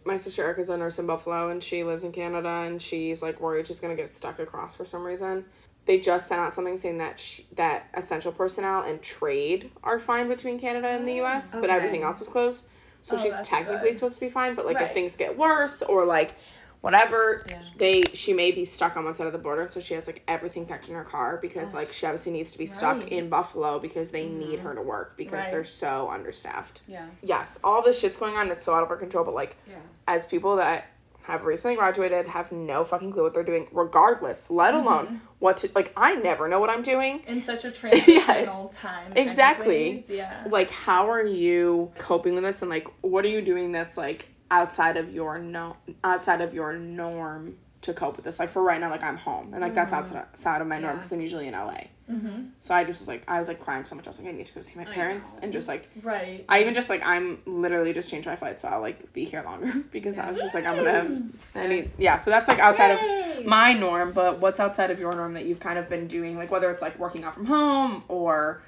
my 0.03 0.17
sister 0.17 0.43
Erica's 0.43 0.69
a 0.69 0.77
nurse 0.77 0.99
in 0.99 1.05
Buffalo, 1.07 1.49
and 1.49 1.63
she 1.63 1.83
lives 1.83 2.03
in 2.03 2.11
Canada, 2.11 2.49
and 2.65 2.81
she's 2.81 3.21
like 3.21 3.39
worried 3.39 3.67
she's 3.67 3.79
gonna 3.79 3.95
get 3.95 4.13
stuck 4.13 4.39
across 4.39 4.75
for 4.75 4.85
some 4.85 5.03
reason. 5.03 5.45
They 5.85 5.99
just 5.99 6.27
sent 6.27 6.39
out 6.39 6.53
something 6.53 6.77
saying 6.77 6.99
that 6.99 7.19
sh 7.19 7.41
that 7.55 7.87
essential 7.93 8.31
personnel 8.31 8.83
and 8.83 9.01
trade 9.01 9.71
are 9.83 9.99
fine 9.99 10.27
between 10.27 10.59
Canada 10.59 10.89
and 10.89 11.07
the 11.07 11.15
U.S., 11.15 11.55
but 11.55 11.69
everything 11.69 12.03
else 12.03 12.21
is 12.21 12.27
closed. 12.27 12.67
So 13.01 13.15
Oh, 13.15 13.19
she's 13.19 13.39
technically 13.41 13.89
good. 13.89 13.95
supposed 13.95 14.15
to 14.15 14.21
be 14.21 14.29
fine, 14.29 14.55
but 14.55 14.65
like 14.65 14.79
if 14.81 14.93
things 14.93 15.15
get 15.15 15.37
worse 15.37 15.81
or 15.81 16.05
like 16.05 16.35
whatever, 16.81 17.45
Yeah. 17.47 17.61
they 17.77 18.03
she 18.13 18.33
may 18.33 18.51
be 18.51 18.65
stuck 18.65 18.97
on 18.97 19.05
one 19.05 19.13
side 19.15 19.27
of 19.27 19.33
the 19.33 19.39
border. 19.39 19.67
So 19.69 19.79
she 19.79 19.93
has 19.93 20.07
like 20.07 20.23
everything 20.27 20.65
packed 20.65 20.89
in 20.89 20.95
her 20.95 21.03
car 21.03 21.37
because 21.41 21.73
like 21.73 21.91
she 21.93 22.05
obviously 22.05 22.31
needs 22.31 22.51
to 22.53 22.57
be 22.57 22.65
stuck 22.65 22.97
Right. 23.01 23.09
in 23.09 23.29
Buffalo 23.29 23.77
because 23.79 24.09
they 24.11 24.25
mm-hmm. 24.25 24.39
need 24.39 24.59
her 24.59 24.73
to 24.73 24.81
work 24.81 25.15
because 25.17 25.43
Right. 25.43 25.51
they're 25.51 25.63
so 25.63 26.09
understaffed 26.09 26.81
Yeah. 26.87 27.05
yes, 27.21 27.59
all 27.63 27.81
this 27.83 27.99
shit's 27.99 28.17
going 28.17 28.35
on. 28.35 28.49
It's 28.49 28.63
so 28.63 28.73
out 28.73 28.83
of 28.83 28.89
our 28.89 28.97
control. 28.97 29.23
But 29.23 29.35
like, 29.35 29.55
Yeah. 29.67 29.75
as 30.07 30.25
people 30.25 30.55
that 30.57 30.85
have 31.23 31.45
recently 31.45 31.75
graduated, 31.75 32.27
have 32.27 32.51
no 32.51 32.83
fucking 32.83 33.11
clue 33.11 33.23
what 33.23 33.33
they're 33.33 33.43
doing, 33.43 33.67
regardless. 33.71 34.49
Let 34.49 34.73
mm-hmm. 34.73 34.87
alone 34.87 35.21
what 35.39 35.57
to 35.57 35.69
like. 35.75 35.93
I 35.95 36.15
never 36.15 36.47
know 36.47 36.59
what 36.59 36.69
I'm 36.69 36.81
doing. 36.81 37.23
In 37.27 37.43
such 37.43 37.65
a 37.65 37.71
transitional 37.71 38.69
time. 38.69 39.13
Exactly. 39.15 39.89
anyways, 39.89 40.09
Yeah. 40.09 40.43
Like, 40.49 40.69
how 40.69 41.09
are 41.09 41.25
you 41.25 41.91
coping 41.97 42.35
with 42.35 42.43
this? 42.43 42.61
And 42.61 42.69
like, 42.69 42.87
what 43.01 43.25
are 43.25 43.29
you 43.29 43.41
doing 43.41 43.71
that's 43.71 43.97
like 43.97 44.27
outside 44.49 44.97
of 44.97 45.13
your 45.13 45.39
no 45.39 45.77
outside 46.03 46.41
of 46.41 46.53
your 46.53 46.73
norm 46.73 47.55
to 47.81 47.93
cope 47.93 48.15
with 48.15 48.25
this. 48.25 48.39
Like 48.39 48.51
for 48.51 48.61
right 48.61 48.79
now, 48.79 48.89
like 48.89 49.03
I'm 49.03 49.17
home 49.17 49.53
and 49.53 49.61
like 49.61 49.75
that's 49.75 49.93
outside 49.93 50.17
outside 50.17 50.61
of 50.61 50.67
my 50.67 50.79
norm 50.79 50.93
Yeah. 50.93 50.97
because 50.97 51.11
I'm 51.11 51.21
usually 51.21 51.47
in 51.47 51.53
LA. 51.53 51.81
Mm-hmm. 52.11 52.43
So 52.59 52.75
I 52.75 52.83
just 52.83 52.99
was 53.01 53.07
like 53.07 53.23
I 53.27 53.39
was 53.39 53.47
like 53.47 53.59
crying 53.59 53.85
so 53.85 53.95
much. 53.95 54.05
I 54.05 54.09
was 54.09 54.19
like 54.19 54.27
I 54.27 54.31
need 54.33 54.45
to 54.45 54.53
go 54.53 54.61
see 54.61 54.77
my 54.77 54.85
parents 54.85 55.39
and 55.41 55.51
just 55.53 55.67
like 55.67 55.89
Right. 56.03 56.43
I 56.49 56.61
even 56.61 56.73
just 56.73 56.89
like 56.89 57.01
I'm 57.05 57.39
literally 57.45 57.93
just 57.93 58.09
changed 58.11 58.27
my 58.27 58.35
flight, 58.35 58.59
so 58.59 58.67
I'll 58.67 58.81
like 58.81 59.11
be 59.13 59.23
here 59.25 59.41
longer 59.43 59.71
because 59.91 60.17
I 60.17 60.29
was 60.29 60.37
just 60.39 60.53
like 60.53 60.65
I'm 60.65 60.75
gonna. 60.75 61.21
I 61.55 61.67
need 61.67 61.91
yeah. 61.97 62.17
So 62.17 62.29
that's 62.29 62.47
like 62.47 62.59
outside 62.59 62.99
Yay! 63.01 63.37
of 63.39 63.45
my 63.45 63.73
norm, 63.73 64.11
but 64.11 64.39
what's 64.39 64.59
outside 64.59 64.91
of 64.91 64.99
your 64.99 65.15
norm 65.15 65.33
that 65.35 65.45
you've 65.45 65.59
kind 65.59 65.79
of 65.79 65.89
been 65.89 66.07
doing, 66.07 66.37
like 66.37 66.51
whether 66.51 66.69
it's 66.69 66.81
like 66.81 66.99
working 66.99 67.23
out 67.23 67.33
from 67.33 67.45
home 67.45 68.03
or 68.09 68.61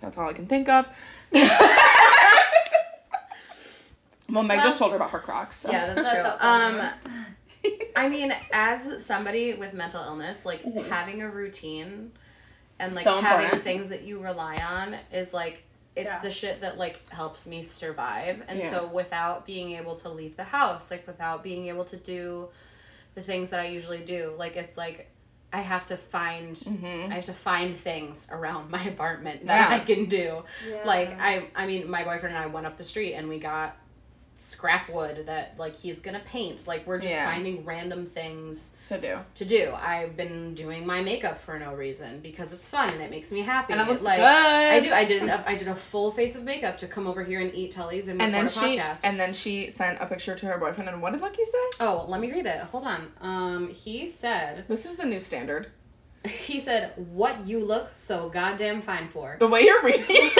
that's 0.00 0.18
all 0.18 0.28
I 0.28 0.32
can 0.32 0.46
think 0.46 0.68
of. 0.68 0.88
well, 1.32 1.48
Meg 4.42 4.58
Well- 4.58 4.66
just 4.66 4.78
told 4.78 4.90
her 4.92 4.96
about 4.96 5.10
her 5.10 5.18
Crocs. 5.20 5.56
So. 5.56 5.70
Yeah, 5.70 5.94
that's, 5.94 6.06
That's 6.06 6.40
true. 6.40 6.48
Um, 6.48 6.90
I 7.96 8.08
mean, 8.08 8.32
as 8.52 9.04
somebody 9.04 9.54
with 9.54 9.74
mental 9.74 10.02
illness, 10.02 10.46
like 10.46 10.62
Mhm. 10.62 10.88
having 10.88 11.22
a 11.22 11.28
routine 11.30 12.12
and 12.78 12.94
like 12.94 13.04
So 13.04 13.20
having 13.20 13.44
important. 13.46 13.64
things 13.64 13.88
that 13.88 14.02
you 14.02 14.22
rely 14.22 14.56
on 14.56 14.96
is 15.12 15.34
like 15.34 15.64
it's 15.96 16.06
Yeah. 16.06 16.20
the 16.20 16.30
shit 16.30 16.60
that 16.60 16.78
like 16.78 17.00
helps 17.08 17.44
me 17.46 17.60
survive. 17.60 18.42
And 18.46 18.60
Yeah. 18.60 18.70
so 18.70 18.86
without 18.86 19.44
being 19.46 19.72
able 19.72 19.96
to 19.96 20.08
leave 20.08 20.36
the 20.36 20.44
house, 20.44 20.90
like 20.92 21.04
without 21.08 21.42
being 21.42 21.66
able 21.66 21.84
to 21.86 21.96
do 21.96 22.50
the 23.16 23.22
things 23.22 23.50
that 23.50 23.58
I 23.58 23.64
usually 23.66 24.04
do, 24.04 24.34
like 24.38 24.56
it's 24.56 24.76
like 24.76 25.10
I 25.52 25.62
have 25.62 25.88
to 25.88 25.96
find 25.96 26.54
Mhm. 26.54 27.10
I 27.10 27.14
have 27.14 27.24
to 27.24 27.32
find 27.34 27.76
things 27.76 28.28
around 28.30 28.70
my 28.70 28.84
apartment 28.84 29.46
that 29.46 29.70
Yeah. 29.70 29.76
I 29.76 29.80
can 29.80 30.04
do. 30.04 30.44
Like 30.84 31.18
I 31.20 31.48
I 31.56 31.66
mean 31.66 31.90
my 31.90 32.04
boyfriend 32.04 32.36
and 32.36 32.44
I 32.44 32.46
went 32.46 32.66
up 32.66 32.76
the 32.76 32.84
street 32.84 33.14
and 33.14 33.28
we 33.28 33.40
got 33.40 33.76
scrap 34.40 34.88
wood 34.88 35.26
that 35.26 35.54
like 35.58 35.76
he's 35.76 35.98
gonna 36.00 36.20
paint. 36.24 36.66
Like 36.66 36.86
we're 36.86 36.98
just 36.98 37.10
Yeah. 37.14 37.24
finding 37.30 37.64
random 37.64 38.06
things 38.06 38.74
to 38.88 39.00
do. 39.00 39.18
to 39.34 39.44
do. 39.44 39.72
I've 39.76 40.16
been 40.16 40.54
doing 40.54 40.86
my 40.86 41.02
makeup 41.02 41.40
for 41.42 41.58
no 41.58 41.74
reason 41.74 42.20
because 42.20 42.52
it's 42.52 42.68
fun 42.68 42.88
and 42.90 43.02
it 43.02 43.10
makes 43.10 43.32
me 43.32 43.40
happy. 43.40 43.72
And 43.72 43.82
it 43.82 43.88
looks 43.88 44.02
like 44.02 44.18
good. 44.18 44.24
I 44.26 44.80
do. 44.80 44.92
I 44.92 45.04
did 45.04 45.22
an, 45.22 45.30
I 45.30 45.56
did 45.56 45.66
a 45.68 45.74
full 45.74 46.12
face 46.12 46.36
of 46.36 46.44
makeup 46.44 46.78
to 46.78 46.86
come 46.86 47.06
over 47.08 47.24
here 47.24 47.40
and 47.40 47.52
eat 47.54 47.72
Tully's 47.72 48.06
and 48.08 48.22
And 48.22 48.32
then 48.32 48.46
a 48.46 48.48
she 48.48 48.60
podcast. 48.78 49.00
and 49.04 49.18
then 49.18 49.34
she 49.34 49.70
sent 49.70 50.00
a 50.00 50.06
picture 50.06 50.36
to 50.36 50.46
her 50.46 50.56
boyfriend. 50.58 50.88
And 50.88 51.02
what 51.02 51.12
did 51.12 51.20
Lucky 51.20 51.44
say? 51.44 51.58
oh, 51.80 52.04
let 52.08 52.20
me 52.20 52.30
read 52.30 52.46
it. 52.46 52.60
Hold 52.60 52.84
on. 52.84 53.12
Um, 53.20 53.68
he 53.70 54.08
said 54.08 54.64
This 54.68 54.86
is 54.86 54.96
the 54.96 55.04
new 55.04 55.18
standard. 55.18 55.72
He 56.28 56.60
said 56.60 56.92
what 56.96 57.46
you 57.46 57.64
look 57.64 57.88
so 57.94 58.28
goddamn 58.28 58.80
fine 58.82 59.08
for. 59.08 59.36
The 59.38 59.46
way 59.48 59.62
you're 59.62 59.82
reading. 59.82 60.04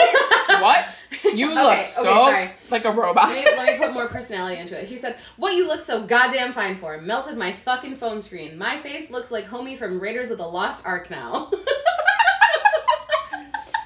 what? 0.47 1.01
You 1.35 1.53
look 1.53 1.67
Okay, 1.69 1.79
okay, 1.79 1.91
so 1.95 2.03
sorry. 2.03 2.51
like 2.71 2.85
a 2.85 2.91
robot. 2.91 3.29
let 3.29 3.45
me, 3.45 3.57
let 3.57 3.65
me 3.67 3.77
put 3.85 3.93
more 3.93 4.07
personality 4.07 4.59
into 4.59 4.79
it. 4.79 4.87
He 4.87 4.97
said, 4.97 5.17
What 5.37 5.55
you 5.55 5.67
look 5.67 5.81
so 5.81 6.03
goddamn 6.05 6.53
fine 6.53 6.77
for. 6.77 6.99
Melted 7.01 7.37
my 7.37 7.51
fucking 7.51 7.95
phone 7.95 8.21
screen. 8.21 8.57
My 8.57 8.77
face 8.77 9.09
looks 9.11 9.31
like 9.31 9.47
homie 9.47 9.77
from 9.77 9.99
Raiders 9.99 10.31
of 10.31 10.37
the 10.37 10.47
Lost 10.47 10.85
Ark 10.85 11.09
now. 11.09 11.51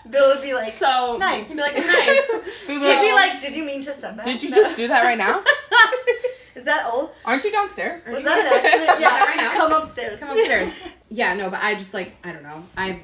Bill 0.10 0.28
would 0.36 0.42
be 0.44 0.54
like, 0.54 0.72
so, 0.74 1.18
Nice. 1.18 1.48
He'd 1.48 1.56
be 1.56 1.62
like, 1.62 1.76
Nice. 1.76 2.28
Who's 2.68 2.82
he'd 2.84 3.02
be 3.02 3.12
like, 3.14 3.40
did 3.42 3.56
you 3.56 3.64
mean 3.64 3.82
to 3.82 3.94
send 3.94 4.20
that? 4.20 4.26
Did 4.26 4.44
you 4.44 4.50
just 4.50 4.76
do 4.78 4.88
that 4.88 5.04
right 5.04 5.18
now? 5.18 5.44
Is 6.56 6.64
that 6.66 6.86
old? 6.92 7.16
Aren't 7.26 7.44
you 7.44 7.52
downstairs? 7.52 8.06
Was 8.06 8.24
that 8.24 8.40
an 8.40 8.66
accident? 8.66 9.00
Yeah. 9.02 9.10
that 9.10 9.28
right 9.28 9.38
now? 9.38 9.52
Come 9.54 9.72
upstairs. 9.74 10.20
Come 10.20 10.38
upstairs. 10.38 10.82
Yeah, 11.10 11.34
no, 11.34 11.50
but 11.50 11.62
I 11.64 11.76
just 11.76 11.94
like, 11.94 12.16
I 12.24 12.32
don't 12.32 12.44
know. 12.44 12.64
I. 12.78 13.02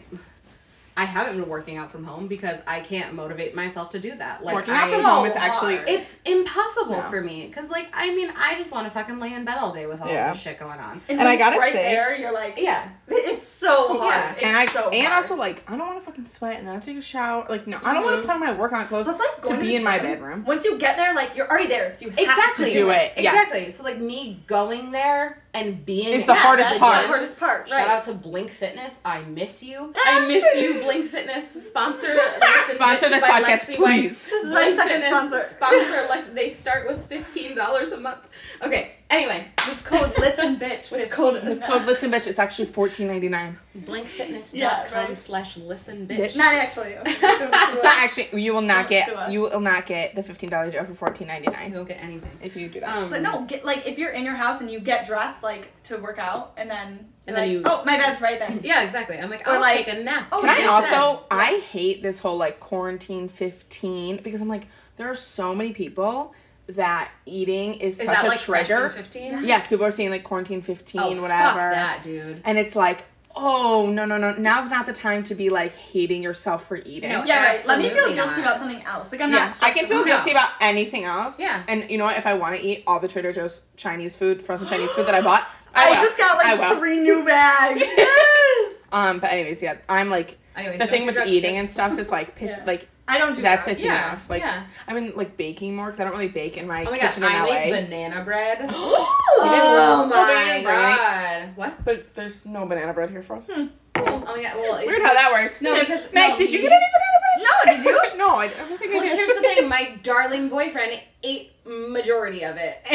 I 1.00 1.06
haven't 1.06 1.40
been 1.40 1.48
working 1.48 1.78
out 1.78 1.94
from 1.94 2.04
home 2.04 2.28
because 2.28 2.62
I 2.68 2.82
can't 2.82 3.14
motivate 3.14 3.56
myself 3.56 3.90
to 3.92 4.00
do 4.00 4.18
that. 4.18 4.44
Like 4.44 4.54
Working 4.54 4.74
out 4.74 4.90
from 4.90 5.02
home 5.02 5.26
is 5.26 5.34
actually 5.34 5.76
it's 5.76 6.18
impossible 6.26 6.98
No. 6.98 7.10
for 7.10 7.22
me 7.22 7.48
because 7.48 7.70
like 7.70 7.88
I 7.94 8.14
mean 8.14 8.30
I 8.38 8.56
just 8.56 8.74
want 8.74 8.86
to 8.86 8.92
fucking 8.92 9.18
lay 9.18 9.34
in 9.34 9.46
bed 9.46 9.60
all 9.60 9.72
day 9.72 9.86
with 9.86 10.02
all 10.02 10.10
Yeah. 10.10 10.34
this 10.34 10.42
shit 10.42 10.60
going 10.60 10.78
on. 10.78 11.00
And, 11.08 11.18
And 11.18 11.22
I 11.22 11.24
when 11.24 11.34
it's 11.36 11.40
gotta 11.40 11.58
right 11.58 11.72
say- 11.72 11.94
there, 11.94 12.18
you're 12.18 12.34
like, 12.34 12.60
Yeah, 12.60 12.90
it's 13.08 13.48
so 13.48 13.98
hard. 13.98 14.14
Yeah. 14.14 14.32
It's 14.34 14.44
and 14.44 14.58
I 14.58 14.66
so 14.66 14.90
and 14.90 15.08
hard. 15.08 15.24
also 15.24 15.36
like 15.38 15.64
I 15.72 15.78
don't 15.78 15.88
want 15.88 16.00
to 16.00 16.06
fucking 16.06 16.28
sweat 16.28 16.60
and 16.60 16.68
then 16.68 16.76
I 16.76 16.80
take 16.80 16.98
a 16.98 17.02
shower. 17.02 17.46
Like 17.48 17.66
no, 17.66 17.80
I 17.82 17.94
don't 17.94 18.04
want 18.04 18.16
to 18.16 18.22
mm-hmm. 18.24 18.28
put 18.28 18.34
on 18.34 18.40
my 18.42 18.52
workout 18.52 18.90
clothes 18.90 19.06
Plus, 19.06 19.20
like, 19.20 19.42
to 19.44 19.50
going 19.52 19.62
be 19.62 19.68
the 19.68 19.76
in 19.78 19.84
my 19.86 20.00
bedroom. 20.00 20.44
Once 20.44 20.66
you 20.66 20.78
get 20.78 20.98
there, 20.98 21.16
like 21.16 21.34
you're 21.34 21.50
already 21.50 21.68
there, 21.68 21.90
so 21.92 22.08
you 22.08 22.12
have 22.12 22.20
exactly. 22.20 22.72
to 22.72 22.72
do 22.72 22.90
it, 22.90 23.14
yes. 23.16 23.48
Exactly. 23.48 23.70
So 23.70 23.84
like 23.84 24.00
me 24.00 24.44
going 24.48 24.92
there 24.92 25.44
and 25.54 25.84
being 25.86 26.14
It's 26.16 26.26
the 26.26 26.34
Yeah, 26.34 26.40
hardest 26.40 26.70
that's 26.70 26.80
part. 26.80 27.02
The 27.02 27.08
hardest 27.08 27.40
part. 27.40 27.70
Shout 27.70 27.88
out 27.88 28.04
to 28.04 28.14
Blink 28.14 28.52
Fitness. 28.52 29.00
I 29.04 29.22
miss 29.22 29.64
you. 29.64 29.94
Ah, 29.98 30.24
I 30.24 30.28
miss 30.28 30.44
you, 30.56 30.82
Blink 30.84 31.06
Fitness. 31.08 31.68
Sponsor 31.70 32.08
Listen 32.14 32.76
Sponsor 32.76 33.10
this 33.10 33.24
podcast, 33.24 33.44
Lexi 33.66 33.80
White. 33.80 34.00
please. 34.02 34.26
This 34.30 34.44
is 34.44 34.54
my 34.54 34.72
second 34.76 35.02
Fitness 35.02 35.10
sponsor. 35.10 35.44
Sponsor 35.56 36.08
Lex. 36.10 36.28
They 36.30 36.50
start 36.50 36.88
with 36.88 37.06
fifteen 37.08 37.56
dollars 37.56 37.92
a 37.92 38.00
month. 38.00 38.28
Okay. 38.62 38.92
Anyway, 39.12 39.48
With 39.68 39.84
code 39.84 40.14
listen 40.20 40.58
bitch. 40.60 40.92
With 40.92 41.02
15. 41.02 41.10
code- 41.10 41.44
With 41.44 41.64
code 41.64 41.86
listen 41.88 42.12
bitch, 42.12 42.28
it's 42.28 42.38
actually 42.38 42.68
fourteen 42.68 43.08
ninety 43.08 43.28
nine. 43.28 43.58
blinkfitness.com 43.76 44.60
Yeah, 44.60 44.94
right. 44.94 45.18
slash 45.18 45.58
listen 45.58 46.08
Bitch. 46.08 46.18
bitch. 46.34 46.36
Not 46.38 46.54
actually. 46.54 46.94
Don't 46.94 47.08
It's 47.18 47.84
not 47.84 47.98
actually. 47.98 48.40
You 48.40 48.54
will 48.54 48.62
not 48.62 48.88
Don't 48.88 49.06
sue 49.06 49.16
get. 49.16 49.32
You 49.32 49.42
will 49.42 49.60
not 49.62 49.88
get 49.88 50.14
the 50.16 50.22
fifteen 50.22 50.52
dollars 50.52 50.76
for 50.76 50.94
fourteen 50.94 51.28
ninety 51.28 51.48
You 51.48 51.54
nine 51.54 51.72
don't 51.72 51.88
get 51.88 52.04
anything. 52.04 52.32
if 52.44 52.56
you 52.56 52.70
do 52.70 52.82
that. 52.82 52.96
Um, 52.96 53.10
But 53.10 53.24
no, 53.24 53.46
get 53.46 53.66
like 53.66 53.88
if 53.88 53.98
you're 53.98 54.12
in 54.12 54.24
your 54.24 54.36
house 54.36 54.62
and 54.62 54.70
you 54.70 54.80
get 54.80 55.08
dressed 55.08 55.42
like 55.42 55.72
to 55.86 55.98
work 55.98 56.20
out, 56.20 56.54
and 56.58 56.70
then 56.70 57.08
And 57.26 57.36
like, 57.36 57.46
then 57.46 57.50
you- 57.52 57.62
oh 57.66 57.84
my 57.86 57.98
bed's 57.98 58.22
right 58.22 58.38
there. 58.38 58.56
Yeah, 58.62 58.84
exactly. 58.84 59.18
I'm 59.18 59.32
like, 59.32 59.48
I'll 59.48 59.60
like- 59.60 59.86
take 59.86 59.96
a 59.96 60.04
nap. 60.04 60.28
Oh, 60.32 60.42
Can 60.42 60.50
I 60.50 60.58
yes. 60.60 60.70
also? 60.94 61.22
Yeah. 61.32 61.38
I 61.38 61.60
hate 61.72 62.04
this 62.04 62.20
whole 62.20 62.38
like 62.38 62.60
quarantine 62.60 63.28
fifteen 63.28 64.18
because 64.18 64.40
I'm 64.42 64.48
like 64.50 64.68
there 64.98 65.10
are 65.10 65.16
so 65.16 65.56
many 65.56 65.72
people 65.72 66.36
that 66.70 67.12
eating 67.26 67.76
is, 67.76 68.00
Is 68.00 68.06
such 68.06 68.16
that 68.16 68.26
a 68.26 68.28
like 68.28 68.40
trigger. 68.40 68.90
fifteen? 68.90 69.44
Yes, 69.44 69.68
people 69.68 69.86
are 69.86 69.92
saying 69.92 70.10
like 70.12 70.24
quarantine 70.24 70.62
fifteen, 70.62 71.02
Oh, 71.02 71.22
whatever. 71.22 71.60
fuck 71.60 71.72
that, 71.74 72.04
dude. 72.04 72.42
And 72.46 72.58
it's 72.58 72.76
like, 72.76 73.04
oh 73.36 73.90
no 73.92 74.06
no 74.06 74.18
no! 74.18 74.34
Now's 74.34 74.70
not 74.70 74.86
the 74.86 74.94
time 74.94 75.24
to 75.24 75.36
be 75.36 75.50
like 75.50 75.74
hating 75.76 76.22
yourself 76.24 76.68
for 76.68 76.78
eating. 76.78 77.10
No, 77.10 77.24
Yeah, 77.24 77.46
right. 77.48 77.68
Let 77.68 77.80
me 77.80 77.90
feel 77.90 78.14
guilty 78.14 78.16
not. 78.18 78.40
about 78.40 78.60
something 78.60 78.82
else. 78.84 79.12
Like 79.12 79.22
I'm 79.22 79.32
Yeah, 79.32 79.40
not. 79.40 79.48
I 79.48 79.52
stressed 79.52 79.78
can 79.78 79.88
feel 79.88 79.98
about- 79.98 80.08
guilty 80.08 80.32
about 80.32 80.50
anything 80.62 81.04
else. 81.06 81.40
Yeah. 81.40 81.64
And 81.68 81.90
you 81.90 81.98
know 81.98 82.06
what? 82.06 82.18
If 82.18 82.26
I 82.26 82.34
want 82.34 82.56
to 82.58 82.62
eat 82.62 82.84
all 82.88 83.00
the 83.00 83.08
Trader 83.08 83.32
Joe's 83.32 83.62
Chinese 83.78 84.16
food, 84.16 84.44
frozen 84.44 84.68
Chinese 84.74 84.92
food 84.92 85.06
that 85.08 85.16
I 85.16 85.22
bought, 85.22 85.48
I, 85.76 85.90
I, 85.90 85.94
just 85.94 86.18
got 86.18 86.44
I 86.46 86.56
like 86.56 86.70
will. 86.72 86.80
three 86.80 87.00
new 87.00 87.24
bags. 87.26 87.82
yes. 87.98 88.76
Um, 88.92 89.20
but 89.20 89.32
anyways, 89.32 89.62
yeah, 89.62 89.78
I'm 89.88 90.10
like 90.10 90.38
The 90.78 90.88
thing 90.88 91.06
with 91.06 91.18
eating 91.26 91.56
kids. 91.56 91.62
and 91.64 91.70
stuff 91.72 91.98
is 92.00 92.10
like 92.10 92.36
piss. 92.36 92.52
Yeah. 92.58 92.64
Like 92.66 92.88
I 93.08 93.18
don't 93.18 93.36
do 93.36 93.42
that's 93.42 93.66
that. 93.66 93.76
pissing 93.76 93.80
me 93.82 93.86
Yeah, 93.86 94.12
off. 94.14 94.30
Like 94.30 94.42
yeah. 94.42 94.64
I've 94.88 94.94
been 94.96 95.14
like 95.16 95.36
baking 95.38 95.76
more 95.76 95.86
because 95.88 96.00
I 96.00 96.04
don't 96.04 96.14
really 96.14 96.28
bake 96.28 96.58
in 96.58 96.68
my, 96.68 96.82
Oh 96.86 96.92
my 96.92 96.98
god, 97.00 97.10
kitchen 97.10 97.24
in 97.24 97.30
I 97.32 97.40
LA. 97.44 97.54
make 97.72 97.86
banana 97.86 98.24
bread. 98.24 98.66
oh 98.70 99.16
oh 99.42 100.06
my 100.08 100.62
bread. 100.64 100.66
god. 100.66 101.58
What? 101.58 101.84
But 101.86 102.14
there's 102.16 102.46
no 102.46 102.66
banana 102.66 102.94
bread 102.94 103.10
here 103.10 103.24
for 103.24 103.38
us. 103.38 103.50
Oh 103.50 103.68
my 103.96 104.42
god. 104.44 104.56
Well, 104.56 104.86
Weird 104.86 105.02
how 105.02 105.14
that 105.14 105.30
works. 105.34 105.62
No, 105.62 105.80
because- 105.80 106.14
Meg, 106.14 106.32
no, 106.32 106.38
did 106.38 106.52
you 106.54 106.60
you- 106.60 106.70
get 106.70 106.72
any 106.74 106.86
banana 106.94 107.20
bread? 107.24 107.48
No, 107.50 107.74
did 107.74 107.86
you? 107.86 108.18
no, 108.18 108.36
I, 108.36 108.46
I 108.46 108.48
don't 108.70 108.78
think 108.78 108.92
Well, 108.94 109.02
I 109.02 109.08
did. 109.08 109.18
Well, 109.18 109.18
here's 109.18 109.34
the 109.34 109.42
thing. 109.42 109.70
My 109.70 109.98
darling 110.04 110.50
boyfriend 110.50 111.02
ate 111.24 111.52
majority 111.66 112.44
of 112.46 112.58
it. 112.58 112.86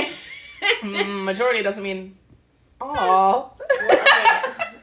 Mm, 0.83 1.25
majority 1.25 1.63
doesn't 1.63 1.83
mean 1.83 2.17
all. 2.81 3.59
Okay, 3.91 3.97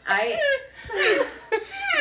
I 0.07 1.25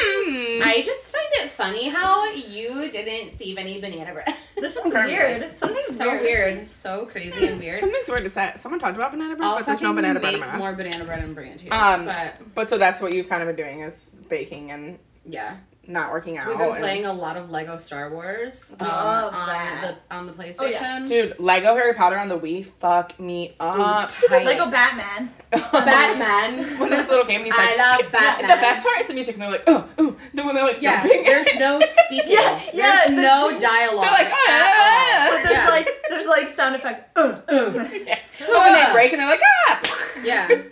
Hmm. 0.03 0.63
I 0.63 0.83
just 0.85 1.03
find 1.05 1.27
it 1.35 1.51
funny 1.51 1.89
how 1.89 2.31
you 2.33 2.91
didn't 2.91 3.37
save 3.39 3.59
any 3.59 3.81
banana 3.81 4.13
bread. 4.15 4.35
This 4.57 4.77
is 4.85 4.93
weird. 4.93 5.53
Something's 5.53 5.97
so 5.97 6.11
weird. 6.21 6.67
so 6.67 7.07
crazy 7.07 7.47
and 7.47 7.59
weird. 7.59 7.81
Something's 7.81 8.09
weird. 8.09 8.25
It's 8.27 8.35
that 8.35 8.59
someone 8.59 8.79
talked 8.79 8.97
about 8.97 9.11
banana 9.13 9.37
bread, 9.37 9.49
I'll 9.49 9.57
but 9.57 9.67
there's 9.67 9.83
no 9.83 9.93
banana 9.93 10.21
bread 10.21 10.35
in 10.35 10.41
my 10.41 10.47
house. 10.47 10.59
more 10.59 10.73
banana 10.73 11.05
bread 11.05 11.21
and 11.23 11.35
bring 11.35 11.53
it 11.53 11.59
to 11.59 11.67
you. 11.67 11.73
Um, 11.73 12.07
but 12.07 12.55
But 12.55 12.69
so 12.69 12.79
that's 12.79 13.01
what 13.01 13.13
you've 13.13 13.29
kind 13.29 13.43
of 13.43 13.49
been 13.55 13.57
doing 13.57 13.81
is 13.81 14.11
baking 14.29 14.71
and 14.71 14.99
yeah, 15.27 15.57
not 15.87 16.13
working 16.13 16.39
out. 16.39 16.49
we've 16.49 16.59
been 16.59 16.69
and- 16.69 16.79
playing 16.79 17.07
a 17.07 17.13
lot 17.13 17.37
of 17.37 17.51
Lego 17.51 17.77
Star 17.77 18.11
Wars 18.11 18.75
um, 18.81 18.87
on 18.89 19.47
that. 19.49 19.97
the 20.09 20.15
on 20.15 20.27
the 20.27 20.33
PlayStation. 20.33 20.61
Oh, 20.61 20.67
yeah. 20.67 21.07
Dude, 21.07 21.41
Lego 21.41 21.75
Harry 21.75 21.95
Potter 21.95 22.17
on 22.19 22.29
the 22.29 22.39
Wii, 22.39 22.67
fuck 22.79 23.19
me 23.19 23.55
up. 23.59 24.11
tight. 24.29 24.45
Lego 24.45 24.71
Batman. 24.71 25.31
Batman. 25.51 26.79
when 26.79 26.91
this 26.91 27.09
little 27.09 27.25
game, 27.25 27.45
he's 27.45 27.57
like, 27.57 27.71
I 27.71 27.77
love 27.99 28.13
Batman. 28.13 28.49
The 28.51 28.61
best 28.61 28.85
part 28.87 29.01
is 29.01 29.07
the 29.09 29.15
music, 29.15 29.35
and 29.35 29.43
they're 29.43 29.51
like, 29.51 29.65
oh, 29.67 29.89
oh. 29.99 30.17
Then 30.35 30.47
when 30.47 30.55
they're 30.55 30.65
like 30.65 30.83
Yeah, 30.83 31.03
jumping, 31.03 31.25
there's 31.25 31.55
no 31.59 31.81
speaking. 32.07 32.33
Yeah, 32.33 32.63
yeah, 32.73 32.97
there's 33.07 33.11
the- 33.11 33.23
no 33.23 33.59
dialogue. 33.59 34.05
They're 34.05 34.13
like, 34.13 34.33
oh, 34.33 34.47
at 34.49 35.09
yeah. 35.09 35.31
But 35.31 35.43
there's 35.43 35.59
yeah. 35.59 35.69
like 35.69 35.89
there's 36.09 36.27
like 36.27 36.49
sound 36.51 36.77
effects. 36.77 37.01
Uh, 37.17 37.41
uh. 37.49 37.89
yeah. 38.07 38.19
when 38.49 38.73
they 38.75 38.93
break, 38.93 39.13
and 39.13 39.21
they're 39.21 39.29
like, 39.29 39.41
ah. 39.43 40.07
yeah, 40.23 40.63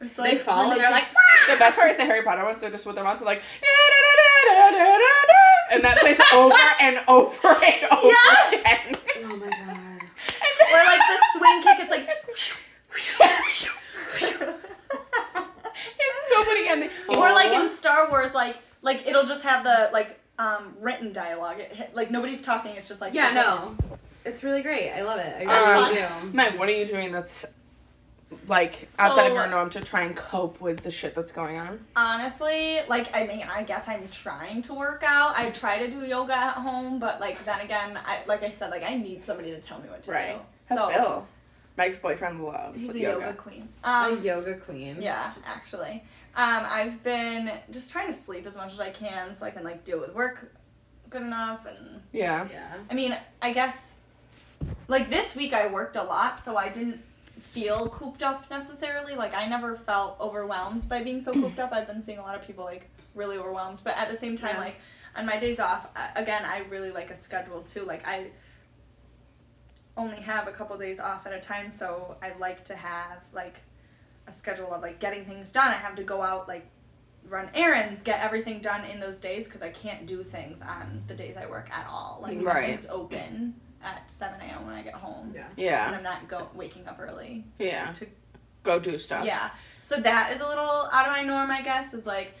It's 0.00 0.16
they 0.16 0.38
fall 0.38 0.70
and 0.70 0.80
they're 0.80 0.90
like, 0.90 1.06
The 1.48 1.56
best 1.56 1.76
part 1.76 1.90
is 1.90 1.96
the 1.96 2.04
Harry 2.04 2.22
Potter 2.22 2.44
ones. 2.44 2.60
They're 2.60 2.70
just 2.70 2.86
with 2.86 2.94
their 2.94 3.04
moms, 3.04 3.20
like, 3.20 3.42
and 5.70 5.82
that 5.84 5.98
plays 5.98 6.18
over 6.32 6.54
and 6.80 6.98
over 7.08 7.48
and 7.48 7.92
over 7.92 8.06
Yes! 8.08 8.60
again. 8.60 8.96
oh 9.24 9.36
my 9.36 9.50
god. 9.50 10.02
or 10.72 10.84
like 10.86 11.00
the 11.00 11.38
swing 11.38 11.62
kick. 11.62 11.78
It's 11.80 11.90
like. 11.90 12.08
it's 15.74 16.28
so 16.28 16.44
funny, 16.44 16.68
and 16.68 16.90
or 17.16 17.32
like 17.32 17.52
in 17.52 17.68
Star 17.68 18.08
Wars, 18.08 18.34
like 18.34 18.56
like 18.82 19.06
it'll 19.06 19.26
just 19.26 19.42
have 19.42 19.64
the 19.64 19.90
like 19.92 20.18
um 20.38 20.74
written 20.80 21.12
dialogue. 21.12 21.58
It, 21.60 21.90
like 21.94 22.10
nobody's 22.10 22.42
talking. 22.42 22.76
It's 22.76 22.88
just 22.88 23.00
like 23.00 23.14
Yeah, 23.14 23.32
no, 23.32 23.76
it's 24.24 24.42
really 24.44 24.62
great. 24.62 24.90
I 24.92 25.02
love 25.02 25.18
it. 25.20 25.46
I 25.48 25.76
Uh, 25.76 25.80
really 25.82 25.94
do. 25.96 26.06
Meg, 26.36 26.58
what 26.58 26.68
are 26.68 26.72
you 26.72 26.86
doing 26.86 27.12
that's 27.12 27.44
like 28.46 28.88
outside 28.98 29.26
of 29.26 29.30
So- 29.30 29.34
your 29.34 29.46
norm 29.48 29.70
to 29.70 29.80
try 29.80 30.02
and 30.02 30.14
cope 30.16 30.60
with 30.60 30.80
the 30.82 30.90
shit 30.90 31.14
that's 31.14 31.32
going 31.32 31.58
on? 31.58 31.84
Honestly, 31.96 32.80
like 32.88 33.14
I 33.16 33.26
mean, 33.26 33.42
I 33.50 33.62
guess 33.62 33.88
I'm 33.88 34.06
trying 34.08 34.62
to 34.62 34.74
work 34.74 35.02
out. 35.06 35.36
I 35.36 35.50
try 35.50 35.78
to 35.78 35.88
do 35.90 36.04
yoga 36.04 36.34
at 36.36 36.54
home, 36.54 36.98
but 36.98 37.20
like 37.20 37.42
then 37.44 37.60
again, 37.60 37.98
I 38.04 38.20
like 38.26 38.42
I 38.42 38.50
said, 38.50 38.70
like 38.70 38.82
I 38.82 38.96
need 38.96 39.24
somebody 39.24 39.50
to 39.52 39.60
tell 39.60 39.80
me 39.80 39.88
what 39.88 40.02
to 40.04 40.10
Right. 40.12 40.38
do. 40.68 40.74
So 40.76 40.88
Bill, 40.90 41.26
my 41.78 41.86
ex-boyfriend 41.86 42.44
loves 42.44 42.82
he's 42.86 42.94
a 42.96 42.98
yoga. 43.00 43.20
yoga, 43.26 43.32
queen. 43.34 43.68
a 43.84 43.88
Um, 43.88 44.22
yoga 44.22 44.54
queen. 44.56 45.00
yeah, 45.00 45.32
actually, 45.46 46.04
um, 46.34 46.64
I've 46.68 47.02
been 47.02 47.50
just 47.70 47.90
trying 47.90 48.08
to 48.08 48.12
sleep 48.12 48.46
as 48.46 48.56
much 48.56 48.72
as 48.74 48.80
I 48.80 48.90
can 48.90 49.32
so 49.32 49.46
I 49.46 49.50
can 49.50 49.64
like 49.64 49.84
deal 49.84 50.00
with 50.00 50.12
work 50.14 50.52
good 51.08 51.22
enough 51.22 51.64
and 51.64 52.02
Yeah. 52.12 52.46
Yeah. 52.52 52.74
I 52.90 52.94
mean, 52.94 53.16
I 53.40 53.52
guess 53.54 53.94
like 54.88 55.08
this 55.08 55.34
week 55.34 55.54
I 55.54 55.68
worked 55.68 55.96
a 55.96 56.02
lot, 56.02 56.44
so 56.44 56.56
I 56.58 56.68
didn't 56.68 57.00
feel 57.40 57.88
cooped 57.88 58.22
up 58.22 58.50
necessarily. 58.50 59.14
Like 59.14 59.34
I 59.34 59.46
never 59.46 59.76
felt 59.76 60.18
overwhelmed 60.20 60.88
by 60.88 61.02
being 61.02 61.22
so 61.22 61.32
cooped 61.32 61.58
up. 61.58 61.72
I've 61.72 61.86
been 61.86 62.02
seeing 62.02 62.18
a 62.18 62.22
lot 62.22 62.34
of 62.34 62.46
people 62.46 62.64
like 62.64 62.88
really 63.14 63.36
overwhelmed, 63.36 63.78
but 63.84 63.96
at 63.96 64.10
the 64.10 64.16
same 64.16 64.36
time 64.36 64.54
Yeah. 64.54 64.60
like 64.60 64.76
on 65.16 65.26
my 65.26 65.38
days 65.38 65.58
off, 65.60 65.88
again, 66.16 66.44
I 66.44 66.58
really 66.68 66.90
like 66.90 67.10
a 67.10 67.14
schedule 67.14 67.62
too. 67.62 67.84
Like 67.84 68.06
I 68.06 68.28
only 69.96 70.20
have 70.20 70.46
a 70.46 70.52
couple 70.52 70.76
days 70.78 71.00
off 71.00 71.26
at 71.26 71.32
a 71.32 71.40
time, 71.40 71.70
so 71.70 72.16
I 72.22 72.32
like 72.38 72.64
to 72.66 72.76
have 72.76 73.18
like 73.32 73.56
a 74.26 74.32
schedule 74.32 74.72
of 74.72 74.82
like 74.82 75.00
getting 75.00 75.24
things 75.24 75.50
done. 75.50 75.68
I 75.68 75.74
have 75.74 75.96
to 75.96 76.04
go 76.04 76.22
out 76.22 76.48
like 76.48 76.66
run 77.28 77.50
errands, 77.54 78.02
get 78.02 78.20
everything 78.20 78.60
done 78.60 78.84
in 78.84 79.00
those 79.00 79.20
days 79.20 79.46
because 79.46 79.62
I 79.62 79.70
can't 79.70 80.06
do 80.06 80.22
things 80.22 80.60
on 80.62 80.68
mm-hmm. 80.68 81.06
the 81.08 81.14
days 81.14 81.36
I 81.36 81.46
work 81.46 81.68
at 81.70 81.86
all. 81.88 82.20
Like 82.22 82.38
Right. 82.40 82.70
nothing's 82.70 82.86
open 82.86 83.54
at 83.82 84.10
seven 84.10 84.40
a.m. 84.40 84.66
when 84.66 84.74
I 84.74 84.82
get 84.82 84.94
home, 84.94 85.32
Yeah. 85.34 85.46
Yeah. 85.56 85.84
and 85.86 85.92
Yeah. 85.92 85.96
I'm 85.98 86.02
not 86.02 86.28
go 86.28 86.48
waking 86.54 86.86
up 86.88 86.98
early. 87.00 87.44
Yeah. 87.58 87.92
To- 87.92 88.06
Go 88.64 88.78
do 88.80 88.98
stuff. 88.98 89.24
Yeah, 89.24 89.50
so 89.82 89.98
that 90.00 90.32
is 90.34 90.40
a 90.42 90.48
little 90.48 90.88
out 90.92 91.06
of 91.06 91.12
my 91.12 91.22
norm, 91.22 91.50
I 91.50 91.62
guess. 91.62 91.94
Is 91.94 92.06
like 92.06 92.34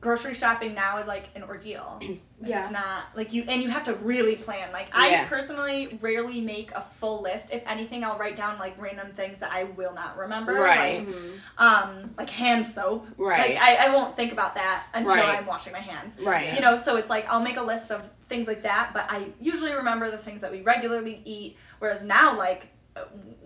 grocery 0.00 0.34
shopping 0.34 0.74
now 0.74 0.98
is 0.98 1.06
like 1.06 1.28
an 1.34 1.42
ordeal. 1.42 2.00
Yeah. 2.42 2.62
It's 2.62 2.72
not 2.72 3.04
like 3.14 3.34
you 3.34 3.44
and 3.46 3.62
you 3.62 3.68
have 3.68 3.84
to 3.84 3.92
really 3.96 4.34
plan. 4.34 4.72
Like 4.72 4.88
I 4.94 5.26
personally 5.28 5.98
rarely 6.00 6.40
make 6.40 6.70
a 6.72 6.80
full 6.80 7.20
list. 7.20 7.50
If 7.52 7.62
anything, 7.66 8.02
I'll 8.02 8.16
write 8.16 8.34
down 8.34 8.58
like 8.58 8.80
random 8.80 9.12
things 9.12 9.40
that 9.40 9.52
I 9.52 9.64
will 9.64 9.92
not 9.92 10.16
remember. 10.16 10.54
Right. 10.54 11.06
Like, 11.06 11.08
Mhm. 11.14 11.38
um, 11.58 12.14
like 12.16 12.30
hand 12.30 12.64
soap. 12.66 13.06
Right. 13.18 13.50
Like 13.56 13.62
I, 13.62 13.88
I 13.88 13.94
won't 13.94 14.16
think 14.16 14.32
about 14.32 14.54
that 14.54 14.84
until 14.94 15.16
Right. 15.16 15.36
I'm 15.38 15.44
washing 15.44 15.74
my 15.74 15.80
hands. 15.80 16.18
Right. 16.18 16.54
You 16.54 16.62
know, 16.62 16.78
so 16.78 16.96
it's 16.96 17.10
like 17.10 17.28
I'll 17.28 17.42
make 17.42 17.58
a 17.58 17.62
list 17.62 17.90
of 17.92 18.08
things 18.30 18.48
like 18.48 18.62
that, 18.62 18.92
but 18.94 19.04
I 19.10 19.26
usually 19.38 19.74
remember 19.74 20.10
the 20.10 20.16
things 20.16 20.40
that 20.40 20.50
we 20.50 20.62
regularly 20.62 21.20
eat. 21.26 21.58
Whereas 21.78 22.06
now, 22.06 22.38
like, 22.38 22.68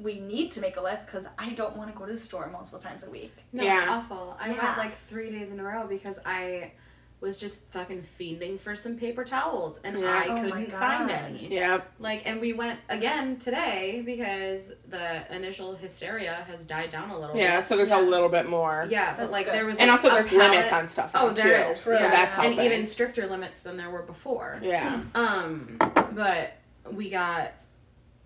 we 0.01 0.21
need 0.21 0.51
to 0.53 0.61
make 0.61 0.77
a 0.77 0.81
list 0.83 1.07
because 1.07 1.25
I 1.39 1.51
don't 1.51 1.77
want 1.77 1.93
to 1.93 1.99
go 1.99 2.07
to 2.07 2.13
the 2.13 2.19
store 2.19 2.49
multiple 2.51 2.79
times 2.79 3.05
a 3.05 3.11
week. 3.11 3.35
No, 3.53 3.63
Yeah. 3.63 3.77
it's 3.79 3.87
awful. 3.89 4.37
I 4.41 4.49
Yeah. 4.49 4.55
had 4.55 4.79
like 4.79 4.97
three 5.09 5.31
days 5.31 5.51
in 5.51 5.61
a 5.61 5.65
row 5.65 5.87
because 5.87 6.19
I 6.25 6.73
was 7.21 7.39
just 7.41 7.71
fucking 7.73 8.03
fiending 8.21 8.61
for 8.61 8.75
some 8.77 8.99
paper 8.99 9.25
towels 9.25 9.81
and 9.83 9.99
Yeah. 9.99 10.11
I 10.11 10.27
Oh 10.29 10.43
couldn't 10.43 10.71
find 10.73 11.11
any. 11.11 11.49
Yep. 11.55 11.93
Like, 11.99 12.23
and 12.27 12.39
we 12.39 12.53
went 12.53 12.81
again 12.91 13.39
today 13.39 14.03
because 14.05 14.73
the 14.89 15.35
initial 15.35 15.75
hysteria 15.75 16.45
has 16.49 16.67
died 16.67 16.91
down 16.91 17.09
a 17.09 17.19
little 17.19 17.35
Yeah. 17.35 17.57
bit. 17.61 17.65
So 17.65 17.77
there's 17.79 17.89
Yeah. 17.89 18.01
a 18.01 18.03
little 18.03 18.29
bit 18.29 18.47
more. 18.47 18.87
Yeah, 18.91 19.17
but 19.17 19.31
like 19.31 19.47
good. 19.47 19.55
there 19.55 19.65
was 19.65 19.79
And 19.79 19.89
like, 19.91 20.05
also, 20.05 20.11
there's 20.15 20.29
pallet- 20.29 20.51
limits 20.51 20.73
on 20.73 20.87
stuff. 20.87 21.13
Oh, 21.15 21.29
now, 21.29 21.33
there 21.33 21.65
too. 21.65 21.71
is. 21.73 21.81
So 21.81 21.93
Yeah. 21.93 22.11
that's 22.11 22.37
and 22.37 22.59
even 22.61 22.85
stricter 22.85 23.27
limits 23.27 23.61
than 23.63 23.79
there 23.79 23.89
were 23.91 24.03
before. 24.03 24.59
Yeah. 24.63 25.01
Um, 25.15 25.79
but 26.13 26.53
we 26.93 27.09
got, 27.09 27.53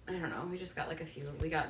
I 0.09 0.12
don't 0.12 0.30
know, 0.30 0.48
we 0.50 0.59
just 0.59 0.74
got 0.76 0.88
like 0.88 1.00
a 1.00 1.06
few. 1.06 1.28
We 1.40 1.48
got 1.48 1.66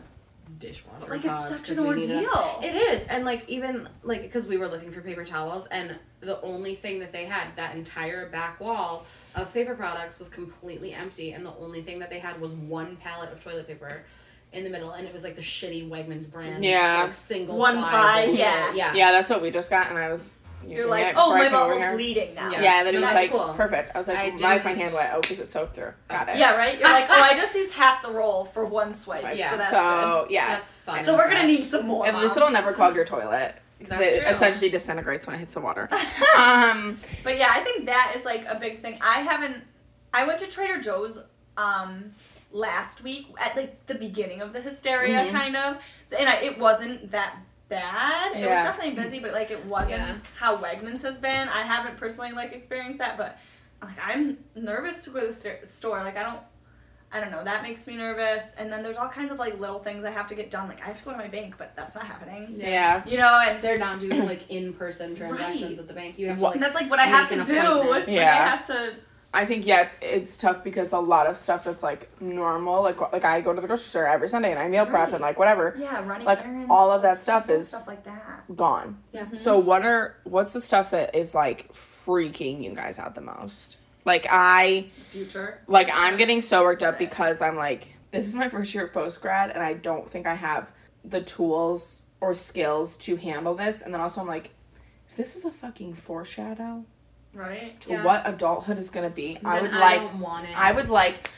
dishwasher 0.59 1.07
Like 1.09 1.16
it's 1.24 1.26
pods 1.26 1.49
such 1.49 1.68
'cause 1.68 1.78
an 1.78 1.86
we 1.89 1.95
needed 1.97 2.11
a- 2.24 2.28
ordeal. 2.30 2.61
It 2.62 2.74
is, 2.74 3.05
and 3.07 3.24
like 3.24 3.49
even 3.49 3.89
like 4.03 4.22
because 4.22 4.47
we 4.47 4.57
were 4.57 4.66
looking 4.68 4.91
for 4.91 5.01
paper 5.03 5.24
towels, 5.24 5.66
and 5.66 5.97
the 6.20 6.41
only 6.43 6.74
thing 6.74 7.01
that 7.01 7.12
they 7.12 7.26
had 7.26 7.49
that 7.57 7.74
entire 7.76 8.28
back 8.30 8.59
wall 8.61 9.05
of 9.34 9.53
paper 9.53 9.74
products 9.74 10.18
was 10.18 10.28
completely 10.28 10.95
empty, 10.95 11.32
and 11.32 11.45
the 11.45 11.55
only 11.59 11.82
thing 11.82 11.99
that 11.99 12.09
they 12.11 12.18
had 12.18 12.41
was 12.41 12.53
one 12.53 12.97
pallet 12.97 13.30
of 13.30 13.43
toilet 13.45 13.66
paper 13.66 14.05
in 14.53 14.64
the 14.64 14.70
middle, 14.70 14.93
and 14.93 15.07
it 15.07 15.12
was 15.12 15.22
like 15.22 15.36
the 15.36 15.43
shitty 15.43 15.86
Wegmans 15.91 16.30
brand, 16.32 16.64
Yeah. 16.64 17.03
like 17.05 17.12
single 17.14 17.59
One 17.59 17.76
ply, 17.76 18.24
yeah. 18.32 18.72
yeah, 18.74 18.95
Yeah, 18.95 19.12
that's 19.12 19.28
what 19.28 19.43
we 19.43 19.51
just 19.51 19.68
got, 19.68 19.91
and 19.91 19.99
I 19.99 20.11
was 20.11 20.39
using 20.39 20.48
You're 20.67 20.87
like, 20.87 21.15
oh, 21.17 21.31
my 21.31 21.45
came 21.45 21.53
mouth 21.53 21.73
over 21.73 21.87
is 21.89 21.95
bleeding 21.95 22.35
now. 22.35 22.51
Yeah. 22.51 22.63
Yeah, 22.63 22.85
then 22.85 22.95
it 22.95 23.01
was 23.01 23.11
That's 23.11 23.15
like 23.15 23.31
cool. 23.31 23.55
perfect. 23.55 23.95
I 23.95 23.99
was 23.99 24.09
I 24.09 24.13
like, 24.29 24.41
why 24.41 24.55
is 24.57 24.65
my 24.65 24.73
hand 24.73 24.91
wet? 24.95 25.13
Oh, 25.15 25.21
because 25.21 25.41
it 25.41 25.49
soaked 25.49 25.75
through. 25.75 25.93
Got 26.09 26.29
it. 26.29 26.37
Yeah, 26.37 26.57
right? 26.57 26.79
You're 26.79 26.89
like, 26.89 27.07
oh, 27.09 27.21
I 27.21 27.35
just 27.37 27.55
used 27.55 27.73
half 27.73 28.03
the 28.03 28.11
roll 28.11 28.45
for 28.45 28.65
one 28.67 28.93
swipe. 28.95 29.25
Yeah. 29.37 29.51
So 29.53 29.57
that's 29.57 29.71
so 29.71 30.25
good. 30.27 30.35
yeah, 30.35 30.47
that's 30.49 30.73
fine. 30.73 31.05
So 31.05 31.17
we're 31.17 31.29
going 31.31 31.41
to 31.41 31.47
need 31.47 31.63
some 31.65 31.87
more. 31.87 32.07
at 32.07 32.15
least 32.15 32.37
Mom. 32.37 32.43
it'll 32.45 32.51
never 32.53 32.73
clog 32.73 32.95
your 32.95 33.05
toilet 33.05 33.55
because 33.79 33.99
That's 33.99 34.11
it 34.11 34.21
true. 34.23 34.31
essentially 34.31 34.71
disintegrates 34.71 35.27
when 35.27 35.37
it 35.37 35.39
hits 35.39 35.55
the 35.55 35.61
water. 35.61 35.89
um, 36.39 36.99
But 37.25 37.39
yeah, 37.39 37.49
I 37.51 37.61
think 37.63 37.87
that 37.87 38.15
is 38.19 38.25
like 38.25 38.45
a 38.47 38.57
big 38.59 38.83
thing. 38.83 38.99
I 39.01 39.21
haven't. 39.21 39.57
I 40.13 40.25
went 40.27 40.39
to 40.41 40.47
Trader 40.47 40.81
Joe's 40.81 41.19
um 41.57 42.13
last 42.51 43.03
week 43.05 43.27
at 43.39 43.55
like 43.57 43.85
the 43.87 43.95
beginning 43.95 44.41
of 44.41 44.53
the 44.53 44.61
hysteria, 44.61 45.19
Mhm. 45.27 45.33
kind 45.33 45.57
of, 45.57 45.77
and 46.19 46.29
I, 46.29 46.37
it 46.37 46.59
wasn't 46.59 47.11
that 47.11 47.37
bad. 47.69 48.33
It 48.37 48.41
was 48.41 48.49
definitely 48.49 49.03
busy, 49.03 49.19
but 49.21 49.33
like 49.33 49.51
it 49.51 49.64
wasn't 49.66 50.01
Yeah. 50.01 50.14
how 50.37 50.57
Wegmans 50.57 51.03
has 51.03 51.19
been. 51.19 51.49
I 51.49 51.62
haven't 51.62 51.97
personally 51.97 52.33
like 52.33 52.53
experienced 52.53 52.99
that, 52.99 53.16
but 53.19 53.39
like 53.83 53.97
I'm 54.05 54.39
nervous 54.55 55.05
to 55.05 55.11
go 55.11 55.21
to 55.21 55.27
the 55.29 55.33
st- 55.33 55.66
store. 55.66 56.03
Like 56.03 56.16
I 56.16 56.23
don't. 56.23 56.41
I 57.11 57.21
don't 57.21 57.31
know. 57.31 57.43
That 57.43 57.62
makes 57.62 57.87
me 57.87 57.97
nervous. 57.97 58.45
And 58.59 58.71
then 58.71 58.83
there's 58.83 58.99
all 58.99 59.09
kinds 59.09 59.33
of 59.33 59.39
like 59.39 59.59
little 59.59 59.79
things 59.79 60.05
I 60.05 60.11
have 60.11 60.27
to 60.29 60.35
get 60.35 60.51
done. 60.51 60.69
Like 60.69 60.83
I 60.83 60.89
have 60.89 60.99
to 60.99 61.05
go 61.07 61.12
to 61.12 61.16
my 61.16 61.27
bank, 61.27 61.55
but 61.57 61.75
that's 61.75 61.95
not 61.95 62.05
happening. 62.05 62.57
yeah. 62.59 63.03
You 63.07 63.16
know, 63.16 63.41
and 63.49 63.62
They're 63.62 63.79
not 63.79 63.99
doing 63.99 64.27
like 64.27 64.45
in 64.51 64.75
person 64.75 65.16
transactions 65.16 65.62
Right. 65.62 65.79
at 65.79 65.89
the 65.89 65.95
bank. 65.95 66.19
You 66.19 66.29
have 66.29 66.37
to 66.37 66.43
What- 66.45 66.53
like 66.53 66.61
that's 66.61 66.75
like 66.75 66.91
what 66.91 66.99
I 67.01 67.05
have 67.07 67.31
to 67.31 67.37
do. 67.47 67.59
appointment. 67.59 67.91
Like, 67.91 68.09
Yeah. 68.09 68.31
I 68.31 68.49
have 68.51 68.64
to. 68.66 68.95
I 69.35 69.45
think 69.45 69.66
yeah, 69.66 69.83
it's 69.83 69.97
it's 70.01 70.37
tough 70.39 70.64
because 70.64 70.93
a 70.93 70.99
lot 70.99 71.26
of 71.26 71.37
stuff 71.37 71.62
that's 71.64 71.83
like 71.83 72.09
normal, 72.20 72.83
like 72.83 72.99
like 73.12 73.24
I 73.26 73.41
go 73.43 73.53
to 73.53 73.61
the 73.61 73.66
grocery 73.66 73.89
store 73.89 74.07
every 74.07 74.29
Sunday 74.29 74.51
and 74.51 74.59
I 74.59 74.68
meal 74.68 74.87
prep 74.87 75.05
Right. 75.07 75.12
and 75.12 75.20
like 75.20 75.39
whatever, 75.39 75.76
Yeah, 75.79 76.03
running 76.07 76.26
Like, 76.26 76.41
errands, 76.45 76.66
all 76.70 76.91
of 76.91 77.03
that 77.03 77.18
stuff 77.22 77.51
is- 77.51 77.68
stuff 77.68 77.87
like 77.87 78.05
that. 78.05 78.45
gone. 78.57 78.99
Yeah. 79.12 79.24
Mm-hmm. 79.26 79.37
So 79.37 79.59
what 79.59 79.85
are 79.85 80.16
what's 80.24 80.55
the 80.55 80.61
stuff 80.62 80.93
that 80.93 81.14
is 81.14 81.35
like 81.35 81.70
freaking 81.74 82.62
you 82.64 82.74
guys 82.74 82.99
out 82.99 83.14
the 83.14 83.20
most? 83.20 83.76
Like 84.07 84.26
I 84.31 84.87
Future. 85.11 85.61
like 85.66 85.91
I'm 85.93 86.16
getting 86.16 86.41
so 86.41 86.62
worked 86.62 86.83
up 86.83 86.99
because 86.99 87.43
I'm 87.43 87.57
like 87.57 87.89
this 88.11 88.26
is 88.26 88.35
my 88.35 88.49
first 88.49 88.72
year 88.74 88.85
of 88.87 88.93
post 88.95 89.20
grad 89.20 89.51
and 89.51 89.62
I 89.62 89.74
don't 89.74 90.09
think 90.09 90.26
I 90.26 90.35
have 90.35 90.72
the 91.05 91.20
tools 91.20 92.07
or 92.22 92.33
skills 92.33 92.97
to 92.99 93.16
handle 93.16 93.55
this 93.55 93.83
and 93.83 93.93
then 93.93 94.01
also 94.01 94.22
I'm 94.22 94.26
like 94.26 94.51
if 95.11 95.16
this 95.16 95.37
is 95.37 95.45
a 95.45 95.51
fucking 95.51 95.93
foreshadow 95.95 96.87
Right. 97.35 97.81
to 97.83 97.91
Yeah. 97.91 98.05
what 98.05 98.22
adulthood 98.29 98.79
is 98.79 98.91
going 98.91 99.09
to 99.09 99.14
be 99.14 99.39
I 99.45 99.61
would 99.61 99.70
I 99.70 99.79
like 99.79 100.03
don't 100.03 100.20
want 100.20 100.49
it. 100.49 100.59
I 100.59 100.72
would 100.72 100.89
like 100.89 101.31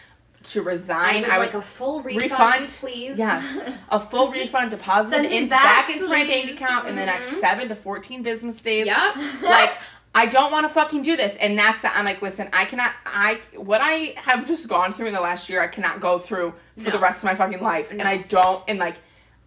to 0.45 0.63
resign. 0.63 1.17
I 1.17 1.21
would 1.21 1.31
I 1.31 1.39
like 1.39 1.55
a 1.55 1.61
full 1.63 2.03
refund, 2.03 2.23
refund, 2.33 2.69
please. 2.69 3.19
yes 3.19 3.59
a 3.91 4.01
full 4.01 4.31
refund 4.33 4.71
deposited 4.71 5.31
in 5.31 5.49
back, 5.49 5.87
back 5.89 5.95
into 5.97 6.09
my 6.09 6.25
bank 6.25 6.51
account 6.51 6.89
in 6.89 6.97
the 6.97 7.05
next 7.05 7.33
Mhm. 7.33 7.41
7 7.41 7.69
to 7.69 7.77
14 7.77 8.23
business 8.23 8.63
days 8.63 8.87
Yep. 8.87 9.17
like 9.43 9.73
I 10.15 10.27
don't 10.27 10.51
want 10.51 10.67
to 10.67 10.75
fucking 10.75 11.03
do 11.03 11.17
this, 11.17 11.37
and 11.37 11.57
that's 11.57 11.83
that. 11.83 11.95
I'm 11.97 12.05
like, 12.05 12.21
listen, 12.21 12.49
I 12.53 12.65
cannot. 12.65 12.91
I 13.07 13.39
what 13.55 13.81
I 13.81 14.15
have 14.17 14.45
just 14.45 14.69
gone 14.69 14.93
through 14.93 15.07
in 15.07 15.15
the 15.15 15.21
last 15.21 15.49
year, 15.49 15.63
I 15.63 15.69
cannot 15.69 16.01
go 16.01 16.19
through 16.19 16.53
for 16.79 16.91
the 16.91 16.99
rest 16.99 17.19
of 17.19 17.25
my 17.27 17.37
fucking 17.37 17.61
life, 17.63 17.93
and 17.93 18.03
I 18.03 18.17
don't. 18.17 18.65
And 18.67 18.81
like, 18.81 18.97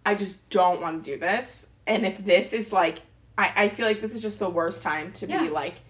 I 0.06 0.14
just 0.14 0.48
don't 0.48 0.80
want 0.80 1.04
to 1.04 1.10
do 1.12 1.18
this. 1.18 1.66
And 1.86 2.06
if 2.06 2.16
this 2.24 2.54
is 2.54 2.72
like, 2.72 3.02
I 3.36 3.52
I 3.64 3.68
feel 3.68 3.84
like 3.86 4.00
this 4.00 4.14
is 4.14 4.22
just 4.22 4.38
the 4.38 4.48
worst 4.48 4.82
time 4.82 5.12
to 5.12 5.26
Yeah. 5.26 5.42
be 5.42 5.50
like 5.50 5.82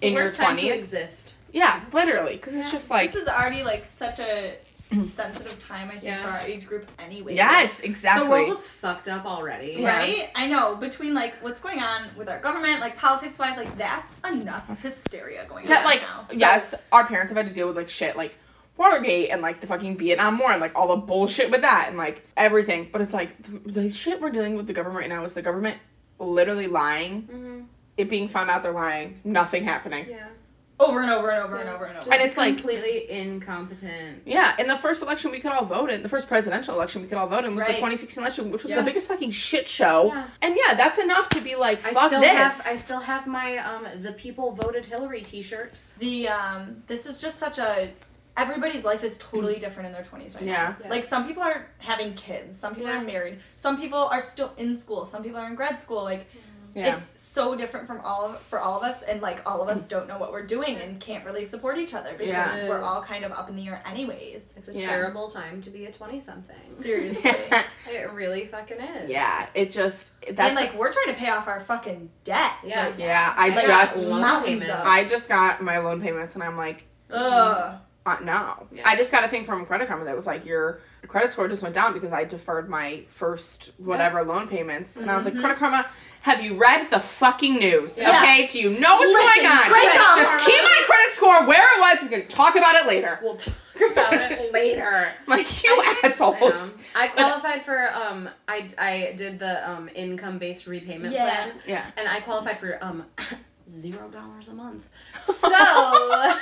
The 0.00 0.06
in 0.08 0.12
your 0.14 0.24
worst 0.24 0.36
time 0.36 0.56
to 0.56 0.62
twenties. 0.62 0.82
exist. 0.84 1.34
Yeah, 1.52 1.80
literally, 1.92 2.34
because 2.36 2.54
it's 2.54 2.70
just 2.70 2.90
like 2.90 3.12
this 3.12 3.22
is 3.22 3.28
already 3.28 3.62
like 3.64 3.86
such 3.86 4.18
a 4.20 4.56
sensitive 5.08 5.58
time, 5.58 5.88
I 5.88 5.92
think, 5.92 6.04
Yeah. 6.04 6.22
for 6.24 6.28
our 6.30 6.40
age 6.46 6.66
group 6.66 6.90
anyway. 6.98 7.34
yes, 7.34 7.80
exactly 7.80 8.24
The 8.26 8.30
world 8.30 8.48
was 8.48 8.68
fucked 8.68 9.08
up 9.08 9.24
already. 9.24 9.76
Yeah. 9.78 9.96
Right? 9.96 10.30
I 10.34 10.46
know. 10.46 10.76
Between 10.76 11.14
like 11.14 11.34
what's 11.42 11.60
going 11.60 11.80
on 11.80 12.08
with 12.16 12.28
our 12.28 12.38
government, 12.38 12.80
like 12.80 12.96
politics 12.96 13.38
wise, 13.38 13.56
like 13.56 13.76
that's 13.78 14.16
enough 14.28 14.68
hysteria 14.82 15.46
going 15.48 15.66
Yeah, 15.66 15.78
on 15.78 15.84
like 15.84 16.02
now. 16.02 16.24
So- 16.24 16.34
yes, 16.34 16.74
our 16.92 17.04
parents 17.06 17.30
have 17.32 17.36
had 17.36 17.48
to 17.48 17.54
deal 17.54 17.66
with 17.66 17.76
like 17.76 17.88
shit 17.88 18.16
like 18.16 18.38
Watergate 18.76 19.30
and 19.30 19.40
like 19.40 19.60
the 19.62 19.66
fucking 19.66 19.96
Vietnam 19.96 20.38
War 20.38 20.52
and 20.52 20.60
like 20.60 20.72
all 20.76 20.88
the 20.88 20.96
bullshit 20.96 21.50
with 21.50 21.62
that 21.62 21.86
and 21.88 21.96
like 21.96 22.24
everything. 22.36 22.88
But 22.92 23.00
it's 23.00 23.14
like 23.14 23.42
the, 23.42 23.70
the 23.82 23.90
shit 23.90 24.20
we're 24.20 24.30
dealing 24.30 24.54
with 24.56 24.66
the 24.66 24.72
government 24.74 25.00
right 25.00 25.08
now 25.08 25.24
is 25.24 25.32
the 25.34 25.42
government 25.42 25.78
literally 26.18 26.66
lying, 26.66 27.22
Mm-hmm. 27.22 27.60
It 27.96 28.08
being 28.10 28.28
found 28.28 28.50
out 28.50 28.62
they're 28.62 28.72
lying, 28.72 29.20
nothing 29.24 29.64
happening. 29.64 30.06
Yeah. 30.10 30.26
Over 30.78 31.00
and 31.00 31.10
over 31.10 31.30
and 31.30 31.42
over 31.42 31.56
and 31.56 31.70
over 31.70 31.84
and 31.86 31.96
over. 31.96 32.04
Just 32.06 32.12
And 32.12 32.20
it's 32.28 32.36
like- 32.36 32.58
completely 32.58 33.10
incompetent. 33.10 34.22
Yeah, 34.26 34.54
in 34.58 34.66
the 34.68 34.76
first 34.76 35.02
election 35.02 35.30
we 35.30 35.40
could 35.40 35.50
all 35.52 35.64
vote 35.64 35.90
in, 35.90 36.02
the 36.02 36.08
first 36.10 36.28
presidential 36.28 36.74
election 36.74 37.00
we 37.00 37.08
could 37.08 37.16
all 37.16 37.26
vote 37.26 37.46
in 37.46 37.54
was 37.54 37.62
Right. 37.62 37.68
the 37.70 37.76
2016 37.80 38.22
election, 38.22 38.50
which 38.50 38.62
was 38.62 38.72
Yeah. 38.72 38.78
the 38.78 38.82
biggest 38.82 39.08
fucking 39.08 39.30
shit 39.30 39.68
show. 39.68 40.08
Yeah. 40.12 40.26
And 40.42 40.54
yeah, 40.54 40.74
that's 40.74 40.98
enough 40.98 41.30
to 41.30 41.40
be 41.40 41.56
like, 41.56 41.84
I 41.86 41.92
still 42.06 42.20
this. 42.20 42.28
have 42.30 42.66
I 42.66 42.76
still 42.76 43.00
have 43.00 43.26
my 43.26 43.56
um 43.56 43.86
the 44.02 44.12
people 44.12 44.52
voted 44.52 44.84
Hillary 44.84 45.22
T-shirt. 45.22 45.78
the 45.98 46.28
um 46.28 46.82
this 46.86 47.06
is 47.06 47.20
just 47.22 47.38
such 47.38 47.58
a 47.58 47.90
everybody's 48.36 48.84
life 48.84 49.02
is 49.02 49.16
totally 49.16 49.58
different 49.58 49.86
in 49.86 49.92
their 49.94 50.02
20s 50.02 50.34
right 50.34 50.44
Yeah. 50.44 50.52
now. 50.52 50.76
Yeah. 50.84 50.90
Like 50.90 51.04
some 51.04 51.26
people 51.26 51.42
are 51.42 51.66
having 51.78 52.12
kids, 52.12 52.58
some 52.58 52.74
people 52.74 52.90
Yeah. 52.90 53.00
are 53.00 53.04
married, 53.04 53.38
some 53.56 53.78
people 53.80 53.98
are 53.98 54.22
still 54.22 54.52
in 54.58 54.76
school, 54.76 55.06
some 55.06 55.22
people 55.22 55.38
are 55.40 55.46
in 55.46 55.54
grad 55.54 55.80
school. 55.80 56.02
Like 56.04 56.26
Yeah. 56.34 56.40
It's 56.76 57.10
so 57.20 57.54
different 57.54 57.86
from 57.86 58.00
all 58.02 58.26
of 58.26 58.38
for 58.42 58.58
all 58.58 58.76
of 58.76 58.82
us 58.82 59.02
and 59.02 59.22
like 59.22 59.40
all 59.48 59.62
of 59.62 59.68
us 59.68 59.84
mm. 59.84 59.88
don't 59.88 60.08
know 60.08 60.18
what 60.18 60.30
we're 60.32 60.44
doing 60.46 60.76
and 60.76 61.00
can't 61.00 61.24
really 61.24 61.44
support 61.44 61.78
each 61.78 61.94
other 61.94 62.10
because 62.12 62.28
Yeah. 62.28 62.68
we're 62.68 62.80
all 62.80 63.02
kind 63.02 63.24
of 63.24 63.32
up 63.32 63.48
in 63.48 63.56
the 63.56 63.66
air 63.66 63.82
anyways. 63.86 64.52
It's 64.56 64.68
a 64.68 64.72
Yeah. 64.78 64.88
terrible 64.88 65.30
time 65.30 65.62
to 65.62 65.70
be 65.70 65.86
a 65.86 65.92
20 65.92 66.20
something. 66.20 66.56
Seriously. 66.68 67.30
It 67.88 68.12
really 68.12 68.46
fucking 68.46 68.78
is. 68.78 69.08
yeah. 69.08 69.48
It 69.54 69.70
just 69.70 70.10
that's 70.28 70.40
and 70.40 70.56
like 70.56 70.74
we're 70.74 70.92
trying 70.92 71.14
to 71.14 71.14
pay 71.14 71.30
off 71.30 71.46
our 71.46 71.60
fucking 71.60 72.10
debt. 72.24 72.52
Yeah. 72.64 72.86
right 72.86 72.98
yeah. 72.98 73.32
I 73.36 73.48
Like, 73.50 73.64
just 73.66 73.96
loan 74.08 74.44
payments. 74.44 74.70
I 74.70 75.04
just 75.08 75.28
got 75.28 75.62
my 75.62 75.78
loan 75.78 76.00
payments 76.00 76.34
and 76.34 76.42
I'm 76.42 76.56
like, 76.56 76.84
Ugh. 77.10 77.78
Uh, 78.06 78.18
no. 78.22 78.66
Yeah. 78.72 78.82
I 78.86 78.96
just 78.96 79.10
got 79.12 79.24
a 79.24 79.28
thing 79.28 79.44
from 79.44 79.66
Credit 79.66 79.88
Karma 79.88 80.04
that 80.04 80.14
was 80.16 80.26
like 80.26 80.46
your 80.46 80.80
credit 81.08 81.32
score 81.32 81.46
just 81.48 81.62
went 81.62 81.74
down 81.74 81.92
because 81.92 82.12
I 82.12 82.24
deferred 82.24 82.68
my 82.68 83.02
first 83.08 83.72
whatever 83.78 84.22
loan 84.22 84.48
payments 84.48 84.96
and 84.96 85.10
I 85.10 85.14
was 85.16 85.24
like, 85.24 85.34
Mhm. 85.34 85.40
Credit 85.40 85.58
Karma, 85.58 85.86
have 86.22 86.42
you 86.42 86.56
read 86.56 86.88
the 86.90 86.98
fucking 87.00 87.56
news? 87.56 87.98
Yeah. 87.98 88.08
Okay, 88.22 88.46
do 88.46 88.58
you 88.60 88.70
know 88.78 88.96
what's 88.96 89.12
Listen, 89.12 89.42
going 89.42 89.46
on? 89.52 89.62
Credit 89.70 89.98
Karma. 89.98 90.22
Just 90.22 90.46
keep 90.46 90.62
my 90.62 90.82
credit 90.86 91.12
score 91.12 91.46
where 91.46 91.78
it 91.78 91.80
was. 91.80 92.02
We 92.02 92.08
can 92.16 92.28
talk 92.28 92.56
about 92.56 92.74
it 92.76 92.86
later. 92.86 93.18
We'll 93.22 93.36
talk 93.36 93.54
about 93.92 94.12
it 94.14 94.52
later. 94.60 95.08
Like 95.26 95.62
you 95.64 95.70
I 95.70 96.00
know. 96.02 96.08
assholes. 96.08 96.76
I 96.94 97.08
qualified 97.08 97.62
for 97.62 97.92
um 97.94 98.28
I, 98.48 98.68
I 98.78 99.14
did 99.16 99.38
the 99.38 99.68
um 99.68 99.88
income 99.94 100.38
based 100.38 100.66
repayment 100.66 101.12
Yeah. 101.12 101.24
plan 101.26 101.52
Yeah. 101.66 101.84
and 101.96 102.08
I 102.08 102.20
qualified 102.20 102.58
for 102.60 102.78
um 102.82 103.04
zero 103.68 104.08
dollars 104.08 104.48
a 104.48 104.54
month. 104.54 104.88
So 105.20 105.48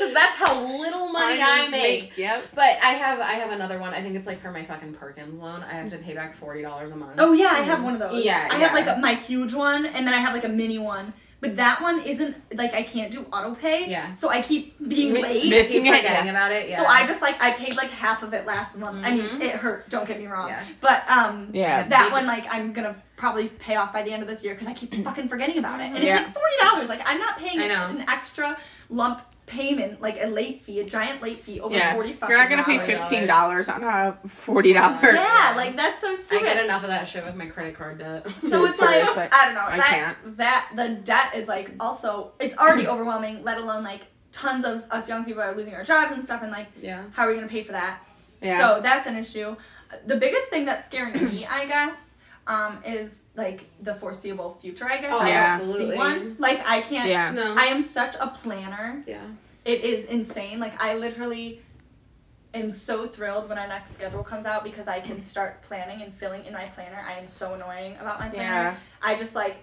because 0.00 0.14
that's 0.14 0.36
how 0.36 0.60
little 0.64 1.10
money 1.12 1.40
I, 1.42 1.58
just 1.60 1.70
make. 1.72 2.16
Yep. 2.16 2.46
But 2.54 2.78
I 2.82 2.92
have 2.94 3.20
I 3.20 3.32
have 3.34 3.50
another 3.52 3.78
one. 3.78 3.92
I 3.94 4.02
think 4.02 4.16
it's 4.16 4.26
like 4.26 4.40
for 4.40 4.50
my 4.50 4.62
fucking 4.62 4.94
Perkins 4.94 5.38
loan. 5.40 5.62
I 5.62 5.74
have 5.74 5.88
to 5.90 5.98
pay 5.98 6.14
back 6.14 6.34
forty 6.34 6.62
dollars 6.62 6.90
a 6.92 6.96
month. 6.96 7.16
Oh 7.18 7.32
yeah, 7.32 7.48
I 7.52 7.60
have 7.60 7.82
one 7.84 7.92
of 7.94 8.00
those. 8.00 8.24
Yeah, 8.24 8.48
I 8.50 8.58
yeah. 8.58 8.68
have 8.68 8.74
like 8.74 8.86
a, 8.86 8.98
my 9.00 9.14
huge 9.14 9.52
one, 9.54 9.86
and 9.86 10.06
then 10.06 10.14
I 10.14 10.18
have 10.18 10.32
like 10.34 10.44
a 10.44 10.48
mini 10.48 10.78
one. 10.78 11.12
But 11.42 11.56
that 11.56 11.80
one 11.80 12.02
isn't 12.02 12.36
like 12.54 12.74
I 12.74 12.82
can't 12.82 13.10
do 13.10 13.24
auto 13.32 13.54
pay. 13.54 13.88
Yeah. 13.90 14.12
So 14.12 14.28
I 14.28 14.42
keep 14.42 14.76
being 14.88 15.14
Mi- 15.14 15.22
late. 15.22 15.46
I 15.46 15.48
miss- 15.48 15.68
keep 15.68 15.84
Yeah. 15.84 15.96
forgetting 15.96 16.28
about 16.28 16.52
it. 16.52 16.68
Yeah. 16.68 16.78
So 16.80 16.84
I 16.86 17.06
just 17.06 17.22
like 17.22 17.40
I 17.42 17.52
paid 17.52 17.76
like 17.78 17.88
half 17.90 18.22
of 18.22 18.34
it 18.34 18.44
last 18.46 18.76
month. 18.76 19.06
I 19.06 19.14
mean, 19.14 19.26
Mhm. 19.26 19.40
it 19.40 19.52
hurt. 19.52 19.88
Don't 19.88 20.06
get 20.06 20.18
me 20.18 20.26
wrong. 20.26 20.48
Yeah. 20.48 20.62
But 20.82 21.02
um, 21.08 21.48
Yeah. 21.54 21.88
that 21.88 22.04
Big- 22.04 22.12
one 22.12 22.26
like 22.26 22.44
I'm 22.50 22.74
gonna 22.74 22.94
probably 23.16 23.48
pay 23.48 23.76
off 23.76 23.90
by 23.90 24.02
the 24.02 24.12
end 24.12 24.22
of 24.22 24.28
this 24.28 24.44
year 24.44 24.52
because 24.54 24.68
I 24.68 24.74
keep 24.74 24.94
fucking 25.02 25.28
forgetting 25.28 25.56
about 25.56 25.80
it, 25.80 25.84
and 25.84 25.96
it's 25.96 26.06
Yeah. 26.06 26.16
like 26.16 26.34
forty 26.34 26.56
dollars. 26.60 26.88
Like 26.90 27.00
I'm 27.06 27.18
not 27.18 27.38
paying 27.38 27.58
I 27.62 27.68
know. 27.68 27.86
an 27.86 28.04
extra 28.06 28.58
lump 28.90 29.22
payment, 29.50 30.00
like 30.00 30.16
a 30.22 30.26
late 30.26 30.62
fee, 30.62 30.80
a 30.80 30.84
giant 30.84 31.20
late 31.20 31.40
fee 31.40 31.60
over 31.60 31.74
Yeah. 31.74 31.94
forty. 31.94 32.16
You're 32.28 32.38
not 32.38 32.48
gonna 32.48 32.64
pay 32.64 32.78
fifteen 32.78 33.26
dollars 33.26 33.68
on 33.68 33.82
a 33.82 34.16
forty 34.28 34.72
dollar. 34.72 35.12
Yeah, 35.12 35.54
like 35.56 35.76
that's 35.76 36.00
so 36.00 36.14
stupid. 36.14 36.34
I 36.34 36.38
stupid. 36.38 36.54
get 36.54 36.64
enough 36.64 36.82
of 36.82 36.88
that 36.88 37.08
shit 37.08 37.24
with 37.24 37.34
my 37.34 37.46
credit 37.46 37.74
card 37.74 37.98
debt. 37.98 38.26
So 38.40 38.64
it's 38.66 38.80
like 38.80 38.90
seriously. 38.90 39.28
I 39.32 39.44
don't 39.46 39.54
know 39.54 39.64
I 39.66 39.76
that 39.76 39.86
can't. 39.88 40.36
that 40.38 40.70
the 40.76 40.88
debt 40.90 41.34
is 41.34 41.48
like 41.48 41.72
also 41.80 42.32
it's 42.38 42.56
already 42.56 42.86
overwhelming. 42.86 43.42
Let 43.42 43.58
alone 43.58 43.82
like 43.82 44.02
tons 44.32 44.64
of 44.64 44.84
us 44.90 45.08
young 45.08 45.24
people 45.24 45.42
are 45.42 45.54
losing 45.54 45.74
our 45.74 45.82
jobs 45.84 46.12
and 46.12 46.24
stuff, 46.24 46.42
and 46.42 46.52
like 46.52 46.68
yeah. 46.80 47.02
how 47.12 47.24
are 47.24 47.28
we 47.30 47.34
gonna 47.34 47.48
pay 47.48 47.64
for 47.64 47.72
that? 47.72 48.00
Yeah. 48.40 48.58
So 48.58 48.80
that's 48.80 49.06
an 49.06 49.16
issue. 49.16 49.56
The 50.06 50.16
biggest 50.16 50.48
thing 50.48 50.64
that's 50.64 50.86
scaring 50.86 51.12
me, 51.24 51.44
I 51.50 51.66
guess, 51.66 52.09
um, 52.46 52.78
is 52.84 53.20
like 53.36 53.66
the 53.82 53.94
foreseeable 53.94 54.54
future. 54.60 54.84
I 54.86 54.98
guess 54.98 55.10
Oh, 55.12 55.18
I 55.20 55.28
yeah. 55.28 55.58
don't 55.58 55.66
see 55.66 55.72
absolutely. 55.72 55.96
one. 55.96 56.36
Like 56.38 56.60
I 56.66 56.80
can't. 56.80 57.08
yeah. 57.08 57.30
No. 57.30 57.54
I 57.56 57.64
am 57.66 57.82
such 57.82 58.16
a 58.20 58.28
planner. 58.28 59.02
yeah. 59.06 59.24
It 59.64 59.84
is 59.84 60.06
insane. 60.06 60.58
Like 60.58 60.80
I 60.82 60.94
literally 60.96 61.60
am 62.54 62.70
so 62.70 63.06
thrilled 63.06 63.48
when 63.48 63.58
our 63.58 63.68
next 63.68 63.94
schedule 63.94 64.24
comes 64.24 64.44
out 64.46 64.64
because 64.64 64.88
I 64.88 65.00
can 65.00 65.20
start 65.20 65.62
planning 65.62 66.02
and 66.02 66.12
filling 66.12 66.44
in 66.46 66.52
my 66.52 66.64
planner. 66.66 67.04
I 67.06 67.12
am 67.18 67.28
so 67.28 67.54
annoying 67.54 67.96
about 68.00 68.18
my 68.18 68.28
planner. 68.28 68.42
Yeah. 68.70 68.76
I 69.02 69.14
just 69.14 69.34
like 69.34 69.56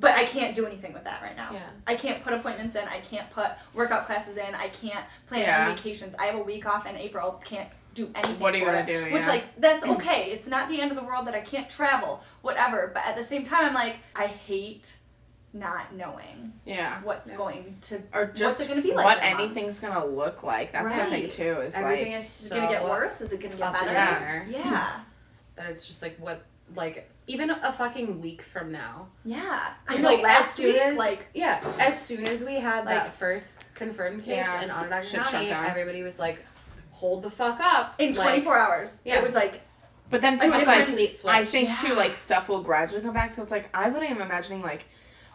but 0.00 0.10
I 0.10 0.24
can't 0.24 0.54
do 0.54 0.66
anything 0.66 0.92
with 0.92 1.04
that 1.04 1.22
right 1.22 1.34
now. 1.34 1.50
Yeah. 1.50 1.60
I 1.86 1.94
can't 1.94 2.22
put 2.22 2.34
appointments 2.34 2.74
in. 2.74 2.86
I 2.88 3.00
can't 3.00 3.28
put 3.30 3.46
workout 3.72 4.04
classes 4.04 4.36
in. 4.36 4.54
I 4.54 4.68
can't 4.68 5.04
plan 5.26 5.42
Yeah. 5.42 5.64
any 5.66 5.74
vacations. 5.74 6.14
I 6.18 6.26
have 6.26 6.34
a 6.34 6.42
week 6.42 6.66
off 6.66 6.84
in 6.86 6.94
April. 6.94 7.40
Can't 7.42 7.70
do 8.06 8.10
anything. 8.14 8.38
What 8.40 8.54
are 8.54 8.58
you 8.58 8.64
for 8.64 8.70
gonna 8.72 8.84
it. 8.84 8.86
do? 8.86 9.12
Which 9.12 9.24
Yeah. 9.24 9.28
like 9.28 9.44
that's 9.60 9.84
okay. 9.84 10.30
It's 10.30 10.46
not 10.46 10.68
the 10.68 10.80
end 10.80 10.90
of 10.90 10.96
the 10.96 11.02
world 11.04 11.26
that 11.26 11.34
I 11.34 11.40
can't 11.40 11.68
travel. 11.68 12.22
Whatever. 12.42 12.90
But 12.94 13.04
at 13.06 13.16
the 13.16 13.24
same 13.24 13.44
time, 13.44 13.64
I'm 13.66 13.74
like 13.74 13.96
I 14.14 14.26
hate 14.26 14.96
not 15.52 15.94
knowing 15.94 16.52
Yeah. 16.64 17.00
what's 17.02 17.30
Yeah. 17.30 17.36
going 17.36 17.78
to 17.82 18.02
Or 18.12 18.26
just 18.26 18.60
it 18.60 18.68
gonna 18.68 18.82
be 18.82 18.92
like 18.92 19.04
what 19.04 19.18
in 19.18 19.24
a 19.24 19.30
month? 19.30 19.40
anything's 19.40 19.80
gonna 19.80 20.04
look 20.04 20.42
like. 20.42 20.72
That's 20.72 20.94
the 20.94 21.04
thing 21.06 21.28
too. 21.28 21.60
Is 21.62 21.74
Everything 21.74 22.12
like 22.12 22.20
is 22.20 22.26
Is 22.26 22.48
so 22.48 22.56
it 22.56 22.60
gonna 22.60 22.70
get 22.72 22.84
worse? 22.84 23.20
Is 23.20 23.32
it 23.32 23.40
gonna 23.40 23.56
get 23.56 23.72
better? 23.72 23.90
the 23.90 23.98
air. 23.98 24.46
Yeah. 24.50 25.00
that 25.56 25.70
it's 25.70 25.86
just 25.86 26.02
like 26.02 26.16
what 26.18 26.42
like 26.74 27.10
even 27.26 27.48
a 27.50 27.72
fucking 27.72 28.20
week 28.20 28.42
from 28.42 28.70
now. 28.70 29.08
Yeah. 29.24 29.72
I 29.88 29.94
It's 29.94 30.02
know 30.02 30.08
like 30.10 30.18
as 30.18 30.22
last 30.24 30.54
soon 30.56 30.66
week, 30.72 30.80
as 30.82 30.98
like 30.98 31.26
yeah, 31.34 31.60
as 31.80 32.00
soon 32.00 32.26
as 32.26 32.44
we 32.44 32.56
had 32.56 32.84
Like- 32.84 33.04
that 33.04 33.14
first 33.14 33.64
confirmed 33.74 34.22
case 34.24 34.44
Yeah. 34.46 34.62
in 34.62 34.70
Onondaga 34.70 35.06
County, 35.06 35.50
everybody 35.50 36.02
was 36.02 36.18
like, 36.18 36.44
"Hold 36.98 37.22
the 37.22 37.30
fuck 37.30 37.60
up!" 37.60 37.94
in 37.98 38.12
like, 38.12 38.42
24 38.42 38.58
hours, 38.58 39.00
yeah. 39.04 39.16
it 39.18 39.22
was 39.22 39.34
like 39.34 39.60
But 40.10 40.20
then 40.22 40.38
too, 40.38 40.50
it's 40.52 40.66
like. 41.24 41.36
I 41.36 41.44
think 41.44 41.78
too, 41.78 41.94
like 41.94 42.16
stuff 42.16 42.48
will 42.48 42.62
gradually 42.62 43.02
come 43.02 43.14
back. 43.14 43.30
So 43.32 43.42
it's 43.42 43.52
like 43.52 43.68
I 43.74 43.88
literally 43.88 44.08
am 44.08 44.22
imagining 44.22 44.62
like 44.62 44.86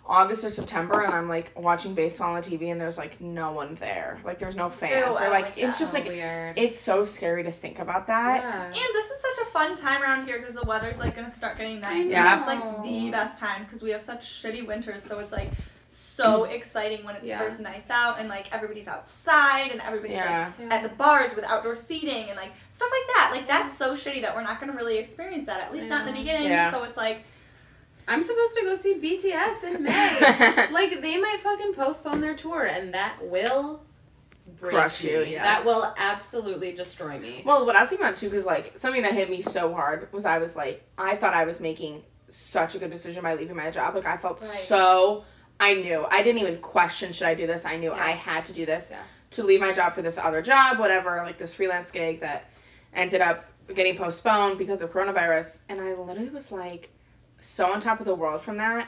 August 0.06 0.44
or 0.44 0.52
September, 0.52 1.02
and 1.04 1.14
I'm 1.14 1.30
like 1.30 1.54
watching 1.56 1.94
baseball 1.94 2.34
on 2.36 2.42
the 2.42 2.48
TV, 2.50 2.72
and 2.72 2.82
there's 2.82 2.98
like 2.98 3.22
no 3.22 3.52
one 3.54 3.76
there. 3.76 4.20
Like 4.26 4.38
there's 4.40 4.56
no 4.56 4.70
fans, 4.70 4.94
Ew, 4.96 5.26
or 5.26 5.30
like 5.30 5.32
like 5.32 5.46
it's 5.46 5.56
that. 5.56 5.80
just 5.80 5.94
like 5.94 6.08
weird. 6.08 6.58
it's 6.58 6.80
so 6.80 7.06
scary 7.06 7.44
to 7.44 7.52
think 7.52 7.80
about 7.80 8.08
that. 8.08 8.44
yeah. 8.44 8.66
And 8.66 8.74
this 8.74 9.06
is 9.06 9.22
such 9.22 9.48
a 9.48 9.52
fun 9.52 9.76
time 9.78 10.02
around 10.04 10.26
here 10.26 10.40
because 10.40 10.56
the 10.56 10.68
weather's 10.68 10.98
like 10.98 11.16
gonna 11.16 11.32
start 11.32 11.58
getting 11.58 11.80
nice. 11.80 12.08
Yeah. 12.10 12.38
It's 12.38 12.48
like 12.48 12.84
the 12.84 13.12
best 13.12 13.40
time 13.40 13.64
because 13.64 13.82
we 13.82 13.92
have 13.92 14.02
such 14.02 14.28
shitty 14.28 14.68
winters. 14.68 15.04
So 15.04 15.20
it's 15.20 15.32
like 15.32 15.52
so 15.96 16.42
mm. 16.42 16.52
exciting 16.52 17.04
when 17.06 17.16
it's 17.16 17.28
Yeah. 17.28 17.40
first 17.40 17.60
nice 17.60 17.90
out 17.90 18.20
and 18.20 18.28
like 18.30 18.54
everybody's 18.54 18.88
outside 18.88 19.72
and 19.72 19.82
everybody's 19.82 20.16
Yeah. 20.18 20.52
like 20.60 20.72
at 20.72 20.84
the 20.84 20.90
bars 20.90 21.36
with 21.36 21.46
outdoor 21.46 21.76
seating 21.76 22.30
and 22.30 22.36
like 22.38 22.52
stuff 22.70 22.90
like 22.92 23.16
that. 23.16 23.30
Like 23.34 23.48
that's 23.48 23.78
so 23.78 23.96
shitty 23.96 24.22
that 24.22 24.36
we're 24.36 24.44
not 24.44 24.60
gonna 24.60 24.74
really 24.74 24.98
experience 24.98 25.46
that 25.48 25.62
at 25.62 25.72
least 25.74 25.90
not 25.90 26.08
in 26.08 26.14
the 26.14 26.20
beginning. 26.20 26.50
Yeah. 26.50 26.72
So 26.72 26.84
it's 26.84 26.98
like 26.98 27.24
I'm 28.08 28.22
supposed 28.22 28.56
to 28.56 28.64
go 28.64 28.76
see 28.76 28.96
BTS 28.96 29.64
in 29.76 29.84
May. 29.84 30.68
like 30.72 31.02
they 31.02 31.18
might 31.18 31.40
fucking 31.42 31.74
postpone 31.74 32.22
their 32.22 32.36
tour, 32.36 32.66
and 32.66 32.94
that 32.94 33.16
will 33.22 33.82
Crush 34.60 35.04
you, 35.04 35.20
me. 35.20 35.32
yes. 35.32 35.44
That 35.44 35.66
will 35.66 35.94
absolutely 35.98 36.74
destroy 36.74 37.18
me. 37.18 37.44
Well, 37.46 37.66
what 37.66 37.76
I 37.76 37.82
was 37.82 37.90
thinking 37.90 38.06
about 38.06 38.18
too, 38.18 38.30
because 38.30 38.46
like 38.46 38.78
something 38.78 39.02
that 39.04 39.14
hit 39.14 39.30
me 39.30 39.42
so 39.42 39.74
hard 39.74 40.12
was 40.12 40.26
I 40.26 40.38
was 40.40 40.56
like, 40.56 40.84
I 40.98 41.16
thought 41.16 41.34
I 41.34 41.46
was 41.46 41.60
making 41.60 42.04
such 42.30 42.76
a 42.76 42.80
good 42.80 42.92
decision 42.92 43.24
by 43.24 43.36
leaving 43.36 43.56
my 43.56 43.72
job. 43.72 43.96
Like 43.96 44.06
I 44.06 44.18
felt 44.18 44.42
Right. 44.42 44.50
so. 44.50 45.24
I 45.64 45.74
knew. 45.76 46.06
I 46.10 46.24
didn't 46.24 46.42
even 46.42 46.58
question 46.62 47.12
should 47.14 47.28
I 47.28 47.36
do 47.36 47.48
this. 47.48 47.66
I 47.66 47.78
knew 47.78 47.92
Yeah. 47.92 48.04
I 48.06 48.12
had 48.12 48.46
to 48.46 48.54
do 48.54 48.66
this 48.66 48.90
Yeah. 48.92 49.02
to 49.32 49.44
leave 49.44 49.62
my 49.62 49.72
job 49.72 49.94
for 49.94 50.02
this 50.02 50.18
other 50.18 50.42
job, 50.42 50.78
whatever, 50.80 51.18
like 51.18 51.38
this 51.38 51.54
freelance 51.54 51.90
gig 51.92 52.20
that 52.22 52.50
ended 52.94 53.22
up 53.22 53.46
getting 53.74 53.98
postponed 53.98 54.58
because 54.58 54.82
of 54.82 54.92
coronavirus. 54.92 55.62
And 55.70 55.80
I 55.80 55.94
literally 55.94 56.30
was 56.30 56.52
like 56.52 56.90
so 57.40 57.72
on 57.74 57.80
top 57.80 58.00
of 58.00 58.06
the 58.06 58.16
world 58.16 58.42
from 58.42 58.58
that. 58.58 58.88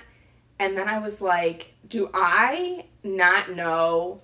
And 0.59 0.77
then 0.77 0.87
I 0.87 0.99
was 0.99 1.21
like, 1.21 1.73
do 1.87 2.09
I 2.13 2.85
not 3.03 3.51
know 3.51 4.21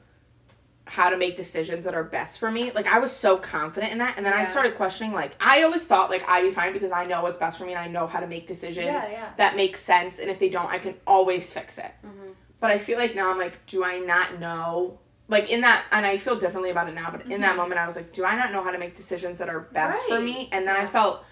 how 0.86 1.10
to 1.10 1.16
make 1.18 1.38
decisions 1.38 1.86
that 1.86 1.94
are 1.94 2.04
best 2.04 2.38
for 2.40 2.52
me? 2.52 2.72
Like 2.72 2.88
I 2.88 3.00
was 3.00 3.12
so 3.14 3.38
confident 3.38 3.92
in 3.94 4.00
that. 4.00 4.16
And 4.18 4.26
then 4.26 4.34
I 4.34 4.44
started 4.44 4.76
questioning 4.76 5.14
like 5.14 5.36
I 5.40 5.64
always 5.64 5.86
thought 5.86 6.10
like 6.10 6.28
I'd 6.28 6.42
be 6.44 6.52
fine 6.52 6.74
because 6.74 6.92
I 6.92 7.06
know 7.06 7.22
what's 7.22 7.38
best 7.38 7.58
for 7.58 7.66
me 7.66 7.72
and 7.74 7.80
I 7.80 7.88
know 7.88 8.08
how 8.08 8.20
to 8.20 8.28
make 8.28 8.46
decisions 8.48 8.86
Yeah, 8.88 9.10
yeah. 9.10 9.30
that 9.38 9.56
make 9.56 9.78
sense 9.78 10.20
and 10.20 10.30
if 10.30 10.40
they 10.40 10.50
don't 10.50 10.70
I 10.70 10.80
can 10.80 10.96
always 11.08 11.52
fix 11.54 11.78
it. 11.78 11.92
Mhm. 12.06 12.34
But 12.62 12.72
I 12.72 12.78
feel 12.78 12.98
like 12.98 13.16
now 13.16 13.30
I'm 13.30 13.38
like, 13.38 13.66
do 13.66 13.84
I 13.84 14.00
not 14.00 14.40
know 14.40 15.00
like 15.28 15.50
in 15.50 15.62
that 15.62 15.86
and 15.92 16.06
I 16.06 16.18
feel 16.18 16.36
differently 16.36 16.72
about 16.72 16.90
it 16.90 16.94
now, 16.94 17.10
but 17.10 17.26
in 17.32 17.42
that 17.42 17.56
moment 17.56 17.80
I 17.80 17.88
was 17.88 17.96
like, 17.96 18.12
do 18.12 18.26
I 18.26 18.36
not 18.36 18.52
know 18.52 18.64
how 18.64 18.72
to 18.72 18.78
make 18.78 18.96
decisions 18.96 19.38
that 19.40 19.50
are 19.50 19.62
best 19.62 19.98
for 20.08 20.20
me? 20.20 20.50
And 20.52 20.68
then 20.68 20.76
I 20.76 20.86
felt 20.86 21.24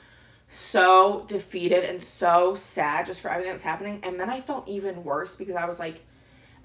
so 0.47 1.25
defeated 1.27 1.83
and 1.83 2.01
so 2.01 2.55
sad 2.55 3.05
just 3.05 3.21
for 3.21 3.29
everything 3.29 3.49
that 3.49 3.55
was 3.55 3.61
happening. 3.61 3.99
And 4.03 4.19
then 4.19 4.29
I 4.29 4.41
felt 4.41 4.67
even 4.67 5.03
worse 5.03 5.35
because 5.35 5.55
I 5.55 5.65
was 5.65 5.79
like, 5.79 6.01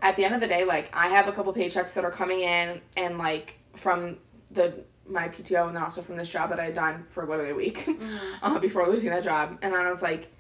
at 0.01 0.17
the 0.17 0.25
end 0.25 0.35
of 0.35 0.41
the 0.41 0.47
day, 0.47 0.65
like 0.65 0.91
I 0.95 1.09
have 1.09 1.27
a 1.29 1.33
couple 1.33 1.53
paychecks 1.53 1.93
that 1.95 2.05
are 2.05 2.11
coming 2.11 2.41
in 2.41 2.81
and 2.97 3.19
like 3.19 3.59
from 3.75 4.19
the 4.51 4.85
my 5.07 5.29
PTO 5.29 5.67
and 5.67 5.77
then 5.77 5.83
also 5.83 6.03
from 6.03 6.17
this 6.17 6.29
job 6.29 6.51
that 6.51 6.61
I 6.61 6.67
had 6.67 6.75
done 6.75 7.05
for 7.11 7.27
literally 7.27 7.51
a 7.51 7.55
week 7.55 7.89
uh, 8.43 8.59
before 8.61 8.89
losing 8.89 9.11
that 9.11 9.25
job. 9.25 9.59
And 9.61 9.75
then 9.75 9.81
I 9.85 9.91
was 9.91 10.03
like, 10.03 10.33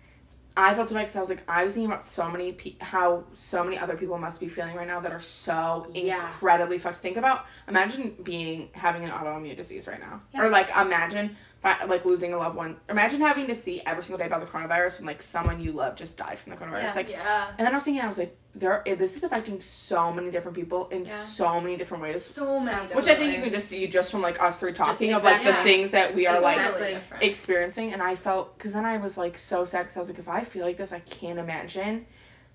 I 0.57 0.73
felt 0.75 0.89
so 0.89 0.95
bad 0.95 1.03
because 1.03 1.17
I 1.17 1.21
was 1.21 1.29
like, 1.31 1.43
I 1.49 1.65
was 1.65 1.75
thinking 1.75 1.91
about 1.91 2.05
so 2.05 2.31
many 2.31 2.53
pe- 2.53 2.77
how 2.81 3.25
so 3.35 3.65
many 3.65 3.77
other 3.77 3.97
people 3.97 4.17
must 4.19 4.39
be 4.39 4.49
feeling 4.49 4.77
right 4.77 4.87
now 4.87 5.01
that 5.01 5.11
are 5.13 5.21
so 5.21 5.91
Yeah. 5.93 6.25
incredibly 6.29 6.79
fucked 6.79 6.97
to 6.97 7.03
think 7.03 7.17
about. 7.17 7.47
Imagine 7.67 8.15
being 8.23 8.69
having 8.73 9.03
an 9.05 9.11
autoimmune 9.11 9.57
disease 9.57 9.89
right 9.89 9.99
now, 10.01 10.23
Yeah. 10.33 10.43
or 10.45 10.51
like 10.51 10.71
imagine 10.77 11.37
like 11.65 12.05
losing 12.05 12.35
a 12.35 12.37
loved 12.37 12.57
one. 12.57 12.77
Imagine 12.91 13.21
having 13.21 13.47
to 13.47 13.55
see 13.55 13.81
every 13.87 14.05
single 14.05 14.19
day 14.19 14.27
about 14.27 14.41
the 14.41 14.47
coronavirus 14.47 14.99
when 14.99 15.07
like 15.07 15.23
someone 15.23 15.61
you 15.61 15.73
love 15.73 15.97
just 15.97 16.19
died 16.19 16.39
from 16.39 16.51
the 16.51 16.57
coronavirus. 16.57 16.83
Yeah. 16.83 16.93
Like, 16.95 17.09
yeah. 17.09 17.49
and 17.59 17.67
then 17.67 17.73
I 17.73 17.77
was 17.77 17.85
thinking, 17.85 18.03
I 18.03 18.07
was 18.07 18.19
like, 18.19 18.37
there, 18.55 18.87
eh, 18.87 18.95
this 18.95 19.17
is 19.17 19.25
affecting 19.25 19.61
so 19.61 20.13
many 20.13 20.31
different 20.31 20.57
people 20.57 20.89
in 20.91 21.05
Yeah. 21.07 21.17
so 21.17 21.61
many 21.61 21.77
different 21.77 22.03
ways. 22.03 22.25
So 22.25 22.61
many. 22.61 22.83
Which 22.87 22.95
Which 22.97 23.09
I 23.09 23.15
think 23.15 23.35
you 23.35 23.43
can 23.43 23.51
just 23.53 23.67
see 23.69 23.87
just 23.89 24.13
from 24.13 24.21
like 24.21 24.41
us 24.43 24.61
three 24.61 24.73
talking 24.73 25.13
of 25.15 25.25
like 25.25 25.43
the 25.43 25.49
exactly. 25.49 25.73
things 25.73 25.91
that 25.93 26.15
we 26.15 26.27
are 26.27 26.41
like 26.41 26.59
Exactly. 26.59 26.91
Different. 26.95 27.23
experiencing 27.25 27.93
and 27.95 28.03
i 28.03 28.15
felt 28.15 28.57
because 28.57 28.75
then 28.75 28.85
i 28.85 28.97
was 28.99 29.17
like 29.19 29.37
so 29.39 29.65
sad 29.65 29.83
because 29.83 29.97
i 29.97 30.01
was 30.01 30.09
like 30.09 30.19
if 30.19 30.29
i 30.29 30.45
feel 30.45 30.65
like 30.65 30.77
this 30.77 30.93
i 30.93 31.01
can't 31.01 31.39
imagine 31.39 32.07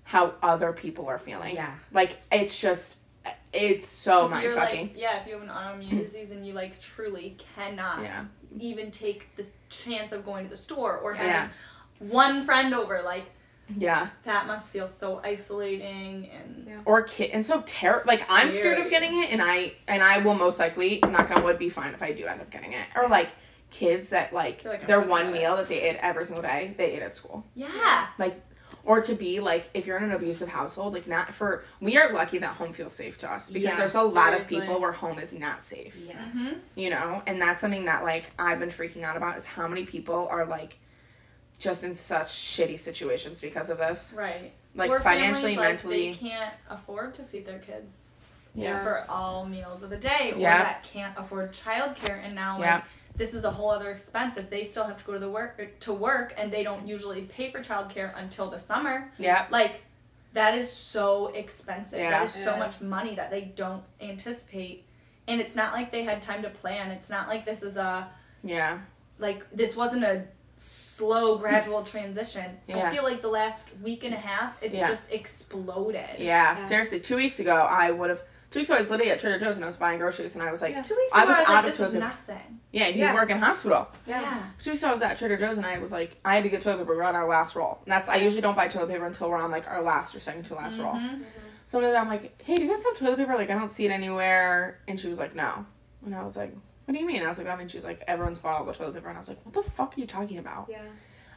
how 0.04 0.34
other 0.42 0.72
people 0.72 1.06
are 1.06 1.18
feeling 1.18 1.54
Yeah. 1.54 1.74
like 1.92 2.16
it's 2.32 2.58
just 2.58 2.98
it's 3.52 3.86
so 3.86 4.28
mind 4.28 4.52
fucking 4.54 4.88
like, 4.88 4.96
yeah, 4.96 5.20
if 5.20 5.26
you 5.26 5.34
have 5.34 5.42
an 5.42 5.48
autoimmune 5.48 5.98
disease 6.02 6.30
and 6.30 6.46
you 6.46 6.52
like 6.54 6.80
truly 6.80 7.36
cannot 7.56 8.00
Yeah. 8.02 8.24
Even 8.58 8.90
take 8.90 9.34
the 9.36 9.46
chance 9.68 10.12
of 10.12 10.24
going 10.24 10.44
to 10.44 10.50
the 10.50 10.56
store 10.56 10.96
or 10.98 11.14
Yeah. 11.14 11.48
having 11.98 12.10
one 12.10 12.44
friend 12.44 12.74
over, 12.74 13.02
like 13.04 13.26
yeah 13.76 14.08
that 14.24 14.48
must 14.48 14.72
feel 14.72 14.88
so 14.88 15.20
isolating 15.22 16.28
and 16.30 16.64
Yeah. 16.66 16.80
or 16.84 17.02
kid 17.02 17.30
and 17.30 17.46
so 17.46 17.62
terror 17.66 18.02
like 18.04 18.20
i'm 18.28 18.50
scared 18.50 18.80
of 18.80 18.90
getting 18.90 19.22
it 19.22 19.30
and 19.30 19.40
i 19.40 19.74
and 19.86 20.02
i 20.02 20.18
will 20.18 20.34
most 20.34 20.58
likely 20.58 20.98
knock 21.08 21.30
on 21.30 21.44
wood 21.44 21.56
be 21.56 21.68
fine 21.68 21.94
if 21.94 22.02
i 22.02 22.10
do 22.10 22.26
end 22.26 22.40
up 22.40 22.50
getting 22.50 22.72
it 22.72 22.84
or 22.96 23.06
like 23.08 23.28
kids 23.70 24.10
that 24.10 24.32
like 24.32 24.64
like 24.64 24.88
their 24.88 25.00
one 25.00 25.26
get 25.26 25.34
it. 25.36 25.38
meal 25.42 25.56
that 25.56 25.68
they 25.68 25.82
ate 25.82 25.96
every 26.00 26.24
single 26.24 26.42
day 26.42 26.74
they 26.78 26.86
ate 26.96 27.02
at 27.02 27.14
school 27.14 27.44
yeah. 27.54 28.08
like 28.18 28.42
or 28.84 29.00
to 29.02 29.14
be 29.14 29.40
like 29.40 29.68
if 29.74 29.86
you're 29.86 29.96
in 29.98 30.04
an 30.04 30.12
abusive 30.12 30.48
household 30.48 30.94
like 30.94 31.06
not 31.06 31.32
for 31.34 31.64
we 31.80 31.96
are 31.96 32.12
lucky 32.12 32.38
that 32.38 32.54
home 32.54 32.72
feels 32.72 32.92
safe 32.92 33.18
to 33.18 33.30
us 33.30 33.50
because 33.50 33.70
Yeah, 33.72 33.76
there's 33.76 33.94
a 33.94 34.02
lot 34.02 34.34
of 34.34 34.46
people 34.48 34.80
where 34.80 34.92
home 34.92 35.18
is 35.18 35.34
not 35.34 35.62
safe 35.64 35.96
Yeah. 36.06 36.14
Mm-hmm. 36.14 36.48
you 36.76 36.90
know 36.90 37.22
and 37.26 37.40
that's 37.40 37.60
something 37.60 37.84
that 37.86 38.02
like 38.02 38.30
i've 38.38 38.58
been 38.58 38.70
freaking 38.70 39.02
out 39.02 39.16
about 39.16 39.36
is 39.36 39.46
how 39.46 39.68
many 39.68 39.84
people 39.84 40.28
are 40.30 40.46
like 40.46 40.78
just 41.58 41.84
in 41.84 41.94
such 41.94 42.28
shitty 42.28 42.78
situations 42.78 43.40
because 43.40 43.68
of 43.70 43.78
this 43.78 44.14
Right. 44.16 44.52
like 44.74 44.90
or 44.90 44.98
financially 45.00 45.56
families, 45.56 45.58
like, 45.58 45.68
mentally 45.68 46.12
they 46.12 46.28
can't 46.30 46.54
afford 46.70 47.12
to 47.14 47.22
feed 47.24 47.44
their 47.46 47.58
kids 47.58 47.96
yeah 48.54 48.82
for 48.82 49.04
all 49.08 49.46
meals 49.46 49.82
of 49.84 49.90
the 49.90 49.96
day, 49.96 50.32
or 50.34 50.38
Yeah. 50.38 50.58
that 50.64 50.82
can't 50.82 51.16
afford 51.16 51.52
childcare, 51.52 52.24
and 52.24 52.34
now 52.34 52.58
Yeah. 52.58 52.82
Like 53.10 53.18
this 53.18 53.34
is 53.34 53.44
a 53.44 53.50
whole 53.50 53.70
other 53.70 53.90
expense 53.90 54.36
if 54.36 54.48
they 54.50 54.64
still 54.64 54.84
have 54.84 54.96
to 54.98 55.04
go 55.04 55.12
to 55.12 55.18
the 55.18 55.28
work 55.30 55.60
to 55.80 55.92
work 55.92 56.34
and 56.36 56.52
they 56.52 56.62
don't 56.62 56.86
usually 56.86 57.22
pay 57.22 57.50
for 57.50 57.60
childcare 57.60 58.12
until 58.16 58.48
the 58.50 58.58
summer. 58.58 59.10
yeah 59.18 59.46
Like 59.50 59.82
that 60.32 60.54
is 60.56 60.70
so 60.70 61.28
expensive. 61.28 61.98
Yeah. 61.98 62.10
That 62.10 62.24
is 62.24 62.32
so 62.34 62.54
It 62.54 62.58
much 62.60 62.80
money 62.80 63.16
that 63.16 63.30
they 63.32 63.52
don't 63.56 63.82
anticipate. 64.00 64.84
And 65.26 65.40
it's 65.40 65.56
not 65.56 65.72
like 65.72 65.90
they 65.90 66.04
had 66.04 66.22
time 66.22 66.42
to 66.42 66.50
plan. 66.50 66.92
It's 66.92 67.10
not 67.10 67.26
like 67.28 67.44
this 67.44 67.62
is 67.62 67.76
a 67.76 68.08
yeah 68.42 68.78
like 69.18 69.44
this 69.54 69.76
wasn't 69.76 70.04
a 70.04 70.22
slow 70.56 71.36
gradual 71.38 71.82
transition. 71.82 72.56
Yeah. 72.68 72.88
I 72.90 72.94
feel 72.94 73.02
like 73.02 73.20
the 73.22 73.28
last 73.28 73.70
week 73.82 74.04
and 74.04 74.14
a 74.14 74.18
half 74.18 74.54
it's 74.62 74.76
Yeah. 74.76 74.88
just 74.88 75.10
exploded. 75.10 76.18
yeah 76.18 76.56
Yeah. 76.58 76.64
seriously 76.64 77.00
two 77.00 77.16
weeks 77.16 77.40
ago 77.40 77.54
i 77.56 77.90
would 77.90 78.10
have 78.10 78.22
two 78.50 78.58
weeks 78.58 78.68
ago 78.68 78.76
i 78.76 78.80
was 78.80 78.90
literally 78.90 79.10
at 79.12 79.18
trader 79.20 79.38
joe's 79.38 79.56
and 79.56 79.64
i 79.64 79.66
was 79.66 79.76
buying 79.76 79.98
groceries 79.98 80.34
and 80.34 80.42
i 80.42 80.50
was 80.50 80.60
like 80.62 80.72
Yeah. 80.74 80.82
Two 80.82 80.94
weeks 80.96 81.12
I 81.14 81.24
was 81.24 81.36
I 81.36 81.40
was 81.40 81.48
out 81.48 81.54
like, 81.54 81.64
of 81.64 81.70
this 81.70 81.80
is 81.80 81.86
toilet- 81.92 82.00
nothing. 82.00 82.60
yeah 82.72 82.84
and 82.86 82.96
you 82.96 83.02
Yeah. 83.02 83.14
work 83.14 83.30
in 83.30 83.38
hospital 83.38 83.88
Yeah. 84.06 84.42
two 84.60 84.70
weeks 84.70 84.82
ago 84.82 84.90
i 84.90 84.92
was 84.92 85.02
at 85.02 85.16
trader 85.16 85.36
joe's 85.36 85.56
and 85.56 85.66
i 85.66 85.78
was 85.78 85.92
like 85.92 86.16
i 86.24 86.34
had 86.34 86.44
to 86.44 86.50
get 86.50 86.60
toilet 86.60 86.78
paper 86.78 86.96
we're 86.96 87.02
on 87.02 87.14
our 87.16 87.28
last 87.28 87.54
roll 87.56 87.78
and 87.84 87.92
that's 87.92 88.08
i 88.08 88.16
usually 88.16 88.42
don't 88.42 88.56
buy 88.56 88.68
toilet 88.68 88.88
paper 88.90 89.06
until 89.06 89.30
we're 89.30 89.38
on 89.38 89.50
like 89.50 89.66
our 89.68 89.82
last 89.82 90.14
or 90.16 90.20
second 90.20 90.44
to 90.44 90.54
last 90.54 90.78
roll 90.78 90.94
Mhm. 90.94 91.22
So 91.66 91.78
I'm 91.80 92.08
like, 92.08 92.42
hey, 92.42 92.56
do 92.56 92.64
you 92.64 92.68
guys 92.68 92.82
have 92.82 92.96
toilet 92.96 93.16
paper? 93.18 93.36
Like, 93.36 93.48
I 93.48 93.54
don't 93.54 93.70
see 93.70 93.86
it 93.86 93.92
anywhere. 93.92 94.80
And 94.88 94.98
she 94.98 95.06
was 95.06 95.20
like, 95.20 95.36
no. 95.36 95.64
And 96.04 96.16
I 96.16 96.24
was 96.24 96.36
like, 96.36 96.52
what 96.84 96.94
do 96.94 96.98
you 96.98 97.06
mean? 97.06 97.22
I 97.22 97.28
was 97.28 97.38
like, 97.38 97.46
I 97.46 97.54
mean, 97.54 97.68
she's 97.68 97.84
like, 97.84 98.02
everyone's 98.08 98.40
bought 98.40 98.58
all 98.58 98.64
the 98.64 98.72
toilet 98.72 98.94
paper. 98.94 99.06
And 99.08 99.16
I 99.16 99.20
was 99.20 99.28
like, 99.28 99.38
what 99.46 99.54
the 99.54 99.62
fuck 99.70 99.96
are 99.96 100.00
you 100.00 100.06
talking 100.08 100.38
about? 100.38 100.66
Yeah. 100.68 100.82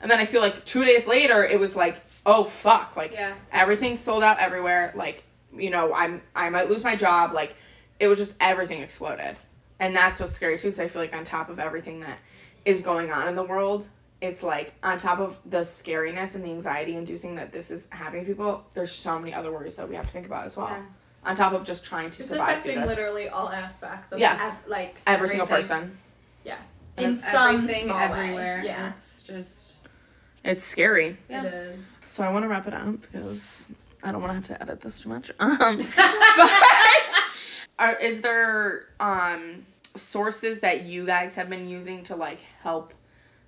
And 0.01 0.09
then 0.09 0.19
I 0.19 0.25
feel 0.25 0.41
like 0.41 0.65
two 0.65 0.85
days 0.85 1.05
later, 1.05 1.43
it 1.43 1.59
was 1.59 1.75
like, 1.75 2.01
oh 2.25 2.45
fuck, 2.45 2.95
like 2.97 3.13
Yeah. 3.13 3.35
everything's 3.51 3.99
sold 3.99 4.23
out 4.23 4.39
everywhere. 4.39 4.91
Like, 4.95 5.23
you 5.57 5.69
know, 5.69 5.93
I'm 5.93 6.21
I 6.35 6.49
might 6.49 6.69
lose 6.69 6.83
my 6.83 6.95
job. 6.95 7.33
Like, 7.33 7.55
it 7.99 8.07
was 8.07 8.17
just 8.17 8.35
everything 8.39 8.81
exploded, 8.81 9.35
and 9.79 9.95
that's 9.95 10.19
what's 10.19 10.35
scary 10.35 10.57
too. 10.57 10.67
Because 10.67 10.79
I 10.79 10.87
feel 10.87 11.01
like 11.01 11.15
on 11.15 11.23
top 11.23 11.49
of 11.49 11.59
everything 11.59 12.01
that 12.01 12.19
is 12.65 12.81
going 12.81 13.11
on 13.11 13.27
in 13.27 13.35
the 13.35 13.43
world, 13.43 13.87
it's 14.21 14.41
like 14.43 14.73
on 14.83 14.97
top 14.97 15.19
of 15.19 15.37
the 15.45 15.59
scariness 15.59 16.35
and 16.35 16.43
the 16.43 16.49
anxiety 16.51 16.95
inducing 16.95 17.35
that 17.35 17.51
this 17.51 17.69
is 17.71 17.87
happening 17.91 18.25
to 18.25 18.31
people. 18.31 18.65
There's 18.73 18.91
so 18.91 19.19
many 19.19 19.33
other 19.33 19.51
worries 19.51 19.75
that 19.75 19.87
we 19.89 19.95
have 19.95 20.05
to 20.05 20.11
think 20.11 20.25
about 20.25 20.45
as 20.45 20.55
well. 20.57 20.67
Yeah. 20.69 20.81
On 21.25 21.35
top 21.35 21.53
of 21.53 21.63
just 21.63 21.85
trying 21.85 22.09
to 22.11 22.19
It's 22.19 22.29
survive 22.29 22.59
affecting 22.59 22.81
this. 22.81 22.89
literally 22.89 23.29
all 23.29 23.49
aspects 23.49 24.11
of 24.11 24.19
Yes. 24.19 24.39
ev- 24.41 24.67
like 24.67 24.95
Every 25.07 25.27
single 25.29 25.47
everything. 25.47 25.77
person. 25.79 25.97
in 26.95 27.05
And 27.05 27.19
some 27.19 27.55
Everything 27.55 27.85
small 27.85 27.97
way. 27.97 28.03
everywhere. 28.05 28.61
Yeah. 28.63 28.89
It's 28.91 29.23
just 29.23 29.87
It's 30.43 30.63
scary. 30.63 31.17
Yeah. 31.29 31.43
It 31.43 31.53
is. 31.53 31.79
So 32.05 32.23
I 32.23 32.29
want 32.29 32.43
to 32.43 32.47
wrap 32.49 32.67
it 32.67 32.73
up 32.73 33.01
because 33.11 33.67
I 34.03 34.11
don't 34.11 34.21
want 34.21 34.31
to 34.31 34.35
have 34.53 34.59
to 34.59 34.61
edit 34.63 34.81
this 34.81 35.01
too 35.01 35.09
much. 35.09 35.31
Um, 35.39 35.77
but 35.77 36.51
are, 37.79 37.95
is 37.99 38.21
there 38.21 38.87
um 38.99 39.65
sources 39.95 40.59
that 40.61 40.83
you 40.83 41.05
guys 41.05 41.35
have 41.35 41.49
been 41.49 41.67
using 41.67 42.03
to 42.03 42.15
like 42.15 42.39
help 42.61 42.93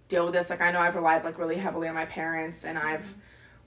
deal 0.09 0.25
with 0.25 0.33
this? 0.33 0.49
Like 0.49 0.61
I 0.61 0.71
know 0.71 0.79
I've 0.79 0.95
relied 0.95 1.23
like 1.23 1.37
really 1.37 1.57
heavily 1.57 1.87
on 1.87 1.95
my 1.95 2.05
parents, 2.05 2.65
and 2.65 2.77
I've 2.77 3.13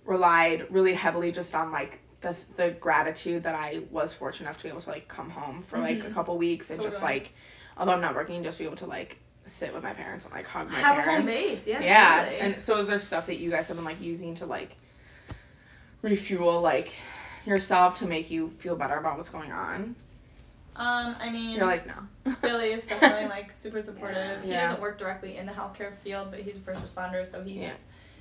relied 0.05 0.67
really 0.71 0.95
heavily 0.95 1.33
just 1.33 1.55
on 1.55 1.71
like 1.71 2.01
the 2.21 2.35
the 2.57 2.71
gratitude 2.71 3.45
that 3.45 3.55
I 3.55 3.83
was 3.91 4.15
fortunate 4.15 4.47
enough 4.49 4.59
to 4.59 4.63
be 4.65 4.69
able 4.71 4.81
to 4.81 4.91
like 4.91 5.07
come 5.09 5.31
home 5.31 5.63
for 5.63 5.79
like 5.79 6.05
a 6.05 6.11
couple 6.11 6.37
weeks 6.39 6.71
and 6.71 6.83
just 6.83 7.03
like 7.03 7.33
although 7.77 7.93
I'm 7.93 8.01
not 8.01 8.15
working, 8.15 8.43
just 8.43 8.59
be 8.59 8.65
able 8.65 8.77
to 8.77 8.87
like 8.87 9.19
sit 9.45 9.73
with 9.73 9.83
my 9.83 9.93
parents 9.95 10.25
and 10.25 10.35
like 10.35 10.47
hug 10.47 10.69
my 10.69 10.79
Have 10.79 10.99
a 10.99 11.03
home 11.03 11.25
parents. 11.27 11.31
base, 11.33 11.67
yeah, 11.67 11.81
Yeah. 11.81 12.25
totally. 12.25 12.41
And 12.41 12.61
so 12.61 12.77
is 12.79 12.87
there 12.89 12.99
stuff 12.99 13.27
that 13.27 13.39
you 13.39 13.51
guys 13.51 13.69
have 13.69 13.77
been 13.77 13.85
like 13.85 14.01
using 14.01 14.35
to 14.35 14.47
like 14.47 14.77
refuel 16.03 16.61
like 16.61 16.93
yourself 17.47 17.97
to 18.01 18.07
make 18.07 18.31
you 18.31 18.49
feel 18.49 18.77
better 18.77 18.97
about 18.97 19.17
what's 19.17 19.31
going 19.31 19.53
on? 19.53 19.97
Um, 20.77 21.17
I 21.19 21.29
mean, 21.31 21.57
You're 21.57 21.67
like, 21.67 21.87
no. 21.87 22.35
Billie 22.41 22.73
is 22.73 22.87
definitely 22.89 23.29
like 23.29 23.53
super 23.53 23.81
supportive. 23.81 24.43
He 24.45 24.51
Yeah. 24.51 24.69
doesn't 24.69 24.81
work 24.81 24.99
directly 24.99 25.37
in 25.37 25.47
the 25.47 25.53
healthcare 25.53 25.97
field, 25.99 26.29
but 26.31 26.41
he's 26.41 26.57
a 26.57 26.61
first 26.61 26.81
responder, 26.83 27.27
so 27.27 27.43
he 27.43 27.61
Yeah. 27.63 27.73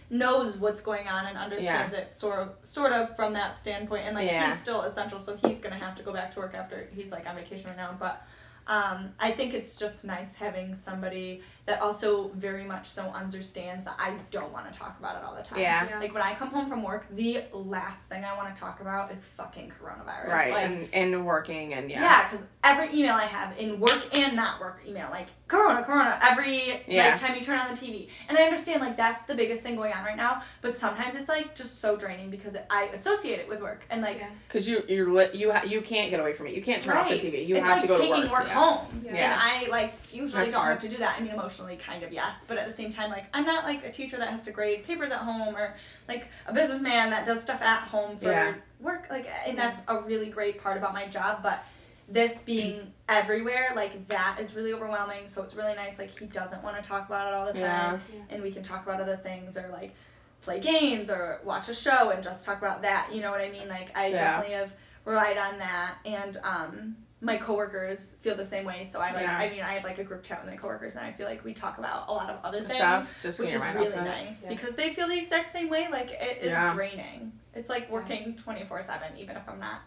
knows 0.10 0.58
what's 0.58 0.82
going 0.82 1.08
on 1.08 1.28
and 1.28 1.38
understands 1.38 1.94
it 1.94 2.12
sort 2.12 2.40
of, 2.40 2.56
sort 2.64 2.94
of 2.94 3.16
from 3.16 3.34
that 3.34 3.58
standpoint. 3.60 4.06
And 4.08 4.16
like 4.16 4.26
Yeah. 4.28 4.50
he's 4.52 4.60
still 4.62 4.82
essential, 4.84 5.20
so 5.20 5.36
he's 5.38 5.60
gonna 5.60 5.78
have 5.78 5.96
to 5.96 6.04
go 6.04 6.12
back 6.14 6.32
to 6.34 6.40
work 6.40 6.56
after 6.56 6.88
he's 6.96 7.12
like 7.12 7.28
on 7.28 7.36
vacation 7.36 7.68
right 7.68 7.78
now. 7.78 7.96
But 8.00 8.26
um, 8.66 9.14
I 9.20 9.32
think 9.32 9.54
it's 9.54 9.76
just 9.78 10.04
nice 10.04 10.34
having 10.36 10.74
somebody 10.76 11.42
that 11.68 11.82
also 11.82 12.30
very 12.30 12.64
much 12.64 12.88
so 12.88 13.04
understands 13.14 13.84
that 13.84 13.96
I 14.00 14.14
don't 14.32 14.52
want 14.54 14.72
to 14.72 14.80
talk 14.80 14.98
about 15.00 15.18
it 15.18 15.24
all 15.24 15.36
the 15.36 15.44
time. 15.44 15.60
Yeah. 15.60 15.86
Yeah. 15.90 16.00
Like 16.00 16.14
when 16.14 16.24
I 16.24 16.34
come 16.34 16.48
home 16.48 16.68
from 16.70 16.82
work, 16.82 17.06
the 17.12 17.44
last 17.54 18.08
thing 18.08 18.24
I 18.24 18.36
want 18.38 18.56
to 18.56 18.60
talk 18.60 18.80
about 18.80 19.12
is 19.12 19.26
fucking 19.26 19.74
coronavirus. 19.80 20.28
Right. 20.30 20.54
Like, 20.54 20.64
and, 20.66 20.90
and 20.94 21.26
working 21.26 21.74
and 21.74 21.92
yeah. 21.92 22.02
yeah, 22.02 22.30
because 22.30 22.46
every 22.64 22.98
email 22.98 23.16
I 23.16 23.26
have 23.26 23.58
in 23.60 23.82
work 23.82 24.02
and 24.18 24.34
not 24.36 24.62
work 24.62 24.80
email, 24.88 25.10
like 25.12 25.28
Corona, 25.50 25.84
Corona, 25.84 26.18
every 26.22 26.84
Yeah. 26.88 27.10
like 27.10 27.20
time 27.20 27.36
you 27.36 27.42
turn 27.42 27.58
on 27.60 27.74
the 27.74 27.80
TV, 27.80 28.10
and 28.30 28.38
I 28.38 28.44
understand 28.44 28.82
like 28.82 28.96
that's 28.98 29.24
the 29.26 29.36
biggest 29.36 29.62
thing 29.62 29.76
going 29.76 29.92
on 29.94 30.04
right 30.06 30.18
now. 30.18 30.44
But 30.62 30.76
sometimes 30.78 31.16
it's 31.16 31.30
like 31.30 31.54
just 31.56 31.82
so 31.82 31.96
draining 31.98 32.30
because 32.30 32.56
it, 32.56 32.66
I 32.70 32.86
associate 32.94 33.40
it 33.40 33.48
with 33.50 33.62
work 33.62 33.84
and 33.90 34.02
like 34.02 34.20
Yeah. 34.20 34.30
Because 34.48 34.70
you 34.70 34.84
you're 34.88 35.10
li- 35.12 35.30
you 35.34 35.52
ha- 35.52 35.64
you 35.66 35.82
can't 35.82 36.10
get 36.10 36.20
away 36.22 36.32
from 36.34 36.48
it. 36.48 36.54
You 36.54 36.62
can't 36.62 36.82
turn 36.82 36.96
off 36.96 37.10
the 37.10 37.16
TV. 37.16 37.46
You 37.46 37.58
it's 37.58 37.68
have 37.68 37.78
like 37.80 37.82
to 37.84 37.88
go 37.90 37.98
to 38.02 38.10
work. 38.10 38.16
Taking 38.18 38.32
work 38.32 38.48
yeah. 38.48 38.54
home, 38.54 39.02
Yeah. 39.06 39.16
and 39.16 39.34
I 39.34 39.70
like 39.70 39.94
usually 40.12 40.42
That's 40.44 40.52
don't 40.54 40.62
hard. 40.62 40.74
have 40.74 40.82
to 40.82 40.90
do 40.90 40.98
that. 40.98 41.16
I 41.18 41.24
mean, 41.24 41.32
emotionally, 41.32 41.57
kind 41.66 42.04
of 42.04 42.14
yes, 42.14 42.46
but 42.48 42.58
at 42.58 42.66
the 42.68 42.72
same 42.74 42.92
time, 42.92 43.10
like 43.10 43.26
I'm 43.34 43.46
not 43.46 43.64
like 43.66 43.84
a 43.84 43.92
teacher 43.92 44.18
that 44.18 44.30
has 44.30 44.44
to 44.44 44.52
grade 44.52 44.86
papers 44.86 45.12
at 45.12 45.20
home 45.20 45.56
or 45.56 45.76
like 46.08 46.28
a 46.46 46.54
businessman 46.54 47.10
that 47.10 47.26
does 47.26 47.42
stuff 47.42 47.62
at 47.62 47.82
home 47.82 48.18
for 48.18 48.26
Yeah. 48.32 48.54
work. 48.80 49.08
Like, 49.10 49.28
and 49.46 49.58
that's 49.58 49.82
a 49.88 50.00
really 50.02 50.30
great 50.30 50.62
part 50.62 50.78
about 50.78 50.94
my 50.94 51.08
job, 51.08 51.42
but 51.42 51.64
this 52.10 52.42
being 52.44 52.94
everywhere 53.10 53.74
like 53.76 54.08
that 54.08 54.38
is 54.40 54.56
really 54.56 54.72
overwhelming 54.72 55.28
so 55.28 55.44
it's 55.44 55.56
really 55.56 55.76
nice 55.76 56.00
like 56.00 56.10
he 56.18 56.26
doesn't 56.26 56.64
want 56.64 56.82
to 56.82 56.88
talk 56.88 57.06
about 57.06 57.28
it 57.28 57.34
all 57.34 57.46
the 57.46 57.52
time 57.60 58.02
Yeah. 58.14 58.22
and 58.30 58.42
we 58.42 58.50
can 58.50 58.64
talk 58.64 58.86
about 58.86 59.02
other 59.02 59.18
things 59.18 59.58
or 59.58 59.68
like 59.74 59.94
play 60.42 60.62
games 60.62 61.10
or 61.10 61.42
watch 61.44 61.68
a 61.68 61.74
show 61.74 62.12
and 62.12 62.24
just 62.24 62.46
talk 62.46 62.60
about 62.60 62.82
that 62.84 63.10
you 63.14 63.20
know 63.20 63.30
what 63.30 63.42
i 63.42 63.50
mean 63.50 63.68
like 63.68 63.90
i 63.94 64.08
Yeah. 64.08 64.18
definitely 64.38 64.56
have 64.56 64.72
relied 65.04 65.38
on 65.38 65.58
that 65.60 65.96
and 66.06 66.38
um 66.46 66.96
my 67.20 67.36
coworkers 67.38 68.14
feel 68.22 68.36
the 68.36 68.46
same 68.46 68.64
way 68.64 68.88
so 68.90 69.00
i 69.00 69.12
like 69.12 69.24
Yeah. 69.24 69.38
i 69.38 69.50
mean 69.50 69.62
i 69.62 69.74
have 69.74 69.84
like 69.84 69.98
a 69.98 70.04
group 70.04 70.24
chat 70.24 70.44
with 70.44 70.52
my 70.54 70.58
coworkers 70.58 70.96
and 70.96 71.06
i 71.06 71.12
feel 71.12 71.28
like 71.28 71.44
we 71.44 71.54
talk 71.54 71.80
about 71.80 72.08
a 72.08 72.12
lot 72.12 72.30
of 72.30 72.40
other 72.44 72.60
things 72.60 72.76
Stuff. 72.76 73.14
Just 73.22 73.40
which 73.40 73.52
is 73.54 73.62
really 73.62 73.90
nice 73.96 74.44
Yeah. 74.44 74.50
because 74.50 74.76
they 74.76 74.94
feel 74.94 75.08
the 75.08 75.18
exact 75.18 75.52
same 75.52 75.68
way 75.70 75.88
like 75.92 76.12
it 76.12 76.40
is 76.42 76.50
Yeah. 76.50 76.74
draining 76.76 77.32
it's 77.56 77.70
like 77.70 77.90
working 77.90 78.36
24-7 78.36 79.18
even 79.18 79.36
if 79.36 79.50
i'm 79.50 79.60
not 79.60 79.82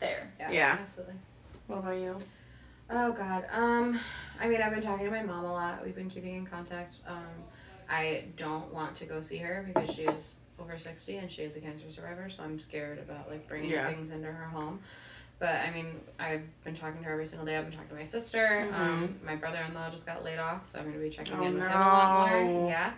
there 0.00 0.30
Yeah. 0.38 0.76
Absolutely. 0.80 1.14
What 1.68 1.78
about 1.80 1.96
you? 1.98 2.16
Oh 2.90 3.12
God. 3.12 3.44
Um, 3.52 3.98
I 4.40 4.48
mean, 4.48 4.62
I've 4.62 4.72
been 4.72 4.80
talking 4.80 5.04
to 5.04 5.10
my 5.10 5.22
mom 5.22 5.44
a 5.44 5.52
lot. 5.52 5.84
We've 5.84 5.94
been 5.94 6.08
keeping 6.08 6.34
in 6.36 6.46
contact. 6.46 7.02
Um, 7.06 7.26
I 7.90 8.24
don't 8.36 8.72
want 8.72 8.94
to 8.96 9.04
go 9.04 9.20
see 9.20 9.36
her 9.38 9.64
because 9.66 9.94
she 9.94 10.04
is 10.04 10.36
over 10.58 10.78
sixty 10.78 11.16
and 11.18 11.30
she 11.30 11.42
is 11.42 11.56
a 11.56 11.60
cancer 11.60 11.90
survivor. 11.90 12.30
So 12.30 12.42
I'm 12.44 12.58
scared 12.58 12.98
about 13.00 13.28
like 13.28 13.46
bringing 13.48 13.70
Yeah. 13.70 13.90
things 13.90 14.10
into 14.10 14.28
her 14.32 14.44
home. 14.46 14.80
But 15.38 15.54
I 15.54 15.70
mean, 15.70 16.00
I've 16.18 16.42
been 16.64 16.74
talking 16.74 16.98
to 16.98 17.04
her 17.06 17.12
every 17.12 17.24
single 17.26 17.46
day. 17.46 17.56
I've 17.56 17.64
been 17.64 17.72
talking 17.72 17.90
to 17.90 17.94
my 17.94 18.02
sister. 18.02 18.68
Um, 18.72 19.16
my 19.24 19.36
brother-in-law 19.36 19.90
just 19.90 20.04
got 20.06 20.24
laid 20.24 20.38
off, 20.38 20.64
so 20.66 20.80
I'm 20.80 20.86
gonna 20.86 20.98
be 20.98 21.10
checking 21.10 21.34
Mm-hmm. 21.34 21.42
Oh, 21.42 21.46
in 21.46 21.54
with 21.54 21.62
him 21.64 21.70
a 21.72 21.74
lot 21.80 22.30
more. 22.48 22.68
Yeah. 22.68 22.92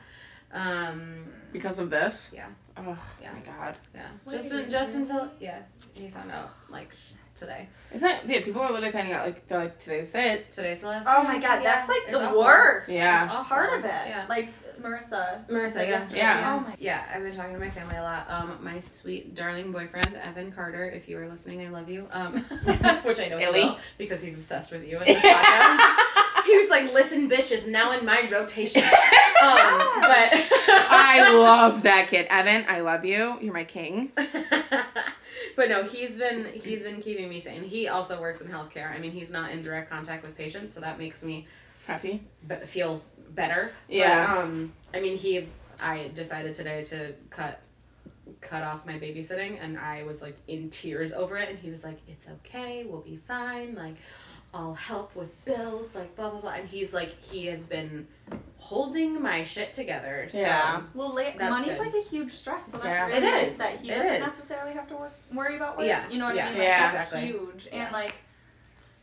Um, 0.52 1.24
Because 1.52 1.78
of 1.78 1.90
this? 1.90 2.30
Yeah. 2.32 2.46
Oh 2.76 2.98
Yeah. 3.22 3.32
my 3.32 3.40
god. 3.40 3.76
yeah. 3.94 4.06
What 4.24 4.36
just 4.36 4.52
in, 4.52 4.70
just 4.70 4.92
do? 4.92 4.98
until 4.98 5.30
yeah, 5.38 5.58
he 5.94 6.08
found 6.08 6.30
out 6.30 6.50
like 6.70 6.90
today. 7.36 7.68
Isn't 7.92 8.08
that 8.08 8.28
yeah, 8.28 8.40
people 8.42 8.62
are 8.62 8.70
literally 8.72 8.90
finding 8.90 9.12
out 9.12 9.26
like 9.26 9.46
they're 9.46 9.58
like 9.58 9.78
today's 9.78 10.14
it. 10.14 10.50
Today's 10.50 10.80
the 10.80 10.88
last. 10.88 11.06
Oh 11.08 11.22
my 11.24 11.38
god, 11.38 11.62
Yeah, 11.62 11.74
that's 11.74 11.88
like 11.88 12.02
it's 12.06 12.12
the 12.12 12.26
awful. 12.26 12.40
worst. 12.40 12.90
Yeah. 12.90 13.44
Part 13.44 13.78
of 13.78 13.84
it. 13.84 13.90
Yeah. 14.08 14.26
Like 14.28 14.48
Marissa. 14.82 15.46
Marissa, 15.48 15.70
said 15.70 15.88
yeah. 15.88 15.98
yesterday. 15.98 16.18
Yeah. 16.20 16.56
Oh 16.56 16.68
my 16.68 16.76
Yeah, 16.78 17.04
I've 17.14 17.22
been 17.22 17.34
talking 17.34 17.54
to 17.54 17.60
my 17.60 17.70
family 17.70 17.96
a 17.96 18.02
lot. 18.02 18.26
Um, 18.28 18.58
my 18.62 18.78
sweet 18.78 19.34
darling 19.34 19.72
boyfriend 19.72 20.14
Evan 20.14 20.52
Carter, 20.52 20.88
if 20.88 21.08
you 21.08 21.18
are 21.18 21.28
listening, 21.28 21.66
I 21.66 21.68
love 21.68 21.88
you. 21.88 22.08
Um, 22.10 22.36
which 23.04 23.20
I 23.20 23.28
know 23.28 23.38
he 23.38 23.46
will, 23.46 23.78
because 23.98 24.22
he's 24.22 24.34
obsessed 24.34 24.72
with 24.72 24.86
you 24.86 24.98
and 24.98 25.06
this 25.06 25.22
podcast. 25.22 26.44
he 26.46 26.56
was 26.56 26.68
like, 26.70 26.92
"Listen, 26.92 27.28
bitch, 27.28 27.52
is 27.52 27.66
now 27.66 27.92
in 27.92 28.04
my 28.04 28.28
rotation." 28.30 28.82
Um, 29.40 29.56
but 30.02 30.28
I 30.68 31.32
love 31.32 31.84
that 31.84 32.08
kid. 32.08 32.26
Evan, 32.28 32.66
I 32.68 32.80
love 32.80 33.06
you. 33.06 33.38
You're 33.40 33.54
my 33.54 33.64
king. 33.64 34.12
but 34.14 35.68
no, 35.70 35.82
he's 35.82 36.18
been 36.18 36.44
he's 36.52 36.82
been 36.82 37.00
keeping 37.00 37.26
me 37.30 37.40
sane. 37.40 37.64
He 37.64 37.88
also 37.88 38.20
works 38.20 38.42
in 38.42 38.48
healthcare. 38.48 38.94
I 38.94 38.98
mean, 38.98 39.12
he's 39.12 39.32
not 39.32 39.50
in 39.50 39.62
direct 39.62 39.88
contact 39.88 40.22
with 40.24 40.36
patients, 40.36 40.74
so 40.74 40.80
that 40.80 40.98
makes 40.98 41.24
me 41.24 41.46
Happy? 41.86 42.22
be- 42.46 42.56
feel 42.66 43.02
better. 43.40 43.72
Yeah. 43.88 44.26
But, 44.34 44.38
um, 44.44 44.72
I 44.94 45.00
mean, 45.00 45.16
he. 45.16 45.48
I 45.82 46.10
decided 46.14 46.54
today 46.54 46.82
to 46.84 47.14
cut 47.30 47.60
cut 48.40 48.62
off 48.62 48.84
my 48.86 48.94
babysitting, 48.98 49.58
and 49.62 49.78
I 49.78 50.02
was 50.04 50.20
like 50.22 50.36
in 50.46 50.68
tears 50.70 51.12
over 51.12 51.36
it. 51.38 51.48
And 51.48 51.58
he 51.58 51.70
was 51.70 51.82
like, 51.84 51.98
"It's 52.06 52.26
okay. 52.28 52.84
We'll 52.84 53.00
be 53.00 53.16
fine. 53.26 53.74
Like, 53.74 53.96
I'll 54.52 54.74
help 54.74 55.16
with 55.16 55.32
bills. 55.46 55.94
Like, 55.94 56.14
blah 56.16 56.30
blah 56.30 56.40
blah." 56.40 56.52
And 56.52 56.68
he's 56.68 56.92
like, 56.92 57.18
he 57.20 57.46
has 57.46 57.66
been 57.66 58.06
holding 58.58 59.22
my 59.22 59.42
shit 59.42 59.72
together. 59.72 60.28
So. 60.30 60.38
Yeah. 60.38 60.82
Well, 60.94 61.08
la- 61.14 61.32
That's 61.36 61.38
money's 61.50 61.78
good. 61.78 61.78
like 61.78 61.94
a 61.94 62.06
huge 62.08 62.30
stress, 62.30 62.66
so 62.70 62.76
that's 62.78 62.86
Yeah. 62.86 63.06
really 63.06 63.16
It 63.18 63.30
nice 63.42 63.50
is. 63.52 63.58
that 63.58 63.76
he 63.80 63.90
It 63.90 63.94
doesn't 63.96 64.14
is. 64.16 64.20
necessarily 64.20 64.72
have 64.74 64.86
to 64.88 64.96
work, 64.96 65.12
worry 65.32 65.56
about 65.56 65.78
work. 65.78 65.86
Yeah. 65.86 66.06
You 66.10 66.18
know 66.18 66.26
what 66.26 66.34
Yeah. 66.36 66.46
I 66.46 66.50
mean? 66.50 66.58
Like, 66.58 66.68
Yeah. 66.68 66.80
that's 66.92 66.92
Exactly. 66.92 67.20
huge. 67.32 67.68
Yeah. 67.72 67.84
And 67.84 67.92
like 67.92 68.14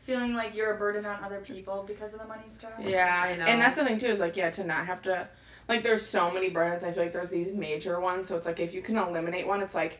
feeling 0.08 0.32
like 0.34 0.56
you're 0.56 0.72
a 0.72 0.78
burden 0.78 1.04
on 1.04 1.22
other 1.22 1.40
people 1.40 1.84
because 1.86 2.14
of 2.14 2.20
the 2.20 2.26
money 2.26 2.44
stress. 2.46 2.72
Yeah, 2.80 3.24
I 3.24 3.36
know. 3.36 3.44
And 3.44 3.60
that's 3.60 3.76
the 3.76 3.84
thing 3.84 3.98
too 3.98 4.06
is 4.06 4.20
like 4.20 4.38
yeah 4.38 4.48
to 4.50 4.64
not 4.64 4.86
have 4.86 5.02
to 5.02 5.28
like 5.68 5.82
there's 5.82 6.04
so 6.04 6.30
many 6.30 6.48
burdens. 6.48 6.82
I 6.82 6.92
feel 6.92 7.02
like 7.02 7.12
there's 7.12 7.30
these 7.30 7.52
major 7.52 8.00
ones. 8.00 8.26
So 8.26 8.34
it's 8.36 8.46
like 8.46 8.58
if 8.58 8.72
you 8.72 8.80
can 8.80 8.96
eliminate 8.96 9.46
one, 9.46 9.60
it's 9.60 9.74
like 9.74 9.98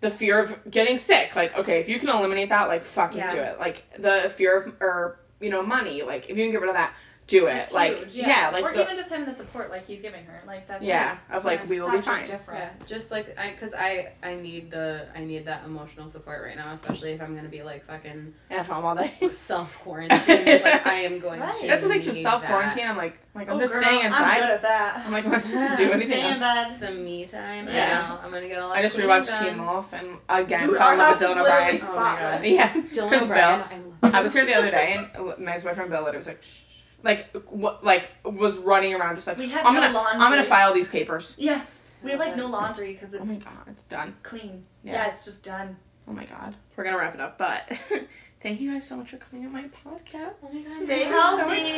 the 0.00 0.12
fear 0.12 0.40
of 0.40 0.70
getting 0.70 0.96
sick. 0.96 1.34
Like 1.34 1.58
okay, 1.58 1.80
if 1.80 1.88
you 1.88 1.98
can 1.98 2.08
eliminate 2.08 2.50
that, 2.50 2.68
like 2.68 2.84
fucking 2.84 3.18
Yeah. 3.18 3.34
do 3.34 3.40
it. 3.40 3.58
Like 3.58 3.82
the 3.98 4.32
fear 4.36 4.62
of 4.62 4.74
or 4.80 5.18
you 5.40 5.50
know 5.50 5.62
money. 5.62 6.02
Like 6.02 6.30
if 6.30 6.36
you 6.38 6.44
can 6.44 6.52
get 6.52 6.60
rid 6.60 6.70
of 6.70 6.76
that, 6.76 6.94
do 7.28 7.46
it. 7.46 7.54
It's 7.56 7.72
like 7.72 7.98
huge, 7.98 8.14
yeah. 8.16 8.50
like 8.52 8.64
or 8.64 8.72
the- 8.74 8.82
even 8.82 8.96
just 8.96 9.10
having 9.10 9.26
the 9.26 9.32
support 9.34 9.70
like 9.70 9.86
he's 9.86 10.02
giving 10.02 10.24
her. 10.24 10.42
Like 10.46 10.66
that's 10.66 10.82
yeah 10.82 11.18
of 11.30 11.44
like 11.44 11.58
that's 11.60 11.70
we 11.70 11.80
will 11.80 11.90
be 11.90 11.96
such 11.98 12.04
fine. 12.06 12.26
difference. 12.26 12.60
Yeah, 12.80 12.86
just 12.86 13.10
like 13.10 13.38
I, 13.38 13.52
cause 13.52 13.74
I, 13.78 14.12
I 14.22 14.34
need 14.34 14.70
the, 14.70 15.06
I 15.14 15.20
need 15.20 15.44
that 15.46 15.64
emotional 15.64 16.08
support 16.08 16.42
right 16.42 16.56
now, 16.56 16.72
especially 16.72 17.12
if 17.12 17.20
I'm 17.22 17.36
gonna 17.36 17.48
be 17.48 17.62
like 17.62 17.84
fucking 17.84 18.34
At 18.50 18.66
home 18.66 18.84
all 18.84 18.96
day. 18.96 19.12
self 19.30 19.78
quarantine. 19.80 20.18
like 20.62 20.86
I 20.86 20.94
am 21.02 21.20
going 21.20 21.40
Right. 21.40 21.52
to. 21.52 21.66
That's 21.66 21.82
the 21.82 21.88
thing 21.90 22.00
too. 22.00 22.14
Self 22.14 22.42
quarantine. 22.44 22.86
I'm 22.88 22.96
like 22.96 23.18
like 23.34 23.48
I'm 23.50 23.56
Oh, 23.56 23.60
just 23.60 23.74
girl, 23.74 23.82
staying 23.82 24.00
I'm 24.00 24.06
inside. 24.06 24.40
good 24.40 24.50
at 24.50 24.62
that. 24.62 25.02
I'm 25.06 25.12
like 25.12 25.24
I'm 25.26 25.30
not 25.32 25.40
supposed 25.42 25.70
to 25.70 25.76
do 25.76 25.92
anything 25.92 26.10
Stay 26.10 26.20
in 26.20 26.26
else. 26.26 26.40
bed. 26.40 26.74
Some 26.74 27.04
me 27.04 27.26
time. 27.26 27.66
Yeah. 27.68 27.74
Yeah, 27.74 28.08
know. 28.08 28.18
I'm 28.24 28.30
gonna 28.32 28.48
get 28.48 28.62
a 28.62 28.66
lot. 28.66 28.76
I 28.78 28.82
just 28.82 28.96
of 28.96 29.02
cleaning 29.04 29.22
rewatched 29.22 29.28
done. 29.40 29.54
Teen 29.54 29.64
Wolf 29.66 29.92
and 29.92 30.08
again 30.30 30.66
Dude, 30.68 30.78
fell 30.78 30.86
our 30.88 30.92
in 30.94 30.98
love 30.98 31.20
with 31.20 31.28
Dylan 31.28 31.42
literally 31.42 31.50
O'Brien. 31.50 31.74
My 31.74 31.80
God. 31.80 32.18
spotless. 32.40 32.44
Yeah, 32.48 32.72
Dylan 32.72 33.08
Chris 33.08 33.22
O'Brien. 33.22 33.62
I 34.02 34.20
was 34.22 34.32
here 34.32 34.46
the 34.46 34.54
other 34.54 34.70
day 34.70 34.94
and 35.14 35.28
uh, 35.28 35.34
my 35.38 35.52
ex-boyfriend 35.54 35.90
Bill, 35.90 36.06
it 36.06 36.14
was 36.14 36.26
like, 36.28 36.42
shh, 36.42 36.62
like, 37.02 37.30
what, 37.48 37.84
like 37.84 38.10
was 38.24 38.58
running 38.58 38.94
around 38.94 39.14
just 39.16 39.26
like, 39.26 39.38
We 39.38 39.48
had 39.48 39.64
I'm 39.64 39.74
no 39.74 39.80
gonna, 39.80 39.94
laundry. 39.94 40.20
I'm 40.24 40.30
gonna 40.32 40.44
file 40.44 40.72
these 40.74 40.88
papers. 40.88 41.34
Yeah. 41.38 41.62
We 42.02 42.10
have 42.12 42.20
like 42.20 42.36
no 42.36 42.46
laundry 42.46 42.92
because 42.92 43.12
it's 43.14 43.22
Oh 43.22 43.26
my 43.26 43.34
god, 43.36 43.74
done. 43.88 44.14
clean. 44.22 44.64
Yeah. 44.84 44.92
Yeah. 44.92 45.08
it's 45.08 45.24
just 45.24 45.44
done. 45.44 45.76
Oh 46.08 46.12
my 46.12 46.24
god, 46.24 46.54
we're 46.76 46.84
gonna 46.84 46.96
wrap 46.98 47.14
it 47.14 47.20
up, 47.20 47.36
but 47.38 47.70
thank 48.40 48.60
you 48.60 48.72
guys 48.72 48.86
so 48.86 48.96
much 48.96 49.10
for 49.10 49.16
coming 49.18 49.44
on 49.46 49.52
my 49.52 49.64
podcast. 49.64 50.34
Oh 50.42 50.48
my 50.50 50.62
God, 50.62 50.62
Stay 50.72 50.98
this 51.00 51.08
healthy. 51.08 51.70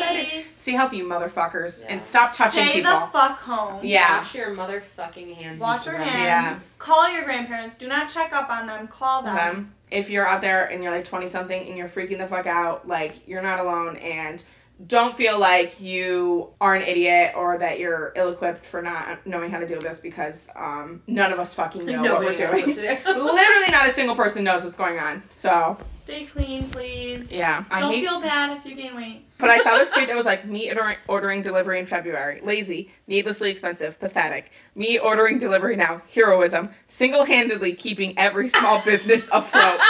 so. 0.43 0.49
Stay 0.57 0.73
healthy, 0.73 0.97
you 0.99 1.05
motherfuckers, 1.09 1.85
and 1.89 2.03
stop 2.03 2.33
touching 2.35 2.65
Stay 2.65 2.73
people. 2.75 2.93
the 3.01 3.07
fuck 3.07 3.41
home. 3.41 3.81
yeah, 3.83 4.19
Wash 4.19 4.35
your 4.35 4.55
motherfucking 4.55 5.35
hands. 5.35 5.61
Wash 5.61 5.87
your 5.87 5.97
drunk. 5.97 6.11
hands. 6.11 6.77
Call 6.79 7.11
your 7.13 7.25
grandparents. 7.25 7.77
Do 7.77 7.89
not 7.89 8.09
check 8.11 8.33
up 8.33 8.51
on 8.51 8.67
them. 8.67 8.87
Call 8.89 9.23
them. 9.23 9.35
them. 9.35 9.75
If 9.91 10.09
you're 10.11 10.27
out 10.27 10.41
there 10.43 10.67
and 10.67 10.83
you're 10.85 10.93
like 10.93 11.05
20 11.07 11.27
something 11.29 11.67
and 11.67 11.77
you're 11.77 11.89
freaking 11.89 12.19
the 12.19 12.27
fuck 12.27 12.47
out, 12.47 12.87
like 12.87 13.27
you're 13.27 13.43
not 13.43 13.59
alone 13.59 13.97
and 13.97 14.45
don't 14.87 15.15
feel 15.17 15.39
like 15.39 15.81
you 15.81 16.49
are 16.61 16.75
an 16.75 16.83
idiot 16.83 17.35
or 17.37 17.59
that 17.59 17.79
you're 17.79 18.13
ill 18.17 18.31
equipped 18.33 18.65
for 18.65 18.81
not 18.81 19.27
knowing 19.27 19.51
how 19.51 19.59
to 19.59 19.67
do 19.67 19.79
this 19.79 20.01
because 20.01 20.49
um, 20.57 21.03
none 21.07 21.33
of 21.33 21.39
us 21.39 21.55
fucking 21.55 21.85
know 21.85 22.03
what 22.15 22.21
we're 22.21 22.35
doing. 22.35 22.67
what 22.67 22.75
do. 22.75 22.81
Literally, 23.07 23.71
not 23.71 23.89
a 23.89 23.93
single 23.93 24.17
person 24.17 24.43
knows 24.45 24.65
what's 24.65 24.77
going 24.77 24.99
on. 24.99 25.23
So, 25.31 25.77
Stay 25.85 26.25
clean, 26.25 26.69
please. 26.71 27.31
yeah. 27.31 27.65
I 27.71 27.81
Don't 27.81 27.93
hate. 27.93 28.05
feel 28.07 28.21
bad 28.21 28.57
if 28.57 28.65
you 28.65 28.75
gain 28.75 28.97
weight. 28.97 29.27
But 29.41 29.51
I 29.51 29.59
saw 29.59 29.79
this 29.79 29.93
tweet 29.93 30.09
that 30.09 30.17
was 30.17 30.27
like, 30.27 30.45
me 30.45 30.69
ordering, 30.71 30.97
ordering 31.09 31.43
delivery 31.43 31.79
in 31.79 31.87
February. 31.87 32.41
Lazy, 32.43 32.91
needlessly 33.07 33.51
expensive, 33.51 33.99
pathetic. 33.99 34.51
Me 34.75 34.99
ordering 34.99 35.39
delivery 35.39 35.77
now. 35.77 36.03
Heroism. 36.15 36.71
Single 36.87 37.25
handedly 37.25 37.73
keeping 37.73 38.17
every 38.19 38.49
small 38.49 38.81
business 38.83 39.29
afloat. 39.33 39.81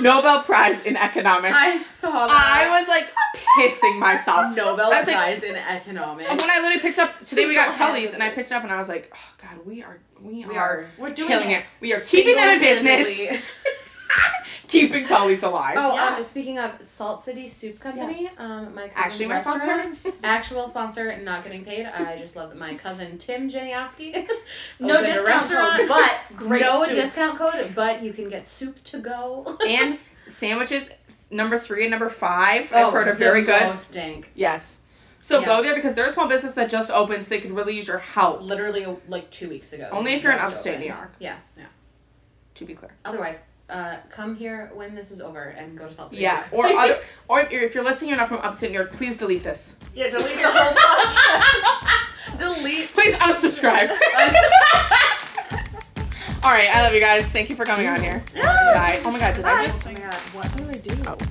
Nobel 0.00 0.42
Prize 0.42 0.82
in 0.84 0.96
Economics. 0.96 1.56
I 1.58 1.76
saw 1.78 2.26
that. 2.26 2.66
I 2.66 2.78
was 2.78 2.88
like 2.88 3.08
pissing 3.58 3.98
myself. 3.98 4.54
Nobel 4.54 4.90
was 4.90 5.06
like- 5.06 5.16
Prize 5.16 5.42
in 5.42 5.56
economics. 5.56 6.30
And 6.30 6.40
when 6.40 6.50
I 6.50 6.56
literally 6.60 6.80
picked 6.80 6.98
up 6.98 7.18
today, 7.24 7.46
we 7.46 7.54
got 7.54 7.74
Tully's, 7.74 8.12
and 8.12 8.22
I 8.22 8.30
picked 8.30 8.50
it 8.50 8.54
up, 8.54 8.62
and 8.62 8.72
I 8.72 8.76
was 8.78 8.88
like, 8.88 9.12
"Oh 9.14 9.18
God, 9.42 9.64
we 9.66 9.82
are, 9.82 9.98
we, 10.20 10.44
we 10.44 10.56
are, 10.56 10.80
are 10.80 10.86
We're 10.98 11.10
doing 11.10 11.28
killing 11.28 11.50
it. 11.50 11.58
it. 11.60 11.64
We 11.80 11.94
are 11.94 12.00
keeping 12.00 12.36
them 12.36 12.54
in 12.54 12.60
business, 12.60 13.40
keeping 14.68 15.06
Tully's 15.06 15.42
alive." 15.42 15.76
Oh, 15.78 15.94
Yeah. 15.94 16.16
um, 16.16 16.22
speaking 16.22 16.58
of 16.58 16.72
Salt 16.84 17.22
City 17.22 17.48
Soup 17.48 17.78
Company, 17.80 18.22
Yes. 18.22 18.34
um, 18.38 18.74
my 18.74 18.90
Actually, 18.94 19.26
my 19.26 19.40
sponsor. 19.40 19.92
actual 20.24 20.66
sponsor, 20.68 21.16
not 21.18 21.44
getting 21.44 21.64
paid. 21.64 21.86
I 21.86 22.16
just 22.18 22.36
love 22.36 22.50
that 22.50 22.58
my 22.58 22.74
cousin 22.74 23.18
Tim 23.18 23.50
Janiowski. 23.50 24.28
No 24.80 25.00
discount 25.02 25.26
restaurant. 25.26 25.78
code, 25.80 25.88
but 25.88 26.20
great 26.36 26.62
no 26.62 26.84
soup. 26.84 26.94
discount 26.94 27.38
code, 27.38 27.72
but 27.74 28.02
you 28.02 28.12
can 28.12 28.28
get 28.28 28.46
soup 28.46 28.82
to 28.84 28.98
go. 28.98 29.58
and 29.66 29.98
sandwiches 30.26 30.90
number 31.30 31.58
three 31.58 31.82
and 31.84 31.90
number 31.90 32.08
five. 32.08 32.72
I've 32.72 32.92
heard 32.92 33.08
are 33.08 33.12
Oh, 33.12 33.14
very 33.14 33.42
good. 33.42 33.62
Most 33.62 33.92
dank. 33.92 34.30
Yes. 34.34 34.80
So 35.18 35.44
go 35.44 35.60
there 35.60 35.74
because 35.74 35.94
they're 35.94 36.06
a 36.06 36.12
small 36.12 36.28
business 36.28 36.54
that 36.54 36.70
just 36.70 36.90
opened, 36.92 37.24
so 37.24 37.30
they 37.30 37.40
could 37.40 37.50
really 37.50 37.74
use 37.74 37.88
your 37.88 37.98
help. 37.98 38.42
Literally 38.42 38.86
like 39.08 39.28
two 39.30 39.48
weeks 39.48 39.72
ago. 39.72 39.88
Only 39.90 40.12
if 40.12 40.22
you're 40.22 40.30
in 40.32 40.38
Just 40.38 40.52
upstate 40.52 40.74
opened. 40.74 40.88
New 40.88 40.94
York. 40.94 41.12
Yeah, 41.18 41.36
yeah. 41.56 41.64
To 42.54 42.64
be 42.64 42.74
clear. 42.74 42.94
Otherwise, 43.04 43.42
uh, 43.68 43.96
come 44.10 44.36
here 44.36 44.70
when 44.74 44.94
this 44.94 45.10
is 45.10 45.20
over 45.20 45.42
and 45.42 45.76
go 45.76 45.86
to 45.86 45.92
Salt 45.92 46.10
City. 46.10 46.22
Yeah. 46.22 46.44
Or 46.52 46.66
other, 46.78 47.00
or 47.28 47.40
if 47.40 47.74
you're 47.74 47.84
listening, 47.84 48.10
you're 48.10 48.18
not 48.18 48.28
from 48.28 48.38
upstate 48.38 48.70
New 48.70 48.76
York. 48.78 48.92
Please 48.92 49.18
delete 49.18 49.42
this. 49.42 49.76
Yeah, 49.94 50.08
delete 50.08 50.36
the 50.36 50.48
whole 50.48 50.72
podcast. 50.72 52.38
delete. 52.38 52.88
Please 52.92 53.14
unsubscribe. 53.16 53.90
All 56.42 56.52
right, 56.52 56.68
I 56.74 56.82
love 56.82 56.94
you 56.94 57.00
guys. 57.00 57.26
Thank 57.26 57.50
you 57.50 57.56
for 57.56 57.64
coming 57.64 57.88
on 57.88 58.00
here. 58.00 58.22
Yes. 58.34 58.74
Bye. 58.74 59.00
Oh 59.04 59.10
my 59.10 59.18
god, 59.18 59.34
did 59.34 59.44
I 59.44 59.66
just? 59.66 59.84
Oh 59.84 59.88
my 59.88 59.94
god, 59.94 60.14
what? 60.32 60.46
What 60.60 60.82
did 60.82 60.92
I 60.92 61.14
do? 61.16 61.26